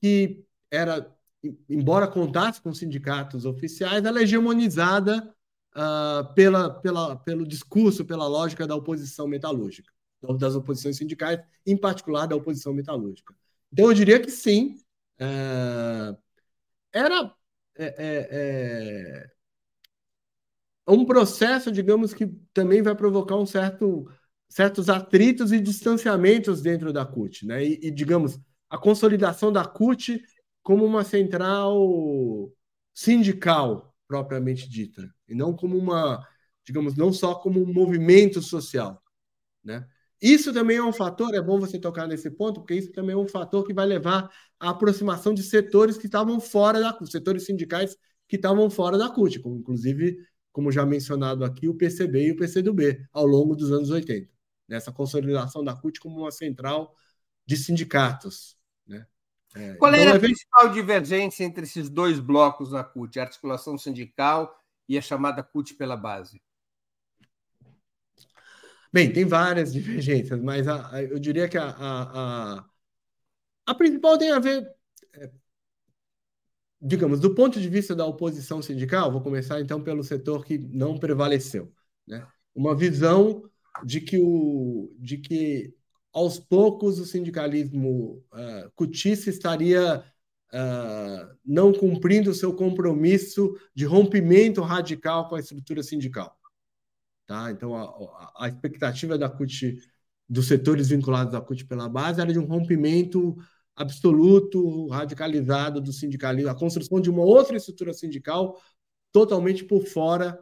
que 0.01 0.45
era, 0.71 1.17
embora 1.69 2.09
contasse 2.09 2.61
com 2.61 2.75
sindicatos 2.75 3.47
oficiais, 3.47 4.05
ela 4.05 4.19
é 4.19 4.25
hegemonizada 4.25 5.33
uh, 5.77 6.33
pela, 6.35 6.71
pela, 6.71 7.17
pelo 7.17 7.47
discurso, 7.47 8.05
pela 8.05 8.27
lógica 8.27 8.67
da 8.67 8.75
oposição 8.75 9.27
metalúrgica, 9.27 9.91
das 10.39 10.55
oposições 10.55 10.97
sindicais, 10.97 11.41
em 11.67 11.77
particular 11.77 12.27
da 12.27 12.37
oposição 12.37 12.73
metalúrgica. 12.73 13.35
Então, 13.73 13.87
eu 13.87 13.95
diria 13.95 14.21
que 14.21 14.31
sim, 14.31 14.77
uh, 15.21 16.17
era 16.93 17.35
é, 17.77 17.87
é, 17.87 19.31
é 20.87 20.91
um 20.91 21.05
processo, 21.05 21.71
digamos, 21.71 22.13
que 22.13 22.27
também 22.53 22.83
vai 22.83 22.95
provocar 22.95 23.37
um 23.37 23.47
certo, 23.47 24.11
certos 24.49 24.89
atritos 24.89 25.53
e 25.53 25.61
distanciamentos 25.61 26.61
dentro 26.61 26.93
da 26.93 27.07
CUT, 27.07 27.47
né? 27.47 27.65
E, 27.65 27.79
e, 27.83 27.91
digamos, 27.91 28.39
a 28.69 28.77
consolidação 28.77 29.53
da 29.53 29.65
CUT 29.65 30.23
como 30.63 30.85
uma 30.85 31.05
central 31.05 32.53
sindical 32.93 33.90
propriamente 34.11 34.69
dita, 34.69 35.09
e 35.29 35.37
não 35.37 35.55
como 35.55 35.79
uma, 35.79 36.27
digamos, 36.65 36.97
não 36.97 37.13
só 37.13 37.37
como 37.37 37.63
um 37.63 37.73
movimento 37.73 38.43
social, 38.43 39.01
né? 39.63 39.87
Isso 40.21 40.53
também 40.53 40.79
é 40.79 40.83
um 40.83 40.93
fator, 40.93 41.33
é 41.33 41.41
bom 41.41 41.61
você 41.61 41.79
tocar 41.79 42.09
nesse 42.09 42.29
ponto, 42.29 42.61
porque 42.61 42.75
isso 42.75 42.91
também 42.91 43.15
é 43.15 43.17
um 43.17 43.29
fator 43.29 43.65
que 43.65 43.73
vai 43.73 43.87
levar 43.87 44.29
à 44.59 44.71
aproximação 44.71 45.33
de 45.33 45.45
setores 45.45 45.97
que 45.97 46.07
estavam 46.07 46.41
fora 46.41 46.81
da 46.81 46.93
CUT, 46.93 47.11
setores 47.11 47.47
sindicais 47.47 47.97
que 48.29 48.35
estavam 48.35 48.69
fora 48.69 48.99
da 48.99 49.09
CUT, 49.09 49.39
como 49.39 49.57
inclusive 49.57 50.19
como 50.53 50.73
já 50.73 50.85
mencionado 50.85 51.45
aqui, 51.45 51.69
o 51.69 51.75
PCB 51.75 52.27
e 52.27 52.33
o 52.33 52.37
PCdoB 52.37 53.07
ao 53.13 53.25
longo 53.25 53.55
dos 53.55 53.71
anos 53.71 53.91
80. 53.91 54.29
Nessa 54.69 54.91
consolidação 54.93 55.63
da 55.63 55.75
CUT 55.77 56.01
como 56.01 56.19
uma 56.19 56.33
central 56.33 56.95
de 57.47 57.57
sindicatos. 57.57 58.57
Né? 58.87 59.07
É, 59.55 59.75
Qual 59.75 59.93
então, 59.93 60.07
era 60.07 60.17
a 60.17 60.21
principal 60.21 60.69
divergência 60.69 61.45
entre 61.45 61.65
esses 61.65 61.89
dois 61.89 62.21
blocos 62.21 62.73
na 62.73 62.85
CUT, 62.85 63.19
a 63.19 63.25
articulação 63.25 63.77
sindical 63.77 64.57
e 64.89 64.97
a 64.97 65.03
chamada 65.03 65.43
CUT 65.43 65.75
pela 65.75 65.97
base? 65.97 66.41
Bem, 68.93 69.13
tem 69.13 69.25
várias 69.25 69.73
divergências, 69.75 70.41
mas 70.41 70.69
a, 70.69 70.95
a, 70.95 71.03
eu 71.03 71.19
diria 71.19 71.49
que 71.49 71.59
a, 71.59 71.69
a, 71.69 72.65
a, 73.67 73.75
principal 73.75 74.19
tem 74.19 74.31
a 74.31 74.39
ver 74.39 74.69
é, 75.15 75.31
digamos, 76.81 77.21
do 77.21 77.35
ponto 77.35 77.61
de 77.61 77.69
vista 77.69 77.95
da 77.95 78.07
oposição 78.07 78.63
sindical, 78.63 79.13
vou 79.13 79.21
começar 79.21 79.61
então 79.61 79.83
pelo 79.83 80.03
setor 80.03 80.45
que 80.45 80.57
não 80.59 80.99
prevaleceu, 80.99 81.73
né? 82.07 82.27
Uma 82.55 82.75
visão 82.75 83.49
de 83.85 84.01
que 84.01 84.19
o 84.19 84.93
de 84.99 85.19
que 85.19 85.75
aos 86.13 86.39
poucos 86.39 86.99
o 86.99 87.07
sindicalismo 87.07 88.25
uh, 88.33 88.71
cutista 88.75 89.31
estaria 89.31 90.05
uh, 90.53 91.37
não 91.45 91.73
cumprindo 91.73 92.31
o 92.31 92.35
seu 92.35 92.53
compromisso 92.55 93.57
de 93.75 93.85
rompimento 93.85 94.61
radical 94.63 95.29
com 95.29 95.37
a 95.37 95.41
estrutura 95.41 95.83
sindical. 95.83 96.37
Tá? 97.27 97.51
Então, 97.53 97.77
a, 97.77 98.33
a 98.39 98.49
expectativa 98.49 99.17
da 99.17 99.29
CUT, 99.29 99.79
dos 100.29 100.49
setores 100.49 100.89
vinculados 100.89 101.35
à 101.35 101.41
CUT 101.41 101.65
pela 101.65 101.89
base, 101.89 102.21
era 102.21 102.33
de 102.33 102.39
um 102.39 102.45
rompimento 102.45 103.37
absoluto, 103.77 104.89
radicalizado 104.89 105.81
do 105.81 105.93
sindicalismo, 105.93 106.51
a 106.51 106.55
construção 106.55 107.01
de 107.01 107.09
uma 107.09 107.23
outra 107.23 107.57
estrutura 107.57 107.95
sindical 107.95 108.61
totalmente 109.13 109.65
por 109.65 109.85
fora 109.85 110.39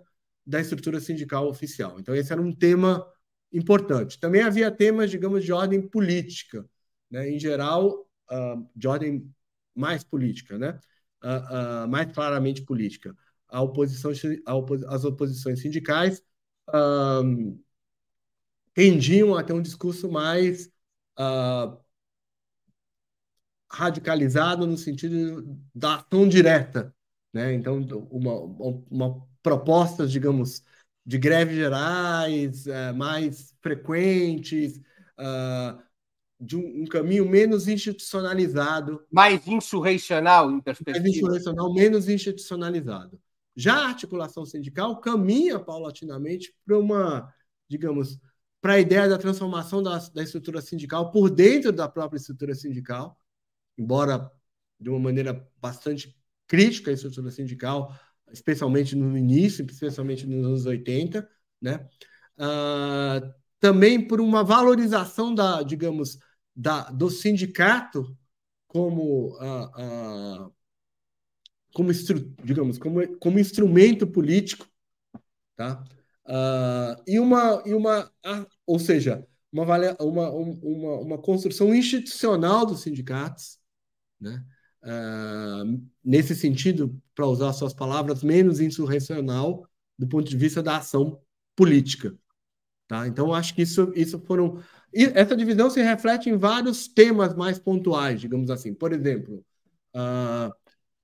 da 0.46 0.60
estrutura 0.60 0.98
sindical 0.98 1.46
oficial. 1.46 2.00
Então, 2.00 2.14
esse 2.14 2.32
era 2.32 2.40
um 2.40 2.52
tema 2.52 3.06
importante. 3.52 4.18
Também 4.18 4.42
havia 4.42 4.70
temas, 4.70 5.10
digamos, 5.10 5.44
de 5.44 5.52
ordem 5.52 5.80
política, 5.80 6.68
né? 7.10 7.30
em 7.30 7.38
geral, 7.38 8.08
uh, 8.30 8.68
de 8.74 8.88
ordem 8.88 9.32
mais 9.74 10.02
política, 10.04 10.58
né? 10.58 10.78
Uh, 11.22 11.84
uh, 11.84 11.88
mais 11.88 12.12
claramente 12.12 12.62
política. 12.62 13.16
A 13.48 13.62
oposição, 13.62 14.12
as 14.88 15.04
oposições 15.04 15.60
sindicais 15.60 16.22
tendiam 18.74 19.34
a 19.34 19.42
ter 19.42 19.52
um 19.54 19.62
discurso 19.62 20.10
mais 20.10 20.70
uh, 21.18 21.78
radicalizado 23.70 24.66
no 24.66 24.76
sentido 24.76 25.58
da 25.74 25.96
ação 25.96 26.28
direta, 26.28 26.94
né? 27.32 27.52
Então, 27.54 27.80
uma, 28.10 28.34
uma 28.90 29.28
propostas, 29.42 30.10
digamos, 30.10 30.62
de 31.08 31.16
greves 31.16 31.56
gerais 31.56 32.66
é, 32.66 32.92
mais 32.92 33.54
frequentes, 33.62 34.76
uh, 35.18 35.82
de 36.38 36.54
um, 36.54 36.82
um, 36.82 36.84
caminho 36.84 37.26
menos 37.26 37.66
institucionalizado. 37.66 39.02
Mais 39.10 39.46
insurrecional, 39.48 40.50
em 40.50 40.60
perspectiva. 40.60 41.30
Mais 41.30 41.74
menos 41.74 42.10
institucionalizado. 42.10 43.18
Já 43.56 43.74
a 43.74 43.88
articulação 43.88 44.44
sindical 44.44 45.00
caminha 45.00 45.58
paulatinamente 45.58 46.54
para 46.66 46.78
uma, 46.78 47.32
digamos, 47.66 48.20
para 48.60 48.74
a 48.74 48.78
ideia 48.78 49.08
da 49.08 49.16
transformação 49.16 49.82
da, 49.82 49.96
da 49.96 50.22
estrutura 50.22 50.60
sindical 50.60 51.10
por 51.10 51.30
dentro 51.30 51.72
da 51.72 51.88
própria 51.88 52.18
estrutura 52.18 52.54
sindical, 52.54 53.18
embora 53.78 54.30
de 54.78 54.90
uma 54.90 55.00
maneira 55.00 55.48
bastante 55.56 56.14
crítica 56.46 56.90
à 56.90 56.94
estrutura 56.94 57.30
sindical, 57.30 57.98
especialmente 58.32 58.94
no 58.96 59.16
início, 59.16 59.64
especialmente 59.64 60.26
nos 60.26 60.46
anos 60.46 60.66
80, 60.66 61.28
né? 61.60 61.88
Uh, 62.38 63.34
também 63.60 64.06
por 64.06 64.20
uma 64.20 64.44
valorização 64.44 65.34
da, 65.34 65.62
digamos, 65.62 66.18
da, 66.54 66.84
do 66.90 67.10
sindicato 67.10 68.16
como, 68.66 69.36
uh, 69.38 70.46
uh, 70.46 70.54
como, 71.74 71.90
digamos, 72.44 72.78
como, 72.78 73.18
como 73.18 73.38
instrumento 73.38 74.06
político, 74.06 74.66
tá? 75.56 75.82
e 77.06 77.18
uma, 77.18 77.62
e 77.64 77.72
uma, 77.72 78.12
ou 78.66 78.78
seja, 78.78 79.26
uma, 79.50 79.64
uma, 79.98 80.30
uma, 80.30 80.92
uma 81.00 81.18
construção 81.18 81.74
institucional 81.74 82.66
dos 82.66 82.82
sindicatos, 82.82 83.58
né? 84.20 84.44
Uh, 84.82 85.82
nesse 86.04 86.34
sentido, 86.34 86.96
para 87.14 87.26
usar 87.26 87.52
suas 87.52 87.74
palavras, 87.74 88.22
menos 88.22 88.60
insurrecional 88.60 89.68
do 89.98 90.06
ponto 90.06 90.28
de 90.28 90.36
vista 90.36 90.62
da 90.62 90.76
ação 90.76 91.20
política. 91.56 92.16
Tá? 92.86 93.06
Então, 93.06 93.34
acho 93.34 93.54
que 93.54 93.62
isso, 93.62 93.92
isso 93.94 94.18
foram. 94.20 94.62
Essa 94.92 95.36
divisão 95.36 95.68
se 95.68 95.82
reflete 95.82 96.30
em 96.30 96.38
vários 96.38 96.88
temas 96.88 97.34
mais 97.34 97.58
pontuais, 97.58 98.20
digamos 98.20 98.50
assim. 98.50 98.72
Por 98.72 98.92
exemplo, 98.92 99.44
uh, 99.94 100.54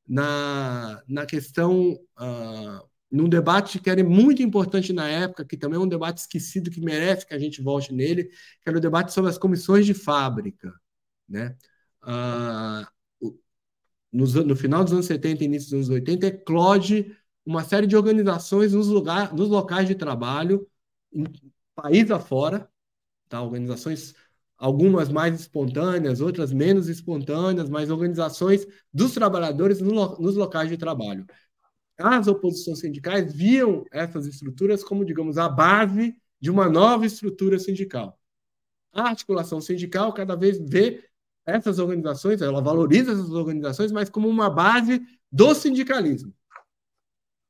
na, 0.09 1.03
na 1.07 1.27
questão 1.27 1.93
uh, 1.93 2.89
num 3.15 3.29
debate 3.29 3.79
que 3.79 3.89
era 3.89 4.03
muito 4.03 4.43
importante 4.43 4.93
na 4.93 5.09
época, 5.09 5.45
que 5.45 5.57
também 5.57 5.79
é 5.79 5.83
um 5.83 5.89
debate 5.89 6.19
esquecido, 6.19 6.71
que 6.71 6.81
merece 6.81 7.27
que 7.27 7.35
a 7.35 7.39
gente 7.39 7.63
volte 7.63 7.93
nele, 7.93 8.25
que 8.25 8.69
era 8.69 8.79
o 8.79 8.81
debate 8.81 9.13
sobre 9.13 9.31
as 9.31 9.39
comissões 9.39 9.87
de 9.87 9.95
fábrica. 9.95 10.73
Né? 11.29 11.57
No, 14.15 14.27
no 14.45 14.57
final 14.57 14.85
dos 14.85 14.93
anos 14.93 15.07
70 15.07 15.43
e 15.43 15.47
início 15.47 15.71
dos 15.71 15.75
anos 15.75 15.89
80, 15.89 16.27
eclode 16.29 17.17
uma 17.45 17.65
série 17.65 17.87
de 17.87 17.97
organizações 17.97 18.73
nos, 18.73 18.87
lugar, 18.87 19.35
nos 19.35 19.49
locais 19.49 19.89
de 19.89 19.95
trabalho, 19.95 20.67
em, 21.13 21.25
país 21.75 22.11
afora, 22.11 22.71
tá? 23.29 23.43
organizações, 23.43 24.15
algumas 24.57 25.09
mais 25.09 25.39
espontâneas, 25.39 26.21
outras 26.21 26.53
menos 26.53 26.89
espontâneas, 26.89 27.69
mas 27.69 27.91
organizações 27.91 28.67
dos 28.93 29.13
trabalhadores 29.13 29.81
no, 29.81 30.17
nos 30.19 30.37
locais 30.37 30.71
de 30.71 30.77
trabalho. 30.77 31.27
As 31.99 32.29
oposições 32.29 32.79
sindicais 32.79 33.35
viam 33.35 33.85
essas 33.93 34.27
estruturas 34.27 34.85
como, 34.85 35.05
digamos, 35.05 35.39
a 35.39 35.49
base 35.49 36.17
de 36.41 36.51
uma 36.51 36.69
nova 36.69 37.05
estrutura 37.05 37.59
sindical. 37.59 38.19
A 38.93 39.09
articulação 39.09 39.61
sindical 39.61 40.13
cada 40.13 40.37
vez 40.37 40.59
vê 40.59 41.05
essas 41.47 41.79
organizações, 41.79 42.41
ela 42.41 42.61
valoriza 42.61 43.13
essas 43.13 43.31
organizações, 43.31 43.93
mas 43.93 44.09
como 44.09 44.29
uma 44.29 44.49
base 44.49 45.03
do 45.31 45.55
sindicalismo, 45.55 46.33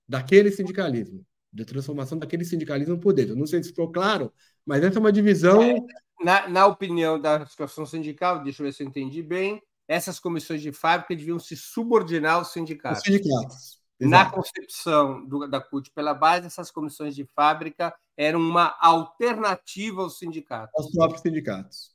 daquele 0.09 0.51
sindicalismo, 0.51 1.24
de 1.53 1.64
transformação 1.64 2.18
daquele 2.18 2.45
sindicalismo 2.45 2.99
por 2.99 3.12
dentro. 3.12 3.36
Não 3.36 3.47
sei 3.47 3.62
se 3.62 3.68
ficou 3.70 3.92
claro, 3.92 4.32
mas 4.66 4.82
essa 4.82 4.99
é 4.99 5.01
uma 5.01 5.12
divisão. 5.12 5.62
É, 5.62 5.76
na, 6.20 6.49
na 6.49 6.66
opinião 6.66 7.20
da 7.20 7.47
situação 7.47 7.86
sindical, 7.86 8.42
deixa 8.42 8.62
eu 8.62 8.66
ver 8.66 8.72
se 8.72 8.82
eu 8.82 8.88
entendi 8.88 9.22
bem, 9.22 9.62
essas 9.86 10.18
comissões 10.18 10.61
de 10.61 10.72
fábrica 10.72 11.14
deviam 11.14 11.38
se 11.38 11.57
subordinar 11.57 12.34
aos 12.34 12.53
sindicatos. 12.53 12.99
Os 12.99 13.05
sindicatos. 13.05 13.84
Na 14.01 14.28
concepção 14.28 15.24
do, 15.24 15.47
da 15.47 15.61
CUT 15.61 15.90
pela 15.92 16.12
base, 16.12 16.47
essas 16.47 16.70
comissões 16.70 17.14
de 17.14 17.24
fábrica 17.24 17.95
eram 18.16 18.40
uma 18.40 18.76
alternativa 18.80 20.03
aos 20.03 20.18
sindicatos. 20.18 20.74
Aos 20.76 20.90
próprios 20.90 21.22
sindicatos. 21.22 21.93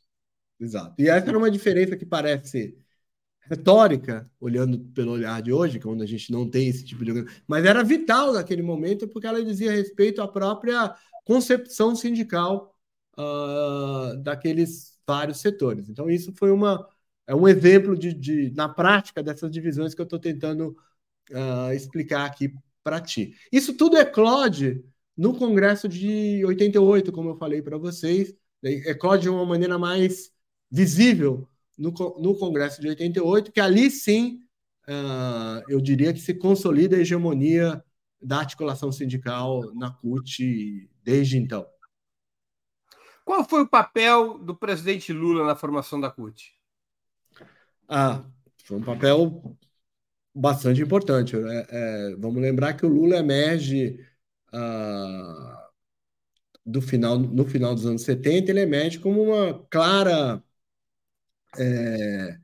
Exato. 0.59 0.95
E 0.99 1.07
essa 1.07 1.29
era 1.29 1.37
uma 1.37 1.49
diferença 1.49 1.95
que 1.95 2.05
parece 2.05 2.77
retórica, 3.49 4.29
olhando 4.39 4.79
pelo 4.93 5.13
olhar 5.13 5.41
de 5.41 5.51
hoje, 5.51 5.79
quando 5.79 6.03
a 6.03 6.05
gente 6.05 6.31
não 6.31 6.49
tem 6.49 6.67
esse 6.67 6.85
tipo 6.85 7.03
de. 7.03 7.25
Mas 7.47 7.65
era 7.65 7.83
vital 7.83 8.33
naquele 8.33 8.61
momento, 8.61 9.07
porque 9.07 9.25
ela 9.25 9.43
dizia 9.43 9.71
respeito 9.71 10.21
à 10.21 10.27
própria 10.27 10.95
concepção 11.25 11.95
sindical 11.95 12.75
uh, 13.17 14.17
daqueles 14.17 14.99
vários 15.07 15.39
setores. 15.39 15.89
Então, 15.89 16.09
isso 16.09 16.31
foi 16.33 16.51
uma, 16.51 16.87
é 17.25 17.33
um 17.33 17.47
exemplo 17.47 17.97
de, 17.97 18.13
de 18.13 18.51
na 18.55 18.69
prática 18.69 19.23
dessas 19.23 19.51
divisões 19.51 19.95
que 19.95 20.01
eu 20.01 20.03
estou 20.03 20.19
tentando 20.19 20.75
uh, 21.31 21.73
explicar 21.73 22.25
aqui 22.25 22.53
para 22.83 23.01
ti. 23.01 23.35
Isso 23.51 23.75
tudo 23.75 23.97
eclode 23.97 24.83
no 25.17 25.35
Congresso 25.37 25.87
de 25.87 26.43
88, 26.45 27.11
como 27.11 27.29
eu 27.29 27.35
falei 27.35 27.61
para 27.61 27.77
vocês, 27.77 28.33
eclode 28.63 29.23
de 29.23 29.29
uma 29.29 29.45
maneira 29.45 29.77
mais 29.77 30.31
visível 30.69 31.47
no, 31.77 31.91
no 32.19 32.37
Congresso 32.37 32.81
de 32.81 32.89
88, 32.89 33.51
que 33.51 33.59
ali 33.59 33.89
sim 33.89 34.41
uh, 34.87 35.63
eu 35.67 35.79
diria 35.79 36.13
que 36.13 36.19
se 36.19 36.33
consolida 36.33 36.97
a 36.97 36.99
hegemonia 36.99 37.83
da 38.21 38.39
articulação 38.39 38.91
sindical 38.91 39.73
na 39.73 39.91
CUT 39.91 40.89
desde 41.03 41.37
então. 41.37 41.65
Qual 43.23 43.47
foi 43.47 43.61
o 43.61 43.69
papel 43.69 44.39
do 44.39 44.55
presidente 44.55 45.13
Lula 45.13 45.45
na 45.45 45.55
formação 45.55 45.99
da 45.99 46.09
CUT? 46.09 46.53
Ah, 47.87 48.23
foi 48.65 48.77
um 48.77 48.83
papel 48.83 49.57
bastante 50.35 50.81
importante. 50.81 51.35
Né? 51.35 51.65
É, 51.69 52.15
vamos 52.17 52.41
lembrar 52.41 52.73
que 52.73 52.85
o 52.85 52.89
Lula 52.89 53.17
emerge 53.17 53.99
ah, 54.51 55.69
do 56.65 56.81
final, 56.81 57.17
no 57.17 57.45
final 57.45 57.73
dos 57.73 57.85
anos 57.85 58.01
70, 58.03 58.51
ele 58.51 58.61
emerge 58.61 58.99
como 58.99 59.21
uma 59.21 59.65
clara 59.69 60.43
é, 61.57 62.37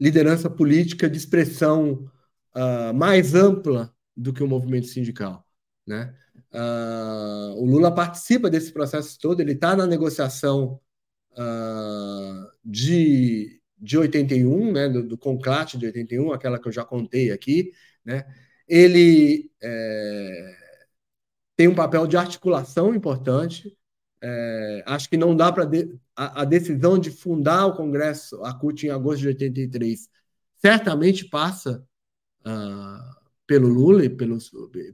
liderança 0.00 0.48
política 0.48 1.08
de 1.08 1.16
expressão 1.16 2.10
uh, 2.54 2.94
mais 2.94 3.34
ampla 3.34 3.94
do 4.16 4.32
que 4.32 4.42
o 4.42 4.48
movimento 4.48 4.86
sindical. 4.86 5.44
Né? 5.86 6.14
Uh, 6.52 7.54
o 7.56 7.64
Lula 7.64 7.94
participa 7.94 8.50
desse 8.50 8.72
processo 8.72 9.18
todo, 9.20 9.40
ele 9.40 9.52
está 9.52 9.76
na 9.76 9.86
negociação 9.86 10.80
uh, 11.32 12.50
de, 12.64 13.60
de 13.78 13.98
81, 13.98 14.72
né, 14.72 14.88
do, 14.88 15.02
do 15.02 15.18
conclate 15.18 15.78
de 15.78 15.86
81, 15.86 16.32
aquela 16.32 16.58
que 16.58 16.68
eu 16.68 16.72
já 16.72 16.84
contei 16.84 17.30
aqui. 17.30 17.72
Né? 18.04 18.24
Ele 18.68 19.50
é, 19.62 20.56
tem 21.56 21.68
um 21.68 21.74
papel 21.74 22.06
de 22.06 22.16
articulação 22.16 22.94
importante, 22.94 23.76
é, 24.22 24.82
acho 24.86 25.08
que 25.08 25.16
não 25.16 25.36
dá 25.36 25.52
para. 25.52 25.64
De, 25.64 25.98
a, 26.14 26.42
a, 26.42 26.44
decisão 26.44 26.98
de 26.98 27.10
fundar 27.10 27.66
o 27.66 27.76
Congresso, 27.76 28.42
a 28.44 28.54
CUT, 28.54 28.86
em 28.86 28.90
agosto 28.90 29.20
de 29.20 29.28
83, 29.28 30.08
certamente 30.56 31.28
passa 31.28 31.86
uh, 32.46 33.16
pelo 33.46 33.68
Lula 33.68 34.04
e 34.04 34.10
pelo, 34.10 34.38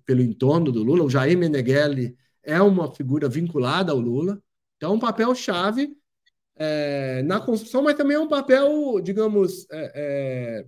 pelo 0.05 0.23
entorno 0.23 0.73
do 0.73 0.83
Lula. 0.83 1.05
O 1.05 1.11
Jair 1.11 1.39
Meneghelli 1.39 2.17
é 2.43 2.61
uma 2.61 2.93
figura 2.93 3.29
vinculada 3.29 3.93
ao 3.93 3.99
Lula, 3.99 4.43
então 4.77 4.93
é 4.93 4.95
um 4.95 5.01
papel-chave 5.01 5.97
é, 6.57 7.23
na 7.23 7.41
construção, 7.41 7.83
mas 7.83 7.97
também 7.97 8.17
é 8.17 8.21
um 8.21 8.29
papel, 8.29 9.01
digamos, 9.01 9.67
é, 9.71 9.93
é 9.95 10.67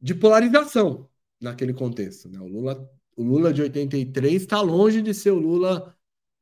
de 0.00 0.14
polarização 0.14 1.08
naquele 1.40 1.72
contexto. 1.72 2.28
Né? 2.28 2.38
O, 2.38 2.46
Lula, 2.46 2.90
o 3.16 3.22
Lula 3.22 3.52
de 3.52 3.62
83 3.62 4.42
está 4.42 4.60
longe 4.60 5.00
de 5.00 5.14
ser 5.14 5.30
o 5.30 5.38
Lula 5.38 5.96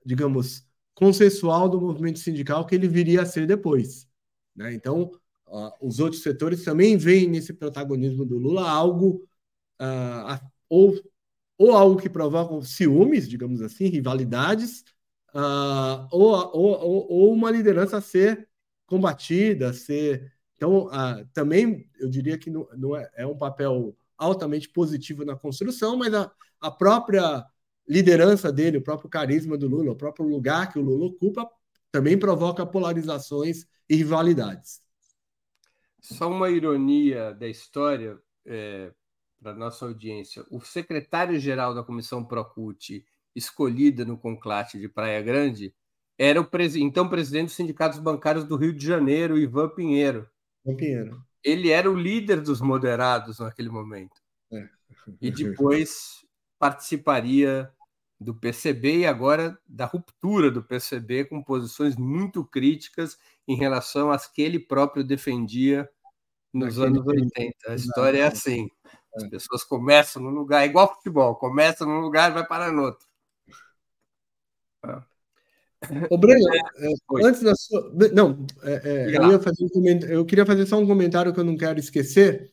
digamos, 0.05 0.64
consensual 0.94 1.68
do 1.68 1.80
movimento 1.80 2.18
sindical 2.18 2.66
que 2.66 2.74
ele 2.74 2.88
viria 2.88 3.22
a 3.22 3.26
ser 3.26 3.46
depois. 3.46 4.07
Né? 4.55 4.74
Então, 4.74 5.11
uh, 5.48 5.70
os 5.80 5.98
outros 5.98 6.22
setores 6.22 6.64
também 6.64 6.96
veem 6.96 7.28
nesse 7.28 7.53
protagonismo 7.53 8.24
do 8.24 8.38
Lula 8.38 8.68
algo 8.68 9.26
uh, 9.80 10.40
ou, 10.68 10.94
ou 11.59 11.72
algo 11.72 12.00
que 12.00 12.09
provoca 12.09 12.64
ciúmes, 12.64 13.28
digamos 13.28 13.62
assim, 13.62 13.86
rivalidades, 13.86 14.84
uh, 15.34 16.07
ou, 16.11 16.32
ou, 16.55 17.11
ou, 17.11 17.32
uma 17.32 17.50
liderança 17.50 17.98
a 17.98 18.03
ser 18.03 18.48
combatida, 18.86 19.70
a 19.70 19.72
ser. 19.72 20.32
Então, 20.55 20.88
também 21.32 21.90
eu 21.98 22.09
diria 22.09 22.38
que 22.38 22.48
não, 22.48 22.68
não 22.76 22.96
é, 22.96 23.11
é 23.16 23.26
um 23.26 23.36
papel 23.36 23.96
altamente 24.16 24.68
positivo 24.68 25.24
na 25.24 25.34
construção, 25.34 25.96
mas 25.96 26.14
a, 26.14 26.30
a 26.61 26.70
própria 26.70 27.44
liderança 27.89 28.53
dele, 28.53 28.78
o 28.78 28.83
próprio 28.83 29.11
carisma 29.11 29.57
do 29.57 29.68
Lula, 29.68 29.93
o 29.93 29.97
próprio 29.97 30.26
lugar 30.26 30.72
que 30.72 30.78
o 30.78 30.83
Lula 30.83 31.07
ocupa, 31.07 31.49
também 31.91 32.18
provoca 32.18 32.64
polarizações 32.64 33.66
e 33.89 33.97
rivalidades. 33.97 34.80
Só 36.01 36.30
uma 36.30 36.51
ironia 36.51 37.33
da 37.33 37.47
história 37.47 38.18
é, 38.47 38.93
para 39.41 39.55
nossa 39.55 39.85
audiência: 39.85 40.45
o 40.51 40.61
secretário-geral 40.61 41.74
da 41.74 41.83
Comissão 41.83 42.24
Procult, 42.24 43.05
escolhida 43.35 44.05
no 44.05 44.18
conclate 44.18 44.78
de 44.78 44.89
Praia 44.89 45.20
Grande, 45.22 45.74
era 46.18 46.41
o 46.41 46.45
pres... 46.45 46.76
então 46.76 47.09
presidente 47.09 47.47
dos 47.47 47.57
sindicatos 47.57 47.99
bancários 47.99 48.45
do 48.45 48.57
Rio 48.57 48.72
de 48.72 48.85
Janeiro, 48.85 49.39
Ivan 49.39 49.68
Pinheiro. 49.68 50.28
Ivan 50.64 50.76
Pinheiro. 50.76 51.22
Ele 51.45 51.70
era 51.70 51.91
o 51.91 51.95
líder 51.95 52.41
dos 52.41 52.61
moderados 52.61 53.39
naquele 53.39 53.68
momento. 53.68 54.20
É. 54.53 54.68
E 55.20 55.30
depois 55.30 56.24
participaria 56.63 57.69
do 58.21 58.33
PCB 58.33 58.99
e 58.99 59.05
agora 59.05 59.59
da 59.67 59.85
ruptura 59.85 60.49
do 60.49 60.63
PCB 60.63 61.25
com 61.25 61.43
posições 61.43 61.97
muito 61.97 62.45
críticas 62.45 63.19
em 63.49 63.57
relação 63.57 64.13
às 64.13 64.29
que 64.29 64.41
ele 64.41 64.61
próprio 64.61 65.03
defendia 65.03 65.91
nos 66.55 66.77
Naquele 66.77 66.99
anos 66.99 67.07
80. 67.09 67.53
A 67.67 67.75
história 67.75 68.19
é 68.19 68.27
assim. 68.29 68.69
As 69.13 69.25
é. 69.25 69.29
pessoas 69.29 69.65
começam 69.65 70.23
num 70.23 70.31
lugar, 70.31 70.65
igual 70.65 70.95
futebol, 70.95 71.35
começa 71.35 71.85
num 71.85 71.99
lugar 71.99 72.31
e 72.31 72.35
vai 72.35 72.47
parar 72.47 72.71
no 72.71 72.83
outro. 72.83 73.09
Ô, 76.09 76.17
Breno, 76.17 76.49
é, 76.55 76.59
é 76.59 77.27
antes 77.27 77.43
da 77.43 77.57
sua. 77.57 77.93
Não, 78.15 78.47
é, 78.63 79.09
é 79.11 79.17
eu, 79.17 79.43
fazer 79.43 79.65
um 79.65 79.99
eu, 80.07 80.25
queria 80.25 80.47
fazer 80.47 80.65
só 80.67 80.79
um 80.79 80.87
comentário 80.87 81.35
que 81.35 81.41
eu 81.41 81.45
não 81.45 81.57
quero 81.57 81.81
esquecer, 81.81 82.53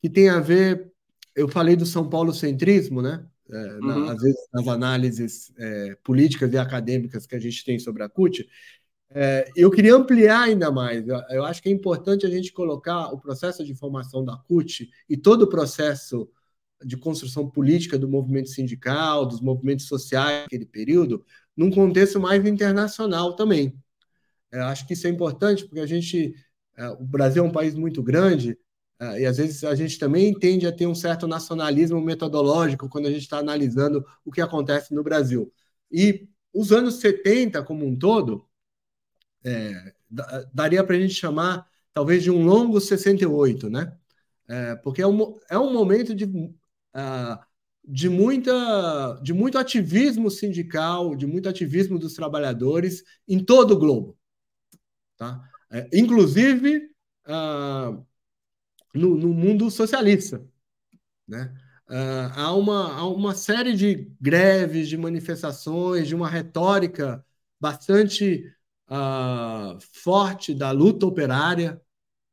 que 0.00 0.08
tem 0.08 0.28
a 0.28 0.38
ver 0.38 0.91
eu 1.34 1.48
falei 1.48 1.76
do 1.76 1.86
São 1.86 2.08
Paulo 2.08 2.32
centrismo, 2.32 3.02
né? 3.02 3.26
É, 3.50 3.56
uhum. 3.74 3.80
na, 4.06 4.12
às 4.12 4.22
vezes 4.22 4.48
nas 4.52 4.68
análises 4.68 5.52
é, 5.58 5.96
políticas 6.02 6.52
e 6.52 6.56
acadêmicas 6.56 7.26
que 7.26 7.34
a 7.34 7.38
gente 7.38 7.64
tem 7.64 7.78
sobre 7.78 8.02
a 8.02 8.08
CUT, 8.08 8.48
é, 9.10 9.50
eu 9.54 9.70
queria 9.70 9.94
ampliar 9.94 10.42
ainda 10.44 10.70
mais. 10.70 11.06
Eu, 11.06 11.20
eu, 11.30 11.44
acho 11.44 11.62
que 11.62 11.68
é 11.68 11.72
importante 11.72 12.24
a 12.24 12.30
gente 12.30 12.52
colocar 12.52 13.08
o 13.08 13.20
processo 13.20 13.64
de 13.64 13.74
formação 13.74 14.24
da 14.24 14.36
CUT 14.36 14.90
e 15.08 15.16
todo 15.16 15.42
o 15.42 15.48
processo 15.48 16.30
de 16.84 16.96
construção 16.96 17.48
política 17.48 17.98
do 17.98 18.08
movimento 18.08 18.48
sindical, 18.48 19.26
dos 19.26 19.40
movimentos 19.40 19.86
sociais 19.86 20.42
naquele 20.42 20.66
período, 20.66 21.24
num 21.56 21.70
contexto 21.70 22.18
mais 22.18 22.44
internacional 22.46 23.36
também. 23.36 23.78
Eu 24.50 24.64
acho 24.64 24.86
que 24.86 24.94
isso 24.94 25.06
é 25.06 25.10
importante 25.10 25.64
porque 25.64 25.80
a 25.80 25.86
gente, 25.86 26.34
é, 26.76 26.88
o 26.88 27.04
Brasil 27.04 27.44
é 27.44 27.46
um 27.46 27.52
país 27.52 27.74
muito 27.74 28.02
grande 28.02 28.58
e 29.20 29.26
às 29.26 29.36
vezes 29.36 29.64
a 29.64 29.74
gente 29.74 29.98
também 29.98 30.32
tende 30.32 30.66
a 30.66 30.72
ter 30.72 30.86
um 30.86 30.94
certo 30.94 31.26
nacionalismo 31.26 32.00
metodológico 32.00 32.88
quando 32.88 33.06
a 33.06 33.10
gente 33.10 33.22
está 33.22 33.38
analisando 33.38 34.04
o 34.24 34.30
que 34.30 34.40
acontece 34.40 34.94
no 34.94 35.02
Brasil. 35.02 35.52
E 35.90 36.28
os 36.52 36.72
anos 36.72 36.96
70 36.96 37.62
como 37.64 37.86
um 37.86 37.98
todo, 37.98 38.46
é, 39.44 39.94
daria 40.52 40.84
para 40.84 40.96
a 40.96 41.00
gente 41.00 41.14
chamar 41.14 41.66
talvez 41.92 42.22
de 42.22 42.30
um 42.30 42.44
longo 42.44 42.80
68, 42.80 43.68
né? 43.68 43.96
É, 44.48 44.76
porque 44.76 45.00
é 45.02 45.06
um, 45.06 45.38
é 45.50 45.58
um 45.58 45.72
momento 45.72 46.14
de, 46.14 46.24
uh, 46.24 47.38
de, 47.84 48.08
muita, 48.08 49.20
de 49.22 49.32
muito 49.32 49.56
ativismo 49.58 50.30
sindical, 50.30 51.14
de 51.16 51.26
muito 51.26 51.48
ativismo 51.48 51.98
dos 51.98 52.14
trabalhadores 52.14 53.02
em 53.26 53.42
todo 53.42 53.72
o 53.72 53.78
globo. 53.78 54.18
Tá? 55.16 55.40
É, 55.70 55.88
inclusive 55.92 56.90
uh, 57.26 58.04
no, 58.94 59.16
no, 59.16 59.28
mundo 59.28 59.70
socialista. 59.70 60.44
Né? 61.26 61.54
Uh, 61.88 62.32
há, 62.34 62.54
uma, 62.54 62.94
há 62.94 63.06
uma 63.06 63.34
série 63.34 63.74
de 63.74 64.10
greves, 64.20 64.88
de 64.88 64.96
manifestações, 64.96 66.08
de 66.08 66.14
uma 66.14 66.28
retórica 66.28 67.24
bastante 67.60 68.52
uh, 68.88 69.78
forte 69.92 70.54
da 70.54 70.70
luta 70.70 71.06
operária. 71.06 71.80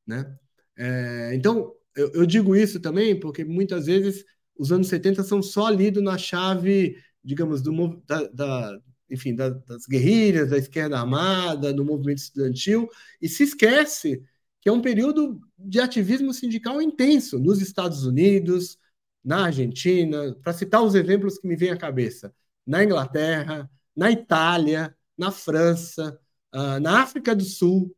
Né? 0.05 0.37
É, 0.77 1.31
então, 1.35 1.73
eu, 1.95 2.11
eu, 2.13 2.25
digo 2.25 2.55
isso 2.55 2.79
também 2.79 3.19
porque 3.19 3.43
muitas 3.43 3.85
vezes 3.85 4.25
os 4.57 4.71
anos 4.71 4.87
70 4.87 5.23
são 5.23 5.41
só 5.41 5.69
lidos 5.69 6.03
na 6.03 6.17
chave, 6.17 6.97
digamos, 7.23 7.61
do, 7.61 8.01
da, 8.05 8.27
da 8.27 8.79
enfim, 9.09 9.35
da, 9.35 9.49
das 9.49 9.85
guerrilhas, 9.87 10.49
da 10.49 10.57
esquerda 10.57 10.99
armada, 10.99 11.73
do 11.73 11.83
movimento 11.83 12.19
estudantil, 12.19 12.87
e 13.21 13.27
se 13.27 13.43
esquece 13.43 14.23
que 14.61 14.69
é 14.69 14.71
um 14.71 14.81
período 14.81 15.39
de 15.57 15.79
ativismo 15.79 16.33
sindical 16.33 16.81
intenso 16.81 17.39
nos 17.39 17.61
Estados 17.61 18.05
Unidos, 18.05 18.77
na 19.23 19.45
Argentina, 19.45 20.35
para 20.41 20.53
citar 20.53 20.81
os 20.83 20.95
exemplos 20.95 21.37
que 21.37 21.47
me 21.47 21.55
vêm 21.55 21.71
à 21.71 21.77
cabeça, 21.77 22.33
na 22.65 22.83
Inglaterra, 22.83 23.69
na 23.95 24.11
Itália, 24.11 24.95
na 25.17 25.31
França, 25.31 26.19
uh, 26.53 26.79
na 26.79 27.01
África 27.01 27.35
do 27.35 27.43
Sul, 27.43 27.95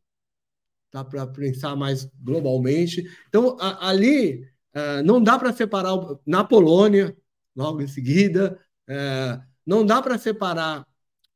tá, 0.90 1.04
para 1.04 1.26
pensar 1.26 1.76
mais 1.76 2.08
globalmente. 2.20 3.08
Então, 3.28 3.56
ali 3.60 4.42
uh, 4.74 5.02
não 5.04 5.22
dá 5.22 5.38
para 5.38 5.52
separar 5.52 5.96
na 6.26 6.44
Polônia, 6.44 7.16
logo 7.54 7.80
em 7.80 7.88
seguida, 7.88 8.58
uh, 8.88 9.42
não 9.64 9.86
dá 9.86 10.02
para 10.02 10.18
separar 10.18 10.86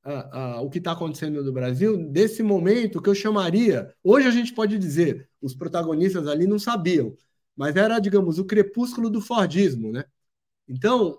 uh, 0.07 0.61
o 0.63 0.71
que 0.71 0.79
está 0.79 0.93
acontecendo 0.93 1.43
no 1.43 1.53
Brasil 1.53 1.97
desse 2.11 2.43
momento 2.43 3.03
que 3.03 3.09
eu 3.09 3.15
chamaria. 3.15 3.93
Hoje 4.03 4.29
a 4.29 4.31
gente 4.31 4.55
pode 4.55 4.79
dizer, 4.79 5.29
os 5.41 5.55
protagonistas 5.55 6.29
ali 6.29 6.47
não 6.47 6.59
sabiam, 6.59 7.17
mas 7.57 7.75
era, 7.77 7.99
digamos, 7.99 8.39
o 8.39 8.45
crepúsculo 8.45 9.11
do 9.11 9.21
Fordismo, 9.21 9.91
né? 9.91 10.05
Então, 10.69 11.19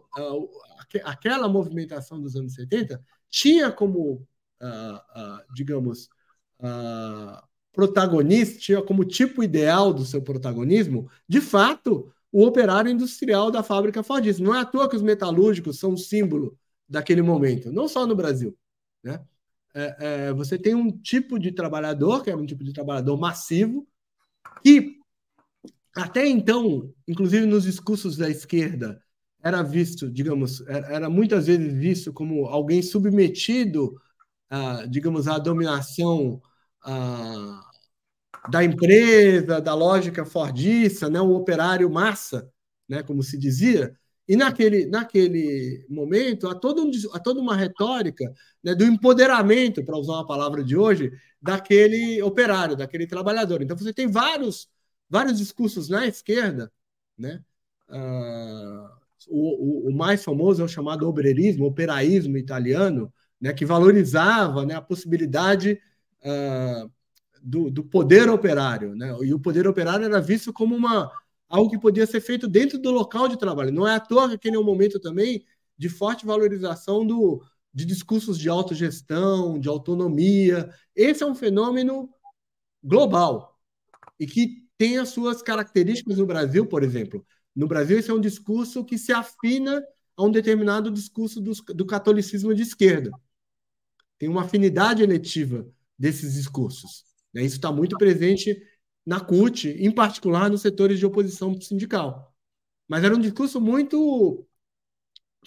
aquela 1.03 1.47
movimentação 1.47 2.21
dos 2.21 2.35
anos 2.35 2.53
70 2.53 3.01
tinha 3.29 3.71
como, 3.71 4.25
digamos, 5.53 6.09
protagonista, 7.71 8.59
tinha 8.59 8.81
como 8.81 9.05
tipo 9.05 9.43
ideal 9.43 9.93
do 9.93 10.05
seu 10.05 10.21
protagonismo, 10.21 11.09
de 11.27 11.41
fato, 11.41 12.11
o 12.31 12.45
operário 12.45 12.91
industrial 12.91 13.49
da 13.51 13.63
fábrica 13.63 14.03
Fordista. 14.03 14.43
Não 14.43 14.53
é 14.55 14.59
à 14.59 14.65
toa 14.65 14.89
que 14.89 14.95
os 14.95 15.01
metalúrgicos 15.01 15.79
são 15.79 15.91
um 15.91 15.97
símbolo 15.97 16.57
daquele 16.87 17.21
momento, 17.21 17.71
não 17.71 17.87
só 17.87 18.05
no 18.05 18.15
Brasil. 18.15 18.57
Né? 19.03 19.19
É, 19.73 19.95
é, 19.99 20.33
você 20.33 20.57
tem 20.57 20.73
um 20.73 20.91
tipo 20.91 21.37
de 21.39 21.51
trabalhador, 21.51 22.23
que 22.23 22.29
é 22.29 22.35
um 22.35 22.45
tipo 22.45 22.63
de 22.63 22.73
trabalhador 22.73 23.17
massivo, 23.17 23.87
que 24.63 24.97
até 25.95 26.27
então, 26.27 26.93
inclusive 27.07 27.45
nos 27.45 27.63
discursos 27.63 28.17
da 28.17 28.29
esquerda, 28.29 29.01
era 29.43 29.61
visto, 29.63 30.09
digamos, 30.11 30.61
era, 30.67 30.87
era 30.87 31.09
muitas 31.09 31.47
vezes 31.47 31.73
visto 31.73 32.13
como 32.13 32.45
alguém 32.45 32.81
submetido, 32.81 33.95
digamos, 34.89 35.27
à 35.27 35.37
dominação 35.37 36.41
da 38.49 38.63
empresa, 38.63 39.59
da 39.59 39.73
lógica 39.73 40.25
fordista, 40.25 41.09
né, 41.09 41.19
o 41.19 41.35
operário 41.35 41.89
massa, 41.89 42.49
né, 42.87 43.03
como 43.03 43.21
se 43.23 43.37
dizia, 43.37 43.97
e 44.27 44.35
naquele, 44.35 44.85
naquele 44.85 45.85
momento 45.89 46.49
há, 46.49 46.55
todo 46.55 46.83
um, 46.83 46.91
há 47.13 47.19
toda 47.19 47.39
uma 47.39 47.55
retórica 47.55 48.33
né, 48.61 48.75
do 48.75 48.83
empoderamento, 48.83 49.83
para 49.83 49.97
usar 49.97 50.13
uma 50.13 50.27
palavra 50.27 50.63
de 50.63 50.75
hoje, 50.75 51.11
daquele 51.41 52.21
operário, 52.21 52.75
daquele 52.75 53.07
trabalhador. 53.07 53.61
Então 53.61 53.77
você 53.77 53.93
tem 53.93 54.07
vários, 54.07 54.67
vários 55.09 55.37
discursos 55.37 55.87
na 55.87 56.05
esquerda, 56.05 56.71
né? 57.17 57.41
Uh, 57.89 58.89
o, 59.29 59.87
o, 59.87 59.89
o, 59.89 59.95
mais 59.95 60.23
famoso 60.23 60.61
é 60.61 60.65
o 60.65 60.67
chamado 60.67 61.07
obreirismo, 61.07 61.65
operaísmo 61.65 62.37
italiano, 62.37 63.11
né, 63.39 63.53
que 63.53 63.65
valorizava 63.65 64.65
né, 64.65 64.75
a 64.75 64.81
possibilidade 64.81 65.79
uh, 66.21 66.91
do, 67.41 67.71
do 67.71 67.83
poder 67.83 68.29
operário, 68.29 68.93
né? 68.93 69.15
E 69.21 69.33
o 69.33 69.39
poder 69.39 69.67
operário 69.67 70.05
era 70.05 70.19
visto 70.19 70.51
como 70.51 70.75
uma 70.75 71.09
algo 71.49 71.69
que 71.69 71.79
podia 71.79 72.05
ser 72.05 72.21
feito 72.21 72.47
dentro 72.47 72.77
do 72.77 72.91
local 72.91 73.27
de 73.27 73.37
trabalho. 73.37 73.71
Não 73.71 73.87
é 73.87 73.95
à 73.95 73.99
toa 73.99 74.29
que 74.29 74.35
aquele 74.35 74.55
é 74.55 74.59
um 74.59 74.63
momento 74.63 74.99
também 74.99 75.45
de 75.77 75.89
forte 75.89 76.25
valorização 76.25 77.05
do, 77.05 77.43
de 77.73 77.85
discursos 77.85 78.37
de 78.37 78.49
autogestão, 78.49 79.59
de 79.59 79.69
autonomia. 79.69 80.69
Esse 80.95 81.23
é 81.23 81.25
um 81.25 81.35
fenômeno 81.35 82.09
global 82.83 83.59
e 84.19 84.25
que 84.25 84.67
tem 84.77 84.97
as 84.97 85.09
suas 85.09 85.41
características 85.41 86.17
no 86.17 86.25
Brasil, 86.25 86.65
por 86.65 86.83
exemplo. 86.83 87.25
No 87.55 87.67
Brasil, 87.67 87.97
esse 87.97 88.11
é 88.11 88.13
um 88.13 88.21
discurso 88.21 88.85
que 88.85 88.97
se 88.97 89.11
afina 89.11 89.83
a 90.15 90.23
um 90.23 90.31
determinado 90.31 90.91
discurso 90.91 91.41
do, 91.41 91.53
do 91.73 91.85
catolicismo 91.85 92.53
de 92.53 92.63
esquerda. 92.63 93.11
Tem 94.17 94.27
uma 94.27 94.41
afinidade 94.43 95.03
eletiva 95.03 95.67
desses 95.97 96.33
discursos. 96.33 97.03
Né? 97.33 97.43
Isso 97.43 97.55
está 97.55 97.71
muito 97.71 97.97
presente 97.97 98.59
na 99.07 99.21
CUT, 99.21 99.69
em 99.69 99.89
particular 99.89 100.49
nos 100.49 100.61
setores 100.61 100.99
de 100.99 101.05
oposição 101.05 101.59
sindical. 101.61 102.35
Mas 102.89 103.05
era 103.05 103.15
um 103.15 103.19
discurso 103.19 103.61
muito 103.61 104.45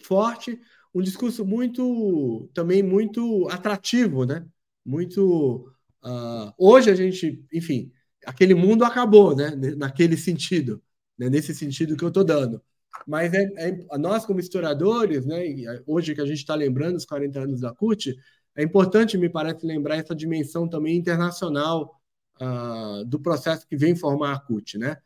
forte, 0.02 0.58
um 0.94 1.02
discurso 1.02 1.44
muito 1.44 2.48
também 2.54 2.82
muito 2.82 3.46
atrativo, 3.50 4.24
né? 4.24 4.46
Muito 4.82 5.70
uh, 6.02 6.54
hoje 6.58 6.90
a 6.90 6.94
gente, 6.94 7.44
enfim, 7.52 7.92
aquele 8.24 8.54
mundo 8.54 8.82
acabou, 8.82 9.36
né? 9.36 9.50
Naquele 9.76 10.16
sentido, 10.16 10.82
né? 11.18 11.28
nesse 11.28 11.54
sentido 11.54 11.96
que 11.98 12.04
eu 12.04 12.08
estou 12.08 12.24
dando. 12.24 12.62
Mas 13.06 13.34
é, 13.34 13.42
é, 13.56 13.98
nós 13.98 14.24
como 14.24 14.40
historiadores, 14.40 15.26
né? 15.26 15.38
Hoje 15.86 16.14
que 16.14 16.20
a 16.22 16.26
gente 16.26 16.38
está 16.38 16.54
lembrando 16.54 16.96
os 16.96 17.04
40 17.04 17.40
anos 17.40 17.61
da 17.61 17.74
CUT, 17.74 18.16
é 18.56 18.62
importante, 18.62 19.18
me 19.18 19.28
parece, 19.28 19.66
lembrar 19.66 19.96
essa 19.96 20.14
dimensão 20.14 20.66
também 20.66 20.96
internacional 20.96 21.99
uh, 22.41 23.05
do 23.05 23.20
processo 23.20 23.66
que 23.66 23.76
vem 23.76 23.95
formar 23.95 24.32
a 24.32 24.41
CUT. 24.41 24.78
Né? 24.78 24.97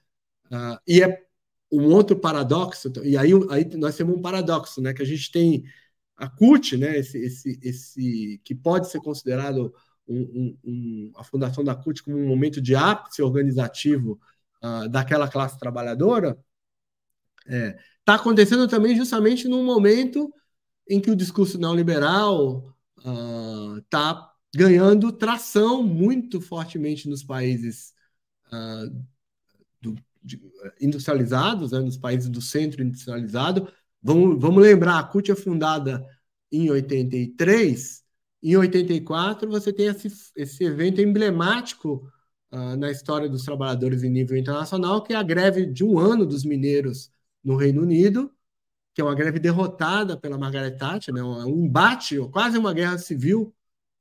Uh, 0.47 0.78
e 0.87 1.03
é 1.03 1.24
um 1.70 1.93
outro 1.93 2.16
paradoxo, 2.16 2.93
e 3.03 3.16
aí, 3.16 3.30
aí 3.51 3.64
nós 3.76 3.97
temos 3.97 4.16
um 4.16 4.22
paradoxo, 4.22 4.80
né? 4.80 4.95
que 4.95 5.03
a 5.03 5.07
gente 5.07 5.30
tem 5.32 5.64
a 6.16 6.28
CUT, 6.28 6.76
né? 6.76 6.97
esse, 6.97 7.18
esse, 7.18 7.59
esse, 7.62 8.41
que 8.45 8.55
pode 8.55 8.89
ser 8.89 9.01
considerado 9.01 9.74
um, 10.07 10.20
um, 10.20 10.59
um, 10.64 11.12
a 11.16 11.24
fundação 11.24 11.64
da 11.64 11.74
CUT 11.74 12.03
como 12.03 12.16
um 12.16 12.28
momento 12.28 12.61
de 12.61 12.76
ápice 12.76 13.22
organizativo 13.22 14.20
uh, 14.62 14.89
daquela 14.89 15.28
classe 15.28 15.59
trabalhadora, 15.59 16.39
está 17.47 17.57
é, 17.57 17.78
tá 18.05 18.14
acontecendo 18.14 18.68
também 18.68 18.97
justamente 18.97 19.49
num 19.49 19.64
momento 19.64 20.32
em 20.89 21.01
que 21.01 21.11
o 21.11 21.16
discurso 21.16 21.59
neoliberal 21.59 22.74
está 22.97 24.12
uh, 24.12 24.34
ganhando 24.55 25.12
tração 25.12 25.82
muito 25.82 26.40
fortemente 26.40 27.09
nos 27.09 27.22
países 27.22 27.92
uh, 28.52 29.05
do, 29.80 29.96
de, 30.22 30.40
industrializados, 30.80 31.72
né, 31.72 31.80
nos 31.80 31.96
países 31.96 32.28
do 32.28 32.40
centro 32.40 32.82
industrializado. 32.82 33.68
Vamos, 34.02 34.40
vamos 34.40 34.62
lembrar, 34.62 34.98
a 34.98 35.05
CUT 35.05 35.30
é 35.30 35.34
fundada 35.34 36.07
em 36.52 36.70
83, 36.70 38.02
em 38.42 38.57
84 38.57 39.50
você 39.50 39.72
tem 39.72 39.86
esse, 39.86 40.09
esse 40.36 40.64
evento 40.64 41.00
emblemático 41.00 42.07
uh, 42.52 42.76
na 42.76 42.90
história 42.90 43.28
dos 43.28 43.42
trabalhadores 43.42 44.02
em 44.02 44.11
nível 44.11 44.36
internacional, 44.36 45.02
que 45.02 45.14
é 45.14 45.16
a 45.16 45.22
greve 45.22 45.66
de 45.66 45.82
um 45.82 45.98
ano 45.98 46.26
dos 46.26 46.44
mineiros 46.44 47.11
no 47.42 47.57
Reino 47.57 47.82
Unido, 47.82 48.30
que 48.94 49.00
é 49.00 49.05
uma 49.05 49.14
greve 49.14 49.38
derrotada 49.40 50.16
pela 50.16 50.38
Margaret 50.38 50.76
Thatcher, 50.76 51.12
né? 51.12 51.22
um 51.22 51.64
embate, 51.64 52.18
quase 52.30 52.57
uma 52.57 52.72
guerra 52.72 52.98
civil 52.98 53.52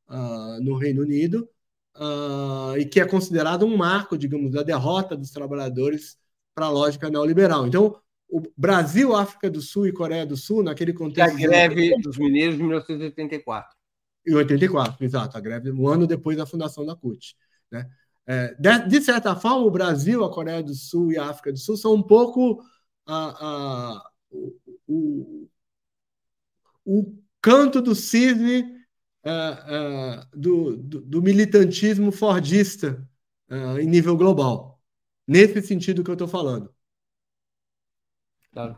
uh, 0.09 0.61
no 0.61 0.77
Reino 0.77 1.01
Unido, 1.01 1.47
uh, 1.95 2.77
e 2.77 2.85
que 2.85 2.99
é 2.99 3.05
considerado 3.05 3.65
um 3.65 3.77
marco, 3.77 4.17
digamos, 4.17 4.51
da 4.51 4.63
derrota 4.63 5.15
dos 5.15 5.31
trabalhadores 5.31 6.17
para 6.53 6.67
a 6.67 6.69
lógica 6.69 7.09
neoliberal. 7.09 7.67
Então, 7.67 7.99
o 8.29 8.41
Brasil, 8.57 9.15
África 9.15 9.49
do 9.49 9.61
Sul 9.61 9.87
e 9.87 9.93
Coreia 9.93 10.25
do 10.25 10.35
Sul, 10.35 10.63
naquele 10.63 10.93
contexto. 10.93 11.35
A 11.35 11.39
greve 11.39 11.95
dos 12.01 12.17
mineiros 12.17 12.57
de 12.57 12.63
1984. 12.63 13.75
Em 14.25 14.33
84, 14.33 15.03
exato, 15.03 15.37
a 15.37 15.41
greve 15.41 15.71
um 15.71 15.87
ano 15.87 16.07
depois 16.07 16.37
da 16.37 16.45
fundação 16.45 16.85
da 16.85 16.95
CUT. 16.95 17.35
Né? 17.71 17.87
É, 18.25 18.55
de, 18.57 18.87
de, 18.87 19.01
certa 19.01 19.35
forma, 19.35 19.65
o 19.65 19.71
Brasil, 19.71 20.23
a 20.23 20.31
Coreia 20.31 20.63
do 20.63 20.73
Sul 20.73 21.11
e 21.11 21.17
a 21.17 21.29
África 21.29 21.51
do 21.51 21.59
Sul 21.59 21.75
são 21.75 21.93
um 21.93 22.01
pouco 22.01 22.63
a, 23.05 23.97
a, 23.97 24.11
o, 24.87 25.47
o, 26.85 27.17
canto 27.41 27.81
do 27.81 27.93
cisne 27.93 28.65
uh, 29.25 30.21
uh, 30.21 30.37
do, 30.37 30.77
do, 30.77 31.01
do, 31.01 31.21
militantismo 31.21 32.11
fordista 32.11 33.07
uh, 33.49 33.79
em 33.79 33.87
nível 33.87 34.15
global. 34.17 34.81
Nesse 35.27 35.61
sentido 35.61 36.03
que 36.03 36.09
eu 36.09 36.15
estou 36.15 36.27
falando. 36.27 36.73
Claro. 38.51 38.77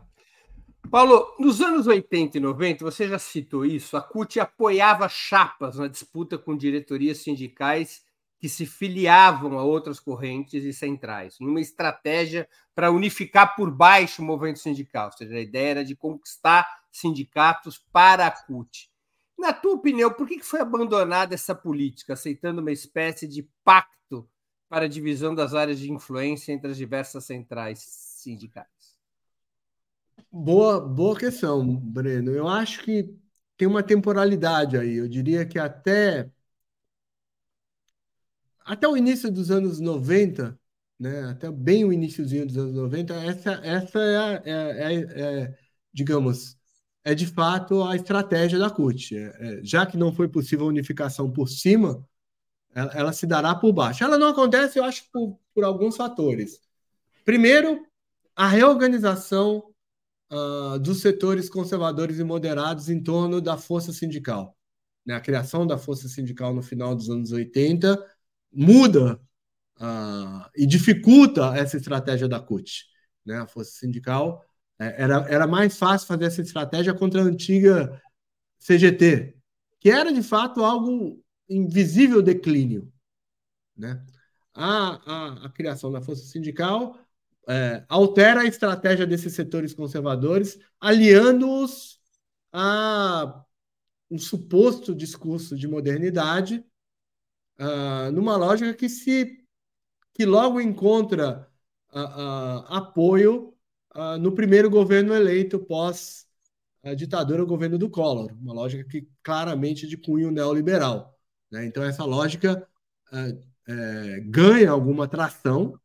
Paulo, 0.90 1.34
nos 1.38 1.60
anos 1.60 1.86
80 1.86 2.38
e 2.38 2.40
90, 2.40 2.84
você 2.84 3.08
já 3.08 3.18
citou 3.18 3.66
isso, 3.66 3.96
a 3.96 4.00
CUT 4.00 4.38
apoiava 4.38 5.08
chapas 5.08 5.76
na 5.76 5.88
disputa 5.88 6.38
com 6.38 6.56
diretorias 6.56 7.18
sindicais 7.18 8.04
que 8.38 8.48
se 8.48 8.64
filiavam 8.66 9.58
a 9.58 9.64
outras 9.64 9.98
correntes 9.98 10.62
e 10.64 10.72
centrais, 10.72 11.36
numa 11.40 11.60
estratégia 11.60 12.48
para 12.74 12.90
unificar 12.90 13.56
por 13.56 13.70
baixo 13.70 14.22
o 14.22 14.24
movimento 14.24 14.60
sindical. 14.60 15.06
Ou 15.06 15.12
seja, 15.12 15.34
a 15.34 15.40
ideia 15.40 15.70
era 15.70 15.84
de 15.84 15.96
conquistar 15.96 16.68
sindicatos 16.92 17.78
para 17.92 18.26
a 18.26 18.30
CUT. 18.30 18.88
Na 19.38 19.52
tua 19.52 19.74
opinião, 19.74 20.12
por 20.12 20.26
que 20.26 20.40
foi 20.40 20.60
abandonada 20.60 21.34
essa 21.34 21.54
política, 21.54 22.14
aceitando 22.14 22.60
uma 22.60 22.72
espécie 22.72 23.28
de 23.28 23.42
pacto 23.62 24.28
para 24.68 24.86
a 24.86 24.88
divisão 24.88 25.34
das 25.34 25.54
áreas 25.54 25.78
de 25.78 25.92
influência 25.92 26.52
entre 26.52 26.70
as 26.70 26.76
diversas 26.76 27.24
centrais 27.24 27.80
sindicais? 27.80 28.96
Boa, 30.32 30.80
boa 30.80 31.18
questão, 31.18 31.76
Breno. 31.76 32.30
Eu 32.30 32.48
acho 32.48 32.82
que 32.82 33.14
tem 33.56 33.68
uma 33.68 33.82
temporalidade 33.82 34.76
aí. 34.76 34.94
Eu 34.96 35.08
diria 35.08 35.46
que 35.46 35.58
até 35.58 36.30
até 38.64 38.88
o 38.88 38.96
início 38.96 39.30
dos 39.30 39.50
anos 39.50 39.78
90, 39.80 40.58
né, 40.98 41.30
até 41.30 41.50
bem 41.50 41.84
o 41.84 41.92
iníciozinho 41.92 42.46
dos 42.46 42.56
anos 42.58 42.74
90, 42.74 43.14
essa, 43.14 43.52
essa 43.64 43.98
é, 44.00 44.50
é, 44.50 44.94
é, 44.94 45.44
é 45.44 45.58
digamos, 45.92 46.55
é 47.06 47.14
de 47.14 47.24
fato 47.24 47.84
a 47.84 47.94
estratégia 47.94 48.58
da 48.58 48.68
CUT. 48.68 49.16
É, 49.16 49.20
é, 49.20 49.60
já 49.62 49.86
que 49.86 49.96
não 49.96 50.12
foi 50.12 50.26
possível 50.26 50.66
a 50.66 50.68
unificação 50.68 51.30
por 51.30 51.48
cima, 51.48 52.04
ela, 52.74 52.92
ela, 52.94 53.12
se 53.12 53.28
dará 53.28 53.54
por 53.54 53.72
baixo. 53.72 54.02
Ela 54.02 54.18
não 54.18 54.26
acontece, 54.26 54.80
eu 54.80 54.84
acho, 54.84 55.04
por, 55.12 55.38
por 55.54 55.62
alguns 55.62 55.96
fatores. 55.96 56.60
Primeiro, 57.24 57.86
a 58.34 58.48
reorganização 58.48 59.72
uh, 60.32 60.80
dos 60.80 61.00
setores 61.00 61.48
conservadores 61.48 62.18
e 62.18 62.24
moderados 62.24 62.90
em 62.90 63.00
torno 63.00 63.40
da 63.40 63.56
força 63.56 63.92
sindical. 63.92 64.56
Né? 65.06 65.14
A 65.14 65.20
criação 65.20 65.64
da 65.64 65.78
força 65.78 66.08
sindical 66.08 66.52
no 66.52 66.62
final 66.62 66.92
dos 66.92 67.08
anos 67.08 67.30
80 67.30 68.04
muda 68.52 69.20
uh, 69.78 70.50
e 70.56 70.66
dificulta 70.66 71.56
essa 71.56 71.76
estratégia 71.76 72.26
da 72.26 72.40
CUT. 72.40 72.84
Né? 73.24 73.38
A 73.38 73.46
força 73.46 73.70
sindical 73.78 74.44
era, 74.78 75.26
era 75.28 75.46
mais 75.46 75.78
fácil 75.78 76.06
fazer 76.06 76.26
essa 76.26 76.42
estratégia 76.42 76.94
contra 76.94 77.22
a 77.22 77.24
antiga 77.24 78.00
CGT, 78.58 79.36
que 79.80 79.90
era 79.90 80.12
de 80.12 80.22
fato 80.22 80.64
algo 80.64 81.22
invisível 81.48 82.22
declínio. 82.22 82.92
Né? 83.76 84.04
A, 84.54 85.00
a, 85.06 85.46
a 85.46 85.48
criação 85.50 85.90
da 85.92 86.00
força 86.00 86.24
sindical 86.24 86.98
é, 87.48 87.84
altera 87.88 88.40
a 88.40 88.46
estratégia 88.46 89.06
desses 89.06 89.34
setores 89.34 89.72
conservadores, 89.72 90.58
aliando-os 90.80 92.00
a 92.52 93.44
um 94.10 94.18
suposto 94.18 94.94
discurso 94.94 95.56
de 95.56 95.66
modernidade, 95.66 96.64
uh, 97.58 98.10
numa 98.12 98.36
lógica 98.36 98.72
que 98.74 98.88
se 98.88 99.44
que 100.14 100.24
logo 100.24 100.60
encontra 100.60 101.46
uh, 101.92 101.98
uh, 101.98 102.64
apoio 102.68 103.55
no 104.20 104.32
primeiro 104.32 104.68
governo 104.68 105.14
eleito 105.14 105.58
pós 105.58 106.26
a 106.84 106.94
ditadura, 106.94 107.42
o 107.42 107.46
governo 107.46 107.78
do 107.78 107.90
Collor, 107.90 108.32
uma 108.40 108.52
lógica 108.52 108.84
que 108.84 109.08
claramente 109.22 109.86
de 109.86 109.96
cunho 109.96 110.30
neoliberal. 110.30 111.18
Né? 111.50 111.66
Então 111.66 111.82
essa 111.82 112.04
lógica 112.04 112.66
é, 113.66 114.20
ganha 114.20 114.70
alguma 114.70 115.08
tração 115.08 115.78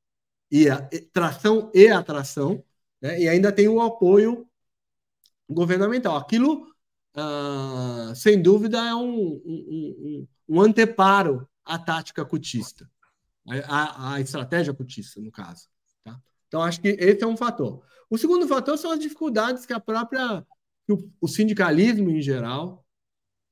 e 0.50 0.70
a, 0.70 0.88
tração 1.12 1.72
e 1.74 1.88
atração, 1.88 2.64
né? 3.02 3.20
e 3.20 3.28
ainda 3.28 3.52
tem 3.52 3.68
o 3.68 3.82
apoio 3.82 4.48
governamental. 5.50 6.18
Aquilo, 6.18 6.68
ah, 7.16 8.14
sem 8.16 8.42
dúvida, 8.42 8.78
é 8.78 8.94
um, 8.94 9.42
um, 9.46 9.46
um, 9.46 10.28
um, 10.50 10.62
anteparo 10.62 11.48
à 11.66 11.80
tática 11.80 12.26
cutista, 12.26 12.90
à, 13.68 14.14
à 14.14 14.22
estratégia 14.22 14.74
cutista, 14.74 15.20
no 15.20 15.32
caso. 15.32 15.71
Então, 16.52 16.62
acho 16.62 16.82
que 16.82 16.90
esse 16.90 17.24
é 17.24 17.28
um 17.28 17.38
fator. 17.38 17.82
O 18.10 18.18
segundo 18.18 18.46
fator 18.46 18.78
são 18.78 18.92
as 18.92 19.00
dificuldades 19.00 19.66
que 19.66 19.72
a 19.72 19.80
própria 19.80 20.46
que 20.86 20.92
o, 20.92 21.10
o 21.22 21.28
sindicalismo 21.30 22.10
em 22.10 22.22
geral, 22.22 22.86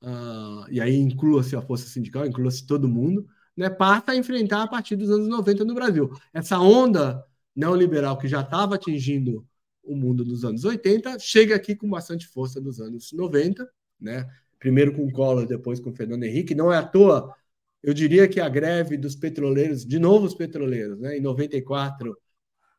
uh, 0.02 0.68
e 0.68 0.82
aí 0.82 0.96
inclua-se 0.96 1.56
a 1.56 1.62
força 1.62 1.88
sindical, 1.88 2.26
inclua-se 2.26 2.66
todo 2.66 2.86
mundo, 2.86 3.26
né, 3.56 3.70
passa 3.70 4.12
a 4.12 4.16
enfrentar 4.16 4.64
a 4.64 4.68
partir 4.68 4.96
dos 4.96 5.10
anos 5.10 5.28
90 5.28 5.64
no 5.64 5.72
Brasil. 5.72 6.10
Essa 6.30 6.58
onda 6.58 7.24
neoliberal 7.56 8.18
que 8.18 8.28
já 8.28 8.42
estava 8.42 8.74
atingindo 8.74 9.46
o 9.82 9.96
mundo 9.96 10.22
nos 10.22 10.44
anos 10.44 10.66
80 10.66 11.18
chega 11.18 11.56
aqui 11.56 11.74
com 11.74 11.88
bastante 11.88 12.26
força 12.26 12.60
nos 12.60 12.82
anos 12.82 13.12
90, 13.12 13.66
né? 13.98 14.28
Primeiro 14.58 14.92
com 14.94 15.10
Collor, 15.10 15.46
depois 15.46 15.80
com 15.80 15.90
Fernando 15.90 16.24
Henrique. 16.24 16.54
Não 16.54 16.70
é 16.70 16.76
à 16.76 16.82
toa, 16.82 17.34
eu 17.82 17.94
diria 17.94 18.28
que 18.28 18.40
a 18.40 18.48
greve 18.48 18.98
dos 18.98 19.16
petroleiros, 19.16 19.86
de 19.86 19.98
novo 19.98 20.26
os 20.26 20.34
petroleiros, 20.34 20.98
né, 20.98 21.16
em 21.16 21.20
94, 21.22 22.14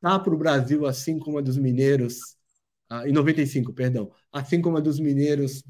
tá 0.01 0.19
para 0.19 0.33
o 0.33 0.37
Brasil 0.37 0.85
assim 0.85 1.19
como 1.19 1.37
a 1.37 1.41
dos 1.41 1.57
mineiros, 1.57 2.35
ah, 2.89 3.07
em 3.07 3.13
95, 3.13 3.71
perdão, 3.73 4.11
assim 4.31 4.61
como 4.61 4.77
a 4.77 4.81
dos 4.81 4.99
mineiros 4.99 5.63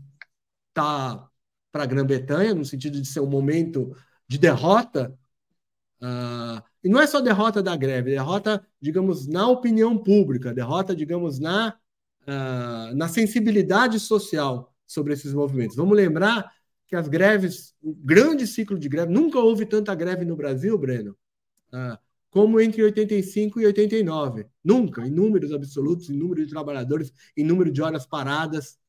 tá 0.73 1.29
para 1.71 1.83
a 1.83 1.85
Grã-Bretanha, 1.85 2.55
no 2.55 2.65
sentido 2.65 2.99
de 2.99 3.07
ser 3.07 3.19
um 3.19 3.29
momento 3.29 3.95
de 4.27 4.37
derrota, 4.37 5.17
uh, 6.01 6.61
e 6.83 6.89
não 6.89 6.99
é 6.99 7.07
só 7.07 7.21
derrota 7.21 7.61
da 7.61 7.75
greve, 7.75 8.11
derrota, 8.11 8.65
digamos, 8.81 9.27
na 9.27 9.47
opinião 9.47 9.97
pública, 9.97 10.53
derrota, 10.53 10.95
digamos, 10.95 11.39
na, 11.39 11.75
uh, 12.23 12.95
na 12.95 13.07
sensibilidade 13.07 13.99
social 13.99 14.73
sobre 14.87 15.13
esses 15.13 15.33
movimentos. 15.33 15.75
Vamos 15.75 15.95
lembrar 15.95 16.51
que 16.87 16.95
as 16.95 17.07
greves, 17.07 17.73
o 17.81 17.93
grande 17.93 18.45
ciclo 18.45 18.77
de 18.77 18.89
greve, 18.89 19.13
nunca 19.13 19.39
houve 19.39 19.65
tanta 19.65 19.95
greve 19.95 20.25
no 20.25 20.35
Brasil, 20.35 20.77
Breno, 20.77 21.15
uh, 21.73 21.97
como 22.31 22.59
entre 22.59 22.81
85 22.83 23.61
e 23.61 23.65
89. 23.67 24.47
Nunca, 24.63 25.05
em 25.05 25.11
números 25.11 25.51
absolutos, 25.53 26.09
em 26.09 26.17
número 26.17 26.43
de 26.43 26.49
trabalhadores, 26.49 27.13
em 27.37 27.43
número 27.43 27.71
de 27.71 27.81
horas 27.81 28.07
paradas, 28.07 28.79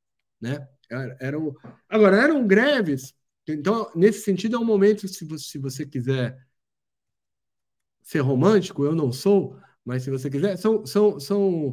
né? 0.40 0.66
Eram, 1.20 1.55
agora, 1.88 2.16
eram 2.16 2.47
greves 2.47 3.14
então, 3.49 3.90
nesse 3.95 4.22
sentido, 4.22 4.57
é 4.57 4.59
um 4.59 4.64
momento, 4.64 5.09
se 5.09 5.24
você, 5.24 5.45
se 5.45 5.59
você 5.59 5.86
quiser 5.86 6.38
ser 8.03 8.20
romântico, 8.20 8.84
eu 8.84 8.95
não 8.95 9.12
sou, 9.12 9.57
mas 9.84 10.03
se 10.03 10.11
você 10.11 10.30
quiser, 10.30 10.57
são, 10.57 10.86
são, 10.86 11.18
são, 11.18 11.68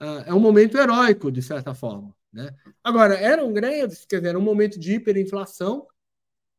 uh, 0.00 0.22
é 0.26 0.34
um 0.34 0.40
momento 0.40 0.76
heróico, 0.76 1.30
de 1.30 1.42
certa 1.42 1.74
forma. 1.74 2.14
Né? 2.32 2.50
Agora, 2.82 3.14
eram 3.14 3.52
greves, 3.52 4.04
quer 4.04 4.16
dizer, 4.16 4.30
era 4.30 4.38
um 4.38 4.42
momento 4.42 4.78
de 4.78 4.94
hiperinflação, 4.94 5.86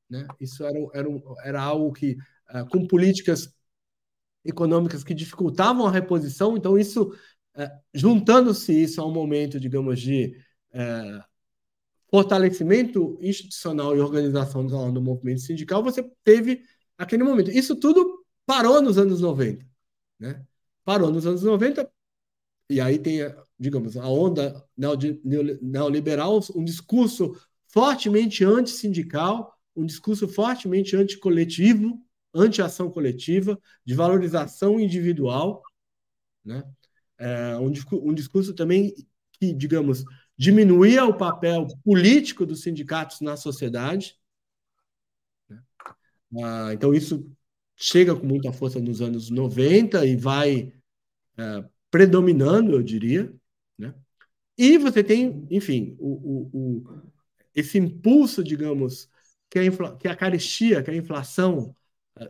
né? 0.10 0.28
isso 0.40 0.64
era, 0.64 0.80
era, 0.94 1.10
era 1.44 1.62
algo 1.62 1.92
que, 1.94 2.18
uh, 2.52 2.68
com 2.70 2.88
políticas 2.88 3.54
econômicas 4.46 5.04
que 5.04 5.14
dificultavam 5.14 5.86
a 5.86 5.92
reposição, 5.92 6.56
então 6.56 6.78
isso, 6.78 7.14
uh, 7.58 7.70
juntando-se 7.94 8.72
isso 8.72 9.02
a 9.02 9.06
um 9.06 9.12
momento, 9.12 9.60
digamos, 9.60 10.00
de 10.00 10.38
uh, 10.74 11.24
fortalecimento 12.10 13.18
institucional 13.22 13.96
e 13.96 14.00
organizacional 14.00 14.92
do 14.92 15.02
movimento 15.02 15.42
sindical, 15.42 15.84
você 15.84 16.04
teve 16.24 16.64
aquele 16.98 17.24
momento. 17.24 17.52
Isso 17.52 17.76
tudo 17.76 18.24
parou 18.46 18.82
nos 18.82 18.98
anos 18.98 19.20
90. 19.20 19.66
Né? 20.20 20.46
Parou 20.86 21.12
nos 21.12 21.26
anos 21.26 21.44
90, 21.44 21.90
e 22.70 22.82
aí 22.82 22.98
tem, 22.98 23.20
digamos, 23.60 23.96
a 23.98 24.08
onda 24.08 24.64
neoliberal, 25.62 26.40
um 26.56 26.64
discurso 26.64 27.36
fortemente 27.68 28.44
antissindical, 28.44 29.54
um 29.76 29.86
discurso 29.86 30.28
fortemente 30.28 30.96
anticoletivo, 30.96 32.00
anti-ação 32.36 32.92
coletiva, 32.92 33.60
de 33.86 33.94
valorização 33.96 34.80
individual, 34.80 35.64
né? 36.44 36.64
É, 37.18 37.58
um, 37.58 37.72
um 37.94 38.14
discurso 38.14 38.54
também 38.54 38.94
que, 39.40 39.54
digamos, 39.54 40.04
diminuía 40.38 41.06
o 41.06 41.18
papel 41.18 41.66
político 41.84 42.46
dos 42.46 42.62
sindicatos 42.62 43.22
na 43.22 43.38
sociedade. 43.38 44.18
Né? 45.50 45.62
Ah, 46.44 46.74
então, 46.74 46.94
isso 46.94 47.26
chega 47.76 48.16
com 48.16 48.26
muita 48.26 48.52
força 48.52 48.80
nos 48.80 49.02
anos 49.02 49.30
90 49.30 50.06
e 50.06 50.16
vai 50.16 50.74
é, 51.38 51.66
predominando, 51.90 52.74
eu 52.74 52.84
diria. 52.84 53.34
Né? 53.78 53.94
E 54.58 54.78
você 54.78 55.04
tem, 55.04 55.48
enfim, 55.50 55.96
o, 56.00 56.10
o, 56.10 56.84
o 56.84 57.02
esse 57.54 57.78
impulso, 57.78 58.44
digamos, 58.44 59.10
que 59.50 59.60
a, 59.60 59.96
que 59.98 60.08
a 60.10 60.16
carestia, 60.16 60.84
que 60.84 60.92
a 60.92 60.96
inflação 60.96 61.74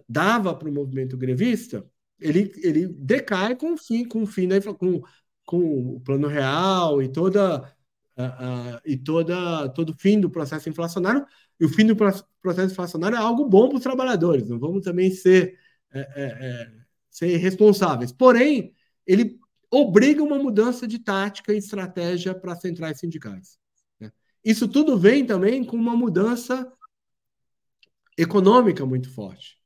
dava 0.07 0.53
para 0.55 0.69
o 0.69 0.73
movimento 0.73 1.17
grevista, 1.17 1.85
ele, 2.19 2.51
ele 2.57 2.87
decai 2.87 3.55
com 3.55 3.73
o 3.73 3.77
fim, 3.77 4.05
com 4.05 4.23
o 4.23 4.27
fim 4.27 4.47
da 4.47 4.59
com, 4.73 5.01
com 5.45 5.95
o 5.95 5.99
plano 5.99 6.27
real 6.27 7.01
e 7.01 7.09
toda 7.09 7.61
uh, 8.17 8.23
uh, 8.23 8.81
e 8.85 8.97
toda 8.97 9.69
todo 9.69 9.95
fim 9.97 10.19
do 10.19 10.29
processo 10.29 10.69
inflacionário. 10.69 11.25
E 11.59 11.65
o 11.65 11.69
fim 11.69 11.85
do 11.85 11.95
processo 11.95 12.71
inflacionário 12.71 13.15
é 13.15 13.19
algo 13.19 13.45
bom 13.45 13.69
para 13.69 13.77
os 13.77 13.83
trabalhadores. 13.83 14.47
Não 14.47 14.59
vamos 14.59 14.83
também 14.83 15.11
ser 15.11 15.57
é, 15.91 15.99
é, 15.99 16.23
é, 16.25 16.71
ser 17.09 17.37
responsáveis. 17.37 18.11
Porém, 18.11 18.73
ele 19.07 19.39
obriga 19.71 20.21
uma 20.21 20.37
mudança 20.37 20.85
de 20.85 20.99
tática 20.99 21.53
e 21.53 21.57
estratégia 21.57 22.35
para 22.35 22.53
as 22.53 22.61
centrais 22.61 22.99
sindicais. 22.99 23.57
Né? 23.99 24.11
Isso 24.43 24.67
tudo 24.67 24.97
vem 24.97 25.25
também 25.25 25.63
com 25.63 25.77
uma 25.77 25.95
mudança 25.95 26.69
econômica 28.17 28.85
muito 28.85 29.09
forte. 29.09 29.57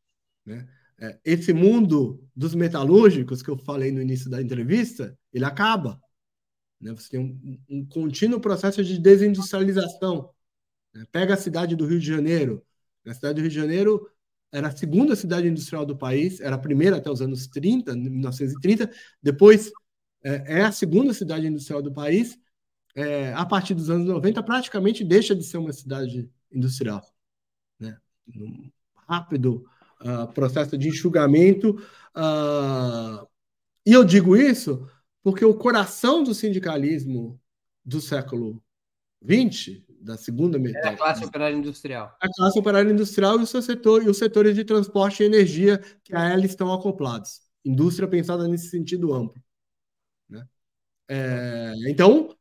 Né? 0.49 0.67
É, 0.97 1.19
esse 1.23 1.53
mundo 1.53 2.27
dos 2.35 2.55
metalúrgicos 2.55 3.43
que 3.43 3.49
eu 3.49 3.57
falei 3.57 3.91
no 3.91 4.01
início 4.01 4.29
da 4.29 4.41
entrevista, 4.41 5.15
ele 5.31 5.45
acaba. 5.45 6.01
Né? 6.81 6.91
Você 6.91 7.11
tem 7.11 7.19
um, 7.19 7.59
um 7.69 7.85
contínuo 7.85 8.41
processo 8.41 8.83
de 8.83 8.97
desindustrialização. 8.97 10.31
Né? 10.91 11.05
Pega 11.11 11.35
a 11.35 11.37
cidade 11.37 11.75
do 11.75 11.85
Rio 11.85 11.99
de 11.99 12.07
Janeiro. 12.07 12.65
Na 13.05 13.13
cidade 13.13 13.35
do 13.35 13.41
Rio 13.41 13.49
de 13.49 13.55
Janeiro 13.55 14.09
era 14.51 14.69
a 14.69 14.75
segunda 14.75 15.15
cidade 15.15 15.47
industrial 15.47 15.85
do 15.85 15.95
país, 15.95 16.41
era 16.41 16.55
a 16.55 16.59
primeira 16.59 16.97
até 16.97 17.11
os 17.11 17.21
anos 17.21 17.45
30, 17.45 17.95
1930. 17.95 18.91
Depois 19.21 19.71
é, 20.23 20.61
é 20.61 20.61
a 20.63 20.71
segunda 20.71 21.13
cidade 21.13 21.45
industrial 21.45 21.83
do 21.83 21.93
país. 21.93 22.37
É, 22.95 23.31
a 23.33 23.45
partir 23.45 23.75
dos 23.75 23.89
anos 23.91 24.07
90, 24.07 24.41
praticamente 24.41 25.03
deixa 25.03 25.35
de 25.35 25.43
ser 25.43 25.59
uma 25.59 25.71
cidade 25.71 26.27
industrial. 26.51 27.05
Né? 27.79 27.95
Um 28.35 28.71
rápido 29.07 29.63
uh, 30.01 30.31
processo 30.33 30.77
de 30.77 30.89
enxugamento. 30.89 31.71
Uh, 32.15 33.27
e 33.85 33.93
eu 33.93 34.03
digo 34.03 34.35
isso 34.35 34.87
porque 35.21 35.43
o 35.43 35.53
coração 35.53 36.23
do 36.23 36.33
sindicalismo 36.33 37.39
do 37.83 37.99
século 37.99 38.61
XX, 39.23 39.81
da 39.99 40.17
segunda 40.17 40.57
metade. 40.57 40.87
É 40.87 40.89
a 40.89 40.97
classe 40.97 41.25
operária 41.25 41.55
industrial. 41.55 42.15
A 42.21 42.29
classe 42.33 42.59
operária 42.59 42.91
industrial 42.91 43.39
e 43.39 43.43
o 43.43 43.47
seu 43.47 43.61
setor 43.61 44.03
e 44.03 44.09
os 44.09 44.17
setores 44.17 44.55
de 44.55 44.63
transporte 44.63 45.21
e 45.21 45.25
energia 45.25 45.79
que 46.03 46.15
a 46.15 46.29
ela 46.29 46.45
estão 46.45 46.73
acoplados. 46.73 47.41
Indústria 47.65 48.07
pensada 48.07 48.47
nesse 48.47 48.69
sentido 48.69 49.13
amplo. 49.13 49.41
Né? 50.29 50.47
É, 51.09 51.73
então, 51.87 52.35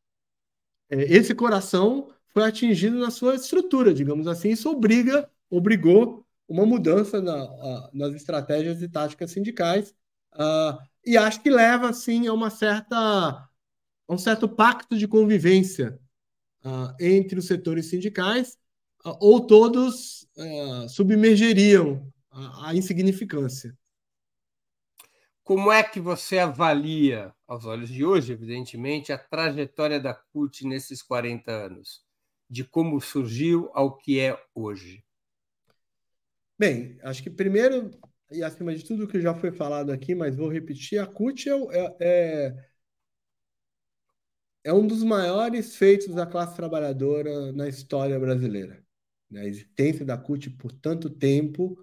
é, 0.88 1.02
esse 1.02 1.34
coração 1.34 2.12
foi 2.28 2.44
atingido 2.44 2.98
na 2.98 3.10
sua 3.10 3.34
estrutura, 3.34 3.92
digamos 3.92 4.28
assim, 4.28 4.50
isso 4.50 4.70
obriga, 4.70 5.28
obrigou 5.50 6.24
uma 6.48 6.64
mudança 6.64 7.20
na, 7.20 7.90
nas 7.92 8.14
estratégias 8.14 8.80
e 8.80 8.88
táticas 8.88 9.30
sindicais 9.30 9.94
uh, 10.34 10.78
e 11.04 11.16
acho 11.16 11.42
que 11.42 11.50
leva 11.50 11.90
assim 11.90 12.26
a 12.26 12.32
uma 12.32 12.48
certa 12.48 12.88
a 12.88 13.48
um 14.08 14.16
certo 14.16 14.48
pacto 14.48 14.96
de 14.96 15.06
convivência 15.06 16.00
uh, 16.64 16.94
entre 16.98 17.38
os 17.38 17.46
setores 17.46 17.86
sindicais 17.90 18.56
uh, 19.04 19.16
ou 19.20 19.46
todos 19.46 20.26
submergeriam 20.88 22.10
a, 22.30 22.68
a 22.68 22.74
insignificância. 22.74 23.76
Como 25.42 25.72
é 25.72 25.82
que 25.82 25.98
você 25.98 26.38
avalia, 26.38 27.34
aos 27.46 27.64
olhos 27.64 27.88
de 27.88 28.04
hoje, 28.04 28.32
evidentemente, 28.32 29.12
a 29.12 29.18
trajetória 29.18 29.98
da 29.98 30.14
CUT 30.14 30.66
nesses 30.66 31.02
40 31.02 31.50
anos? 31.50 32.04
De 32.48 32.62
como 32.62 33.00
surgiu 33.00 33.70
ao 33.72 33.96
que 33.96 34.20
é 34.20 34.38
hoje? 34.54 35.02
Bem, 36.58 36.98
acho 37.02 37.22
que 37.22 37.30
primeiro, 37.30 37.90
e 38.32 38.42
acima 38.42 38.74
de 38.74 38.84
tudo 38.84 39.06
que 39.06 39.20
já 39.20 39.32
foi 39.34 39.52
falado 39.52 39.92
aqui, 39.92 40.14
mas 40.14 40.34
vou 40.36 40.48
repetir, 40.48 40.98
a 40.98 41.06
CUT 41.06 41.48
é, 41.48 41.96
é, 42.00 42.68
é, 44.64 44.72
um 44.72 44.86
dos 44.86 45.04
maiores 45.04 45.76
feitos 45.76 46.14
da 46.14 46.26
classe 46.26 46.56
trabalhadora 46.56 47.52
na 47.52 47.68
história 47.68 48.18
brasileira. 48.18 48.84
A 49.32 49.44
existência 49.44 50.04
da 50.04 50.18
CUT 50.18 50.50
por 50.50 50.72
tanto 50.72 51.08
tempo 51.08 51.78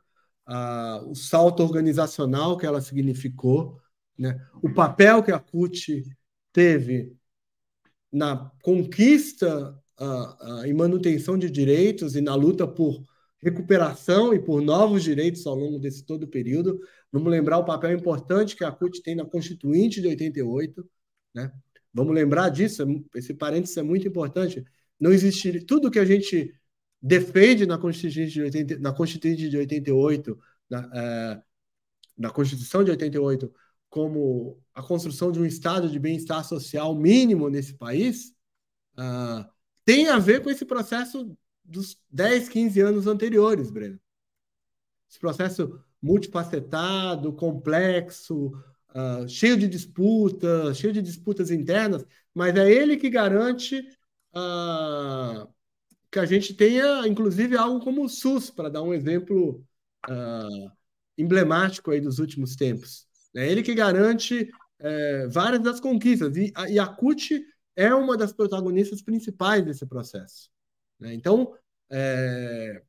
a, 0.45 1.01
o 1.07 1.15
salto 1.15 1.63
organizacional 1.63 2.57
que 2.57 2.65
ela 2.65 2.81
significou, 2.81 3.79
né? 4.17 4.45
o 4.61 4.73
papel 4.73 5.23
que 5.23 5.31
a 5.31 5.39
CUT 5.39 6.03
teve 6.51 7.15
na 8.11 8.51
conquista 8.61 9.81
a, 9.97 10.61
a, 10.61 10.67
e 10.67 10.73
manutenção 10.73 11.37
de 11.37 11.49
direitos 11.49 12.15
e 12.15 12.21
na 12.21 12.35
luta 12.35 12.67
por 12.67 13.01
recuperação 13.41 14.33
e 14.33 14.39
por 14.39 14.61
novos 14.61 15.03
direitos 15.03 15.45
ao 15.45 15.55
longo 15.55 15.79
desse 15.79 16.03
todo 16.03 16.27
período. 16.27 16.79
Vamos 17.11 17.29
lembrar 17.29 17.59
o 17.59 17.65
papel 17.65 17.91
importante 17.91 18.55
que 18.55 18.63
a 18.63 18.71
CUT 18.71 19.01
tem 19.01 19.15
na 19.15 19.25
Constituinte 19.25 20.01
de 20.01 20.07
88, 20.07 20.89
né? 21.33 21.51
Vamos 21.93 22.13
lembrar 22.13 22.49
disso, 22.49 22.83
esse 23.15 23.33
parênteses 23.33 23.77
é 23.77 23.81
muito 23.81 24.07
importante. 24.07 24.63
Não 24.99 25.13
existiria 25.13 25.65
tudo 25.65 25.89
que 25.89 25.99
a 25.99 26.03
gente 26.03 26.53
defende 27.01 27.65
na 27.65 27.77
Constituinte 27.77 28.33
de, 28.33 28.41
80, 28.41 28.79
na 28.79 28.91
Constituinte 28.91 29.49
de 29.49 29.57
88, 29.57 30.37
na, 30.69 30.89
é, 30.93 31.41
na 32.17 32.29
Constituição 32.29 32.83
de 32.83 32.91
88, 32.91 33.53
como 33.89 34.59
a 34.73 34.83
construção 34.83 35.31
de 35.31 35.39
um 35.39 35.45
estado 35.45 35.89
de 35.89 35.99
bem-estar 35.99 36.43
social 36.43 36.93
mínimo 36.93 37.49
nesse 37.49 37.75
país, 37.75 38.33
uh, 38.97 39.45
tem 39.85 40.09
a 40.09 40.19
ver 40.19 40.43
com 40.43 40.49
esse 40.49 40.65
processo 40.65 41.37
dos 41.65 41.97
10, 42.11 42.49
15 42.49 42.81
anos 42.81 43.07
anteriores, 43.07 43.71
Breno. 43.71 43.99
Esse 45.09 45.19
processo 45.19 45.79
multifacetado, 46.01 47.33
complexo, 47.33 48.51
uh, 48.93 49.27
cheio 49.27 49.57
de 49.57 49.67
disputas, 49.67 50.77
cheio 50.77 50.93
de 50.93 51.01
disputas 51.01 51.49
internas, 51.51 52.05
mas 52.33 52.55
é 52.55 52.71
ele 52.71 52.97
que 52.97 53.09
garante 53.09 53.79
uh, 54.35 55.47
que 56.11 56.19
a 56.19 56.25
gente 56.25 56.53
tenha, 56.53 57.07
inclusive, 57.07 57.57
algo 57.57 57.83
como 57.83 58.05
o 58.05 58.09
SUS, 58.09 58.49
para 58.49 58.69
dar 58.69 58.81
um 58.83 58.93
exemplo 58.93 59.65
uh, 60.09 60.71
emblemático 61.17 61.91
aí 61.91 61.99
dos 61.99 62.19
últimos 62.19 62.55
tempos. 62.55 63.07
É 63.35 63.49
ele 63.49 63.63
que 63.63 63.73
garante 63.73 64.49
é, 64.79 65.27
várias 65.27 65.61
das 65.61 65.79
conquistas, 65.79 66.35
e 66.37 66.53
a, 66.55 66.69
e 66.69 66.79
a 66.79 66.87
CUT 66.87 67.43
é 67.75 67.93
uma 67.93 68.15
das 68.15 68.31
protagonistas 68.31 69.01
principais 69.01 69.63
desse 69.65 69.85
processo. 69.85 70.49
Né? 70.99 71.13
Então, 71.13 71.53
é, 71.89 72.81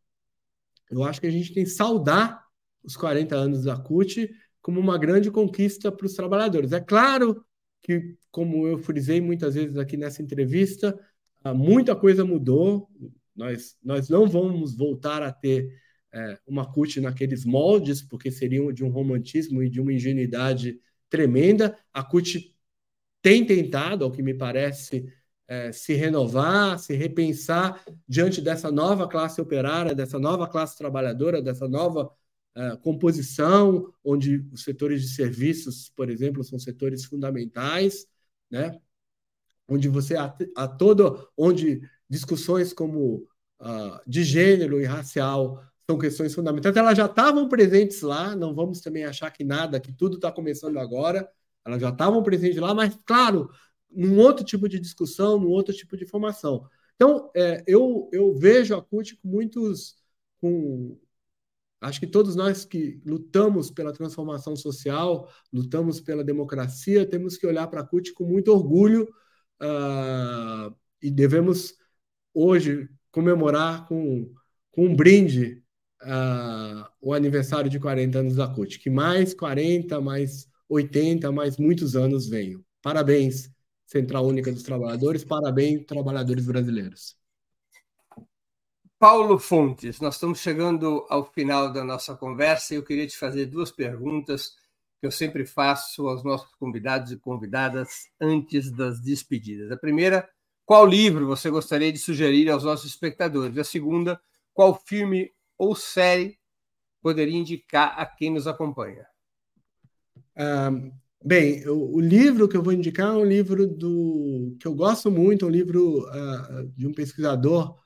eu 0.90 1.02
acho 1.04 1.20
que 1.20 1.26
a 1.26 1.30
gente 1.30 1.52
tem 1.52 1.64
que 1.64 1.70
saudar 1.70 2.44
os 2.82 2.96
40 2.96 3.34
anos 3.34 3.64
da 3.64 3.76
CUT 3.76 4.30
como 4.62 4.80
uma 4.80 4.98
grande 4.98 5.30
conquista 5.30 5.92
para 5.92 6.06
os 6.06 6.14
trabalhadores. 6.14 6.72
É 6.72 6.80
claro 6.80 7.44
que, 7.82 8.16
como 8.30 8.66
eu 8.66 8.78
frisei 8.78 9.20
muitas 9.20 9.54
vezes 9.54 9.76
aqui 9.76 9.96
nessa 9.96 10.22
entrevista, 10.22 10.98
muita 11.54 11.94
coisa 11.94 12.24
mudou. 12.24 12.88
Nós, 13.34 13.76
nós 13.82 14.08
não 14.08 14.26
vamos 14.26 14.76
voltar 14.76 15.22
a 15.22 15.32
ter 15.32 15.70
é, 16.12 16.38
uma 16.46 16.70
CUT 16.72 17.00
naqueles 17.00 17.44
moldes, 17.44 18.02
porque 18.02 18.30
seriam 18.30 18.72
de 18.72 18.84
um 18.84 18.88
romantismo 18.88 19.62
e 19.62 19.68
de 19.68 19.80
uma 19.80 19.92
ingenuidade 19.92 20.80
tremenda. 21.08 21.78
A 21.92 22.02
CUT 22.02 22.54
tem 23.20 23.44
tentado, 23.44 24.04
ao 24.04 24.10
que 24.10 24.22
me 24.22 24.34
parece, 24.34 25.12
é, 25.48 25.72
se 25.72 25.94
renovar, 25.94 26.78
se 26.78 26.94
repensar 26.94 27.84
diante 28.08 28.40
dessa 28.40 28.70
nova 28.70 29.08
classe 29.08 29.40
operária, 29.40 29.94
dessa 29.94 30.18
nova 30.18 30.48
classe 30.48 30.76
trabalhadora, 30.76 31.42
dessa 31.42 31.68
nova 31.68 32.10
é, 32.54 32.76
composição, 32.76 33.92
onde 34.04 34.46
os 34.52 34.62
setores 34.64 35.02
de 35.02 35.08
serviços, 35.08 35.90
por 35.94 36.10
exemplo, 36.10 36.42
são 36.42 36.58
setores 36.58 37.04
fundamentais, 37.04 38.06
né? 38.50 38.78
onde 39.68 39.88
você 39.88 40.16
a, 40.16 40.34
a 40.56 40.68
todo, 40.68 41.28
onde 41.36 41.80
discussões 42.08 42.72
como 42.72 43.26
uh, 43.60 44.00
de 44.06 44.22
gênero 44.22 44.80
e 44.80 44.84
racial 44.84 45.62
são 45.88 45.98
questões 45.98 46.34
fundamentais. 46.34 46.76
Elas 46.76 46.96
já 46.96 47.06
estavam 47.06 47.48
presentes 47.48 48.02
lá, 48.02 48.34
não 48.34 48.54
vamos 48.54 48.80
também 48.80 49.04
achar 49.04 49.30
que 49.30 49.44
nada, 49.44 49.80
que 49.80 49.92
tudo 49.92 50.16
está 50.16 50.32
começando 50.32 50.78
agora. 50.78 51.28
Elas 51.64 51.80
já 51.80 51.90
estavam 51.90 52.22
presentes 52.22 52.58
lá, 52.58 52.72
mas, 52.74 52.96
claro, 53.04 53.50
num 53.96 54.18
outro 54.18 54.44
tipo 54.44 54.68
de 54.68 54.78
discussão, 54.78 55.40
num 55.40 55.48
outro 55.48 55.74
tipo 55.74 55.96
de 55.96 56.06
formação. 56.06 56.68
Então, 56.94 57.30
é, 57.34 57.64
eu, 57.66 58.08
eu 58.12 58.34
vejo 58.34 58.74
a 58.74 58.82
CUT 58.82 59.16
com 59.16 59.28
muitos. 59.28 59.96
Com, 60.38 60.98
acho 61.80 62.00
que 62.00 62.06
todos 62.06 62.36
nós 62.36 62.64
que 62.64 63.00
lutamos 63.06 63.70
pela 63.70 63.92
transformação 63.92 64.54
social, 64.54 65.30
lutamos 65.52 66.00
pela 66.00 66.22
democracia, 66.22 67.06
temos 67.08 67.36
que 67.36 67.46
olhar 67.46 67.66
para 67.68 67.80
a 67.80 67.86
CUT 67.86 68.12
com 68.12 68.24
muito 68.24 68.52
orgulho 68.52 69.08
uh, 69.62 70.74
e 71.02 71.10
devemos 71.10 71.74
hoje 72.34 72.88
comemorar 73.10 73.86
com, 73.86 74.30
com 74.72 74.86
um 74.86 74.96
brinde 74.96 75.62
uh, 76.02 76.86
o 77.00 77.14
aniversário 77.14 77.70
de 77.70 77.80
40 77.80 78.18
anos 78.18 78.36
da 78.36 78.48
CUT. 78.48 78.78
Que 78.78 78.90
mais 78.90 79.32
40, 79.34 80.00
mais 80.00 80.48
80, 80.68 81.32
mais 81.32 81.56
muitos 81.56 81.96
anos 81.96 82.28
venham. 82.28 82.64
Parabéns, 82.82 83.50
Central 83.86 84.26
Única 84.26 84.52
dos 84.52 84.62
Trabalhadores, 84.62 85.24
parabéns, 85.24 85.84
trabalhadores 85.86 86.44
brasileiros. 86.44 87.16
Paulo 88.98 89.38
Fontes, 89.38 90.00
nós 90.00 90.14
estamos 90.14 90.40
chegando 90.40 91.06
ao 91.08 91.24
final 91.24 91.72
da 91.72 91.84
nossa 91.84 92.16
conversa 92.16 92.72
e 92.72 92.78
eu 92.78 92.82
queria 92.82 93.06
te 93.06 93.16
fazer 93.16 93.46
duas 93.46 93.70
perguntas 93.70 94.56
que 94.98 95.06
eu 95.06 95.10
sempre 95.10 95.44
faço 95.44 96.08
aos 96.08 96.24
nossos 96.24 96.54
convidados 96.54 97.12
e 97.12 97.18
convidadas 97.18 98.08
antes 98.20 98.72
das 98.72 99.00
despedidas. 99.00 99.70
A 99.70 99.76
primeira, 99.76 100.28
qual 100.64 100.86
livro 100.86 101.26
você 101.26 101.50
gostaria 101.50 101.92
de 101.92 101.98
sugerir 101.98 102.50
aos 102.50 102.64
nossos 102.64 102.90
espectadores? 102.90 103.56
A 103.58 103.64
segunda, 103.64 104.20
qual 104.52 104.74
filme 104.74 105.30
ou 105.58 105.76
série 105.76 106.38
poderia 107.02 107.36
indicar 107.36 107.94
a 107.98 108.06
quem 108.06 108.30
nos 108.30 108.46
acompanha? 108.46 109.06
Um, 110.36 110.90
bem, 111.24 111.66
o, 111.68 111.96
o, 111.96 112.00
livro 112.00 112.48
que 112.48 112.56
eu 112.56 112.62
vou 112.62 112.72
indicar 112.72 113.08
é 113.08 113.18
um 113.18 113.24
livro 113.24 113.66
do 113.66 114.56
que 114.60 114.66
eu 114.66 114.74
gosto 114.74 115.10
muito, 115.10 115.44
é 115.44 115.48
um 115.48 115.50
livro 115.50 116.06
uh, 116.08 116.66
de 116.76 116.86
um 116.86 116.92
pesquisador 116.92 117.78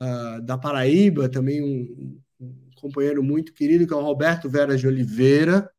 uh, 0.00 0.42
da 0.42 0.56
Paraíba, 0.58 1.28
também 1.28 1.62
um, 1.62 2.20
um, 2.40 2.70
companheiro 2.76 3.22
muito 3.22 3.52
querido, 3.52 3.86
que 3.86 3.92
é 3.92 3.96
o 3.96 4.02
Roberto 4.02 4.48
Vera 4.48 4.76
de 4.76 4.86
Oliveira, 4.86 5.70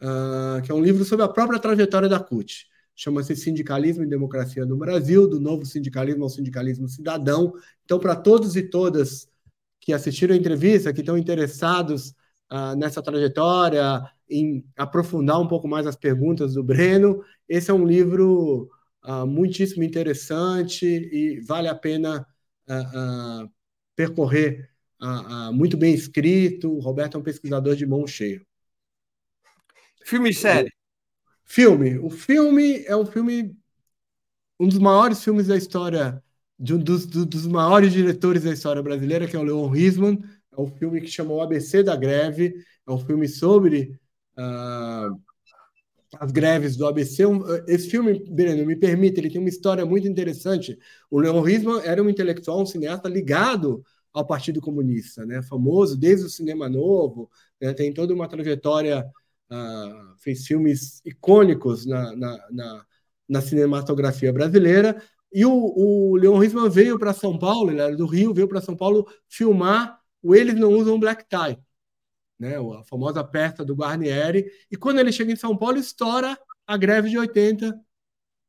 uh, 0.00 0.62
que 0.62 0.70
é 0.70 0.74
um 0.74 0.82
livro 0.82 1.04
sobre 1.04 1.24
a 1.24 1.28
própria 1.28 1.58
trajetória 1.58 2.08
da 2.08 2.20
CUT. 2.20 2.66
Chama-se 2.94 3.34
Sindicalismo 3.34 4.04
e 4.04 4.08
Democracia 4.08 4.66
no 4.66 4.76
Brasil, 4.76 5.26
do 5.26 5.40
novo 5.40 5.64
sindicalismo 5.64 6.24
ao 6.24 6.30
sindicalismo 6.30 6.88
cidadão. 6.88 7.52
Então, 7.84 7.98
para 7.98 8.14
todos 8.14 8.54
e 8.54 8.62
todas 8.62 9.28
que 9.80 9.92
assistiram 9.92 10.34
a 10.34 10.38
entrevista, 10.38 10.92
que 10.92 11.00
estão 11.00 11.18
interessados 11.18 12.14
uh, 12.52 12.76
nessa 12.76 13.02
trajetória, 13.02 14.02
em 14.28 14.64
aprofundar 14.76 15.40
um 15.40 15.48
pouco 15.48 15.66
mais 15.66 15.86
as 15.86 15.96
perguntas 15.96 16.54
do 16.54 16.62
Breno, 16.62 17.24
esse 17.48 17.70
é 17.70 17.74
um 17.74 17.86
livro 17.86 18.70
uh, 19.04 19.26
muitíssimo 19.26 19.82
interessante 19.82 20.86
e 20.86 21.40
vale 21.40 21.68
a 21.68 21.74
pena 21.74 22.26
uh, 22.68 23.50
percorrer 23.96 24.70
muito 25.52 25.76
bem 25.76 25.92
escrito. 25.92 26.70
O 26.70 26.78
Roberto 26.78 27.16
é 27.16 27.20
um 27.20 27.24
pesquisador 27.24 27.74
de 27.74 27.84
mão 27.84 28.06
cheia. 28.06 28.40
Filme 30.04 30.30
e 30.30 30.34
série? 30.34 30.72
Filme. 31.44 31.98
O 31.98 32.08
filme 32.08 32.84
é 32.84 32.96
um 32.96 33.04
filme, 33.04 33.56
um 34.60 34.68
dos 34.68 34.78
maiores 34.78 35.24
filmes 35.24 35.48
da 35.48 35.56
história, 35.56 36.22
de 36.56 36.72
um 36.72 36.78
dos, 36.78 37.04
dos 37.04 37.48
maiores 37.48 37.92
diretores 37.92 38.44
da 38.44 38.52
história 38.52 38.80
brasileira, 38.80 39.26
que 39.26 39.34
é 39.34 39.38
o 39.40 39.42
Leon 39.42 39.66
Risman. 39.66 40.22
É 40.56 40.60
um 40.60 40.66
filme 40.66 41.00
que 41.00 41.08
chamou 41.08 41.40
ABC 41.40 41.82
da 41.82 41.96
Greve. 41.96 42.54
É 42.86 42.92
um 42.92 42.98
filme 42.98 43.26
sobre 43.26 43.98
uh, 44.38 45.18
as 46.18 46.30
greves 46.30 46.76
do 46.76 46.86
ABC. 46.86 47.24
Esse 47.66 47.88
filme, 47.88 48.22
Breno, 48.30 48.66
me 48.66 48.76
permite, 48.76 49.18
ele 49.18 49.30
tem 49.30 49.40
uma 49.40 49.48
história 49.48 49.84
muito 49.86 50.06
interessante. 50.06 50.78
O 51.10 51.18
Leon 51.18 51.40
Risman 51.40 51.80
era 51.84 52.02
um 52.02 52.08
intelectual, 52.08 52.60
um 52.60 52.66
cineasta 52.66 53.08
ligado 53.08 53.82
ao 54.12 54.26
Partido 54.26 54.60
Comunista, 54.60 55.24
né? 55.24 55.42
famoso 55.42 55.96
desde 55.96 56.26
o 56.26 56.30
Cinema 56.30 56.68
Novo, 56.68 57.30
né? 57.60 57.72
tem 57.72 57.94
toda 57.94 58.12
uma 58.12 58.28
trajetória, 58.28 59.06
uh, 59.50 60.18
fez 60.18 60.46
filmes 60.46 61.00
icônicos 61.04 61.86
na, 61.86 62.14
na, 62.14 62.48
na, 62.50 62.86
na 63.26 63.40
cinematografia 63.40 64.32
brasileira. 64.32 65.02
E 65.32 65.46
o, 65.46 65.50
o 65.50 66.16
Leon 66.16 66.36
Risman 66.36 66.68
veio 66.68 66.98
para 66.98 67.14
São 67.14 67.38
Paulo, 67.38 67.70
ele 67.70 67.80
era 67.80 67.96
do 67.96 68.04
Rio, 68.04 68.34
veio 68.34 68.46
para 68.46 68.60
São 68.60 68.76
Paulo 68.76 69.08
filmar 69.30 70.01
o 70.22 70.34
Eles 70.34 70.54
Não 70.54 70.70
Usam 70.72 70.98
Black 70.98 71.24
Tie, 71.28 71.58
né, 72.38 72.56
a 72.56 72.84
famosa 72.84 73.22
peça 73.24 73.64
do 73.64 73.74
Guarnieri, 73.74 74.46
e 74.70 74.76
quando 74.76 74.98
ele 74.98 75.12
chega 75.12 75.32
em 75.32 75.36
São 75.36 75.56
Paulo, 75.56 75.78
estoura 75.78 76.38
a 76.66 76.76
greve 76.76 77.10
de 77.10 77.18
80, 77.18 77.78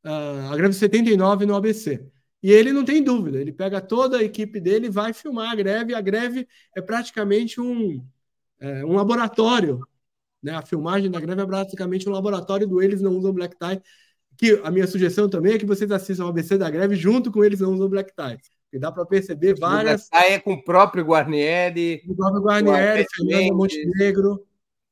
a 0.03 0.55
greve 0.55 0.69
de 0.69 0.75
79 0.75 1.45
no 1.45 1.55
ABC. 1.55 2.05
E 2.41 2.51
ele 2.51 2.73
não 2.73 2.83
tem 2.83 3.01
dúvida, 3.01 3.39
ele 3.39 3.53
pega 3.53 3.79
toda 3.79 4.17
a 4.17 4.23
equipe 4.23 4.59
dele 4.59 4.87
e 4.87 4.89
vai 4.89 5.13
filmar 5.13 5.51
a 5.51 5.55
greve. 5.55 5.95
A 5.95 6.01
greve 6.01 6.45
é 6.75 6.81
praticamente 6.81 7.61
um, 7.61 8.05
é, 8.59 8.83
um 8.85 8.93
laboratório. 8.93 9.79
Né? 10.41 10.53
A 10.53 10.61
filmagem 10.61 11.09
da 11.09 11.21
greve 11.21 11.41
é 11.41 11.45
praticamente 11.45 12.07
um 12.09 12.11
laboratório 12.11 12.67
do 12.67 12.81
Eles 12.81 13.01
Não 13.01 13.17
Usam 13.17 13.33
Black 13.33 13.55
Tie. 13.57 13.81
Que 14.37 14.61
a 14.63 14.71
minha 14.71 14.87
sugestão 14.87 15.29
também 15.29 15.53
é 15.53 15.57
que 15.59 15.65
vocês 15.65 15.89
assistam 15.91 16.25
o 16.25 16.29
ABC 16.29 16.57
da 16.57 16.69
greve 16.69 16.95
junto 16.95 17.31
com 17.31 17.43
Eles 17.45 17.61
Não 17.61 17.71
Usam 17.73 17.87
Black 17.89 18.13
Tie. 18.13 18.37
E 18.73 18.79
dá 18.79 18.91
para 18.91 19.05
perceber 19.05 19.53
várias. 19.57 20.09
Ah, 20.11 20.25
é 20.25 20.39
com 20.39 20.53
o 20.53 20.63
próprio 20.63 21.05
Guarnieri. 21.05 22.01
O 22.07 22.15
próprio 22.15 22.41
Guarnieri, 22.41 23.05
Fernanda 23.15 23.53
Montenegro. 23.53 24.47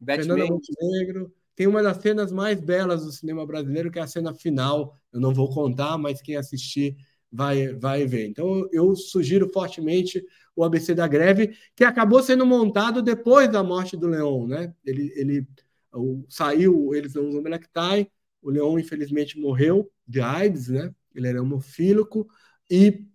Fernanda 0.06 0.46
Montenegro. 0.46 1.34
Tem 1.56 1.66
uma 1.66 1.82
das 1.82 1.98
cenas 1.98 2.32
mais 2.32 2.62
belas 2.62 3.04
do 3.04 3.12
cinema 3.12 3.44
brasileiro, 3.44 3.90
que 3.90 3.98
é 3.98 4.04
a 4.04 4.08
cena 4.08 4.36
final. 4.36 4.96
Eu 5.12 5.20
não 5.20 5.34
vou 5.34 5.50
contar, 5.50 5.98
mas 5.98 6.22
quem 6.22 6.36
assistir 6.36 6.96
vai, 7.32 7.74
vai 7.74 8.06
ver. 8.06 8.28
Então, 8.28 8.70
eu 8.72 8.96
sugiro 8.96 9.50
fortemente 9.52 10.24
o 10.56 10.64
ABC 10.64 10.94
da 10.94 11.08
Greve, 11.08 11.56
que 11.76 11.84
acabou 11.84 12.22
sendo 12.22 12.46
montado 12.46 13.02
depois 13.02 13.50
da 13.50 13.64
morte 13.64 13.98
do 13.98 14.08
Leon. 14.08 14.46
Né? 14.46 14.72
Ele, 14.86 15.12
ele 15.16 15.48
o, 15.92 16.24
saiu, 16.30 16.94
eles 16.94 17.16
não 17.16 17.28
usam 17.28 17.42
Black 17.42 17.68
Tie. 17.68 18.08
O 18.44 18.52
Leon, 18.52 18.78
infelizmente, 18.78 19.40
morreu 19.40 19.92
de 20.08 20.22
AIDS, 20.22 20.68
né? 20.68 20.94
Ele 21.16 21.28
era 21.28 21.40
hemofílico. 21.40 22.28
E 22.70 23.08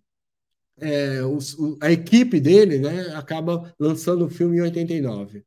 é, 0.79 1.23
o, 1.23 1.37
a 1.81 1.91
equipe 1.91 2.39
dele 2.39 2.79
né, 2.79 3.15
acaba 3.15 3.73
lançando 3.79 4.25
o 4.25 4.29
filme 4.29 4.57
em 4.57 4.61
89. 4.61 5.45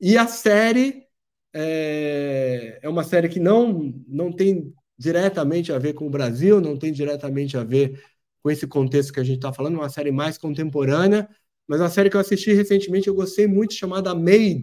E 0.00 0.16
a 0.16 0.26
série 0.26 1.06
é, 1.52 2.78
é, 2.82 2.88
uma 2.88 3.04
série 3.04 3.28
que 3.28 3.40
não, 3.40 3.92
não 4.06 4.32
tem 4.32 4.72
diretamente 4.96 5.72
a 5.72 5.78
ver 5.78 5.94
com 5.94 6.06
o 6.06 6.10
Brasil, 6.10 6.60
não 6.60 6.78
tem 6.78 6.92
diretamente 6.92 7.56
a 7.56 7.64
ver 7.64 8.02
com 8.42 8.50
esse 8.50 8.66
contexto 8.66 9.12
que 9.12 9.20
a 9.20 9.24
gente 9.24 9.36
está 9.36 9.52
falando, 9.52 9.74
uma 9.76 9.88
série 9.88 10.12
mais 10.12 10.38
contemporânea, 10.38 11.28
mas 11.66 11.80
uma 11.80 11.90
série 11.90 12.10
que 12.10 12.16
eu 12.16 12.20
assisti 12.20 12.52
recentemente, 12.52 13.08
eu 13.08 13.14
gostei 13.14 13.46
muito, 13.46 13.74
chamada 13.74 14.14
Maid, 14.14 14.62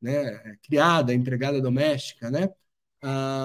né, 0.00 0.56
criada, 0.62 1.14
empregada 1.14 1.60
doméstica, 1.60 2.30
né, 2.30 2.48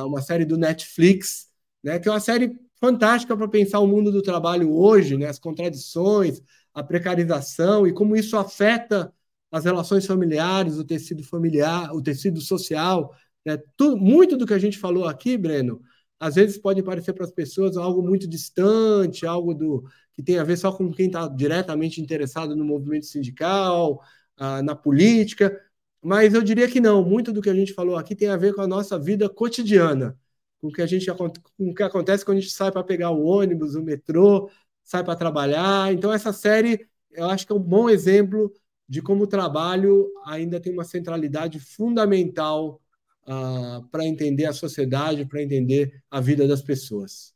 uma 0.05 0.22
série 0.22 0.45
do 0.45 0.58
Netflix, 0.58 1.47
né, 1.84 1.99
que 1.99 2.08
é 2.08 2.12
uma 2.12 2.20
série 2.20 2.58
fantástica 2.80 3.36
para 3.36 3.47
pensar 3.47 3.80
o 3.80 3.88
mundo 3.88 4.11
do 4.11 4.21
trabalho 4.21 4.71
hoje, 4.71 5.17
né? 5.17 5.28
as 5.28 5.39
contradições, 5.39 6.41
a 6.73 6.84
precarização 6.84 7.88
e 7.88 7.93
como 7.93 8.15
isso 8.15 8.38
afeta 8.38 9.11
as 9.51 9.65
relações 9.65 10.05
familiares, 10.05 10.78
o 10.78 10.84
tecido 10.84 11.23
familiar, 11.23 11.93
o 11.93 12.01
tecido 12.01 12.39
social. 12.41 13.13
Né? 13.45 13.57
Tudo, 13.75 13.97
muito 13.97 14.38
do 14.38 14.45
que 14.45 14.53
a 14.53 14.59
gente 14.59 14.78
falou 14.78 15.07
aqui, 15.07 15.38
Breno, 15.38 15.82
às 16.19 16.36
vezes 16.36 16.57
pode 16.57 16.84
parecer 16.84 17.13
para 17.13 17.25
as 17.25 17.32
pessoas 17.32 17.78
algo 17.78 18.01
muito 18.01 18.28
distante, 18.28 19.25
algo 19.25 19.53
do 19.53 19.84
que 20.13 20.23
tem 20.23 20.39
a 20.39 20.43
ver 20.43 20.57
só 20.57 20.71
com 20.71 20.91
quem 20.91 21.07
está 21.07 21.28
diretamente 21.28 22.01
interessado 22.01 22.55
no 22.55 22.65
movimento 22.65 23.05
sindical, 23.05 24.01
ah, 24.36 24.61
na 24.63 24.75
política, 24.75 25.59
mas 26.01 26.34
eu 26.34 26.41
diria 26.41 26.67
que 26.67 26.82
não. 26.82 27.03
Muito 27.03 27.32
do 27.32 27.41
que 27.41 27.49
a 27.49 27.53
gente 27.53 27.73
falou 27.73 27.97
aqui 27.97 28.15
tem 28.15 28.30
a 28.30 28.38
ver 28.38 28.53
com 28.53 28.61
a 28.61 28.67
nossa 28.67 28.97
vida 28.99 29.30
cotidiana 29.30 30.17
com 30.62 30.68
o 30.68 30.72
que 30.72 30.82
a 30.82 30.86
gente 30.86 31.05
com 31.14 31.32
o 31.60 31.74
que 31.74 31.84
acontece 31.84 32.26
quando 32.26 32.38
a 32.38 32.41
gente 32.41 32.53
sai 32.53 32.72
para 32.72 32.84
pegar 32.84 33.12
o 33.12 33.24
ônibus, 33.24 33.75
o 33.75 33.84
metrô, 33.84 34.50
sai 34.84 35.04
para 35.04 35.16
trabalhar. 35.16 35.93
Então 35.93 36.12
essa 36.12 36.34
série, 36.34 36.88
eu 37.12 37.29
acho 37.29 37.46
que 37.46 37.51
é 37.51 37.55
um 37.55 37.59
bom 37.59 37.89
exemplo 37.89 38.51
de 38.88 39.01
como 39.01 39.25
o 39.25 39.28
trabalho 39.28 40.08
ainda 40.25 40.59
tem 40.59 40.71
uma 40.74 40.86
centralidade 40.86 41.59
fundamental 41.59 42.82
uh, 43.24 43.86
para 43.89 44.05
entender 44.05 44.46
a 44.46 44.54
sociedade, 44.54 45.25
para 45.25 45.42
entender 45.42 46.01
a 46.09 46.21
vida 46.21 46.47
das 46.47 46.62
pessoas. 46.62 47.34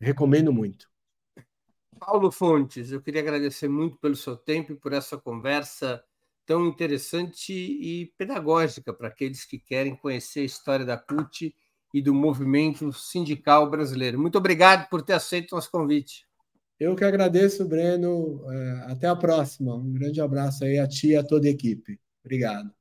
Recomendo 0.00 0.52
muito. 0.52 0.88
Paulo 1.98 2.30
Fontes, 2.30 2.92
eu 2.92 3.02
queria 3.02 3.20
agradecer 3.20 3.68
muito 3.68 3.98
pelo 3.98 4.16
seu 4.16 4.36
tempo 4.36 4.72
e 4.72 4.76
por 4.76 4.92
essa 4.92 5.18
conversa 5.18 6.02
tão 6.46 6.66
interessante 6.66 7.52
e 7.52 8.06
pedagógica 8.16 8.94
para 8.94 9.08
aqueles 9.08 9.44
que 9.44 9.58
querem 9.58 9.94
conhecer 9.94 10.40
a 10.40 10.44
história 10.44 10.86
da 10.86 10.96
CUT 10.96 11.54
e 11.92 12.02
do 12.02 12.14
movimento 12.14 12.92
sindical 12.92 13.68
brasileiro. 13.70 14.18
Muito 14.18 14.38
obrigado 14.38 14.88
por 14.88 15.02
ter 15.02 15.14
aceito 15.14 15.52
o 15.52 15.54
nosso 15.56 15.70
convite. 15.70 16.26
Eu 16.78 16.94
que 16.94 17.04
agradeço, 17.04 17.66
Breno. 17.66 18.44
É, 18.50 18.92
até 18.92 19.08
a 19.08 19.16
próxima. 19.16 19.74
Um 19.74 19.92
grande 19.92 20.20
abraço 20.20 20.64
aí 20.64 20.78
a 20.78 20.86
ti 20.86 21.08
e 21.08 21.16
a 21.16 21.24
toda 21.24 21.46
a 21.48 21.50
equipe. 21.50 21.98
Obrigado. 22.24 22.72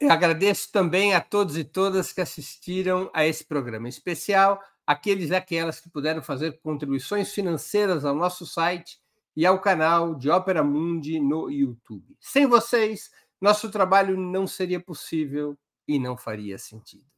Eu 0.00 0.12
agradeço 0.12 0.70
também 0.70 1.14
a 1.14 1.20
todos 1.20 1.56
e 1.56 1.64
todas 1.64 2.12
que 2.12 2.20
assistiram 2.20 3.10
a 3.12 3.26
esse 3.26 3.44
programa 3.44 3.88
em 3.88 3.90
especial, 3.90 4.60
aqueles 4.86 5.30
e 5.30 5.34
aquelas 5.34 5.80
que 5.80 5.90
puderam 5.90 6.22
fazer 6.22 6.60
contribuições 6.60 7.32
financeiras 7.32 8.04
ao 8.04 8.14
nosso 8.14 8.46
site 8.46 9.00
e 9.34 9.44
ao 9.44 9.60
canal 9.60 10.14
de 10.14 10.30
Ópera 10.30 10.62
Mundi 10.62 11.18
no 11.18 11.50
YouTube. 11.50 12.16
Sem 12.20 12.46
vocês, 12.46 13.10
nosso 13.40 13.70
trabalho 13.70 14.16
não 14.16 14.46
seria 14.46 14.78
possível 14.78 15.58
e 15.86 15.98
não 15.98 16.16
faria 16.16 16.58
sentido. 16.58 17.17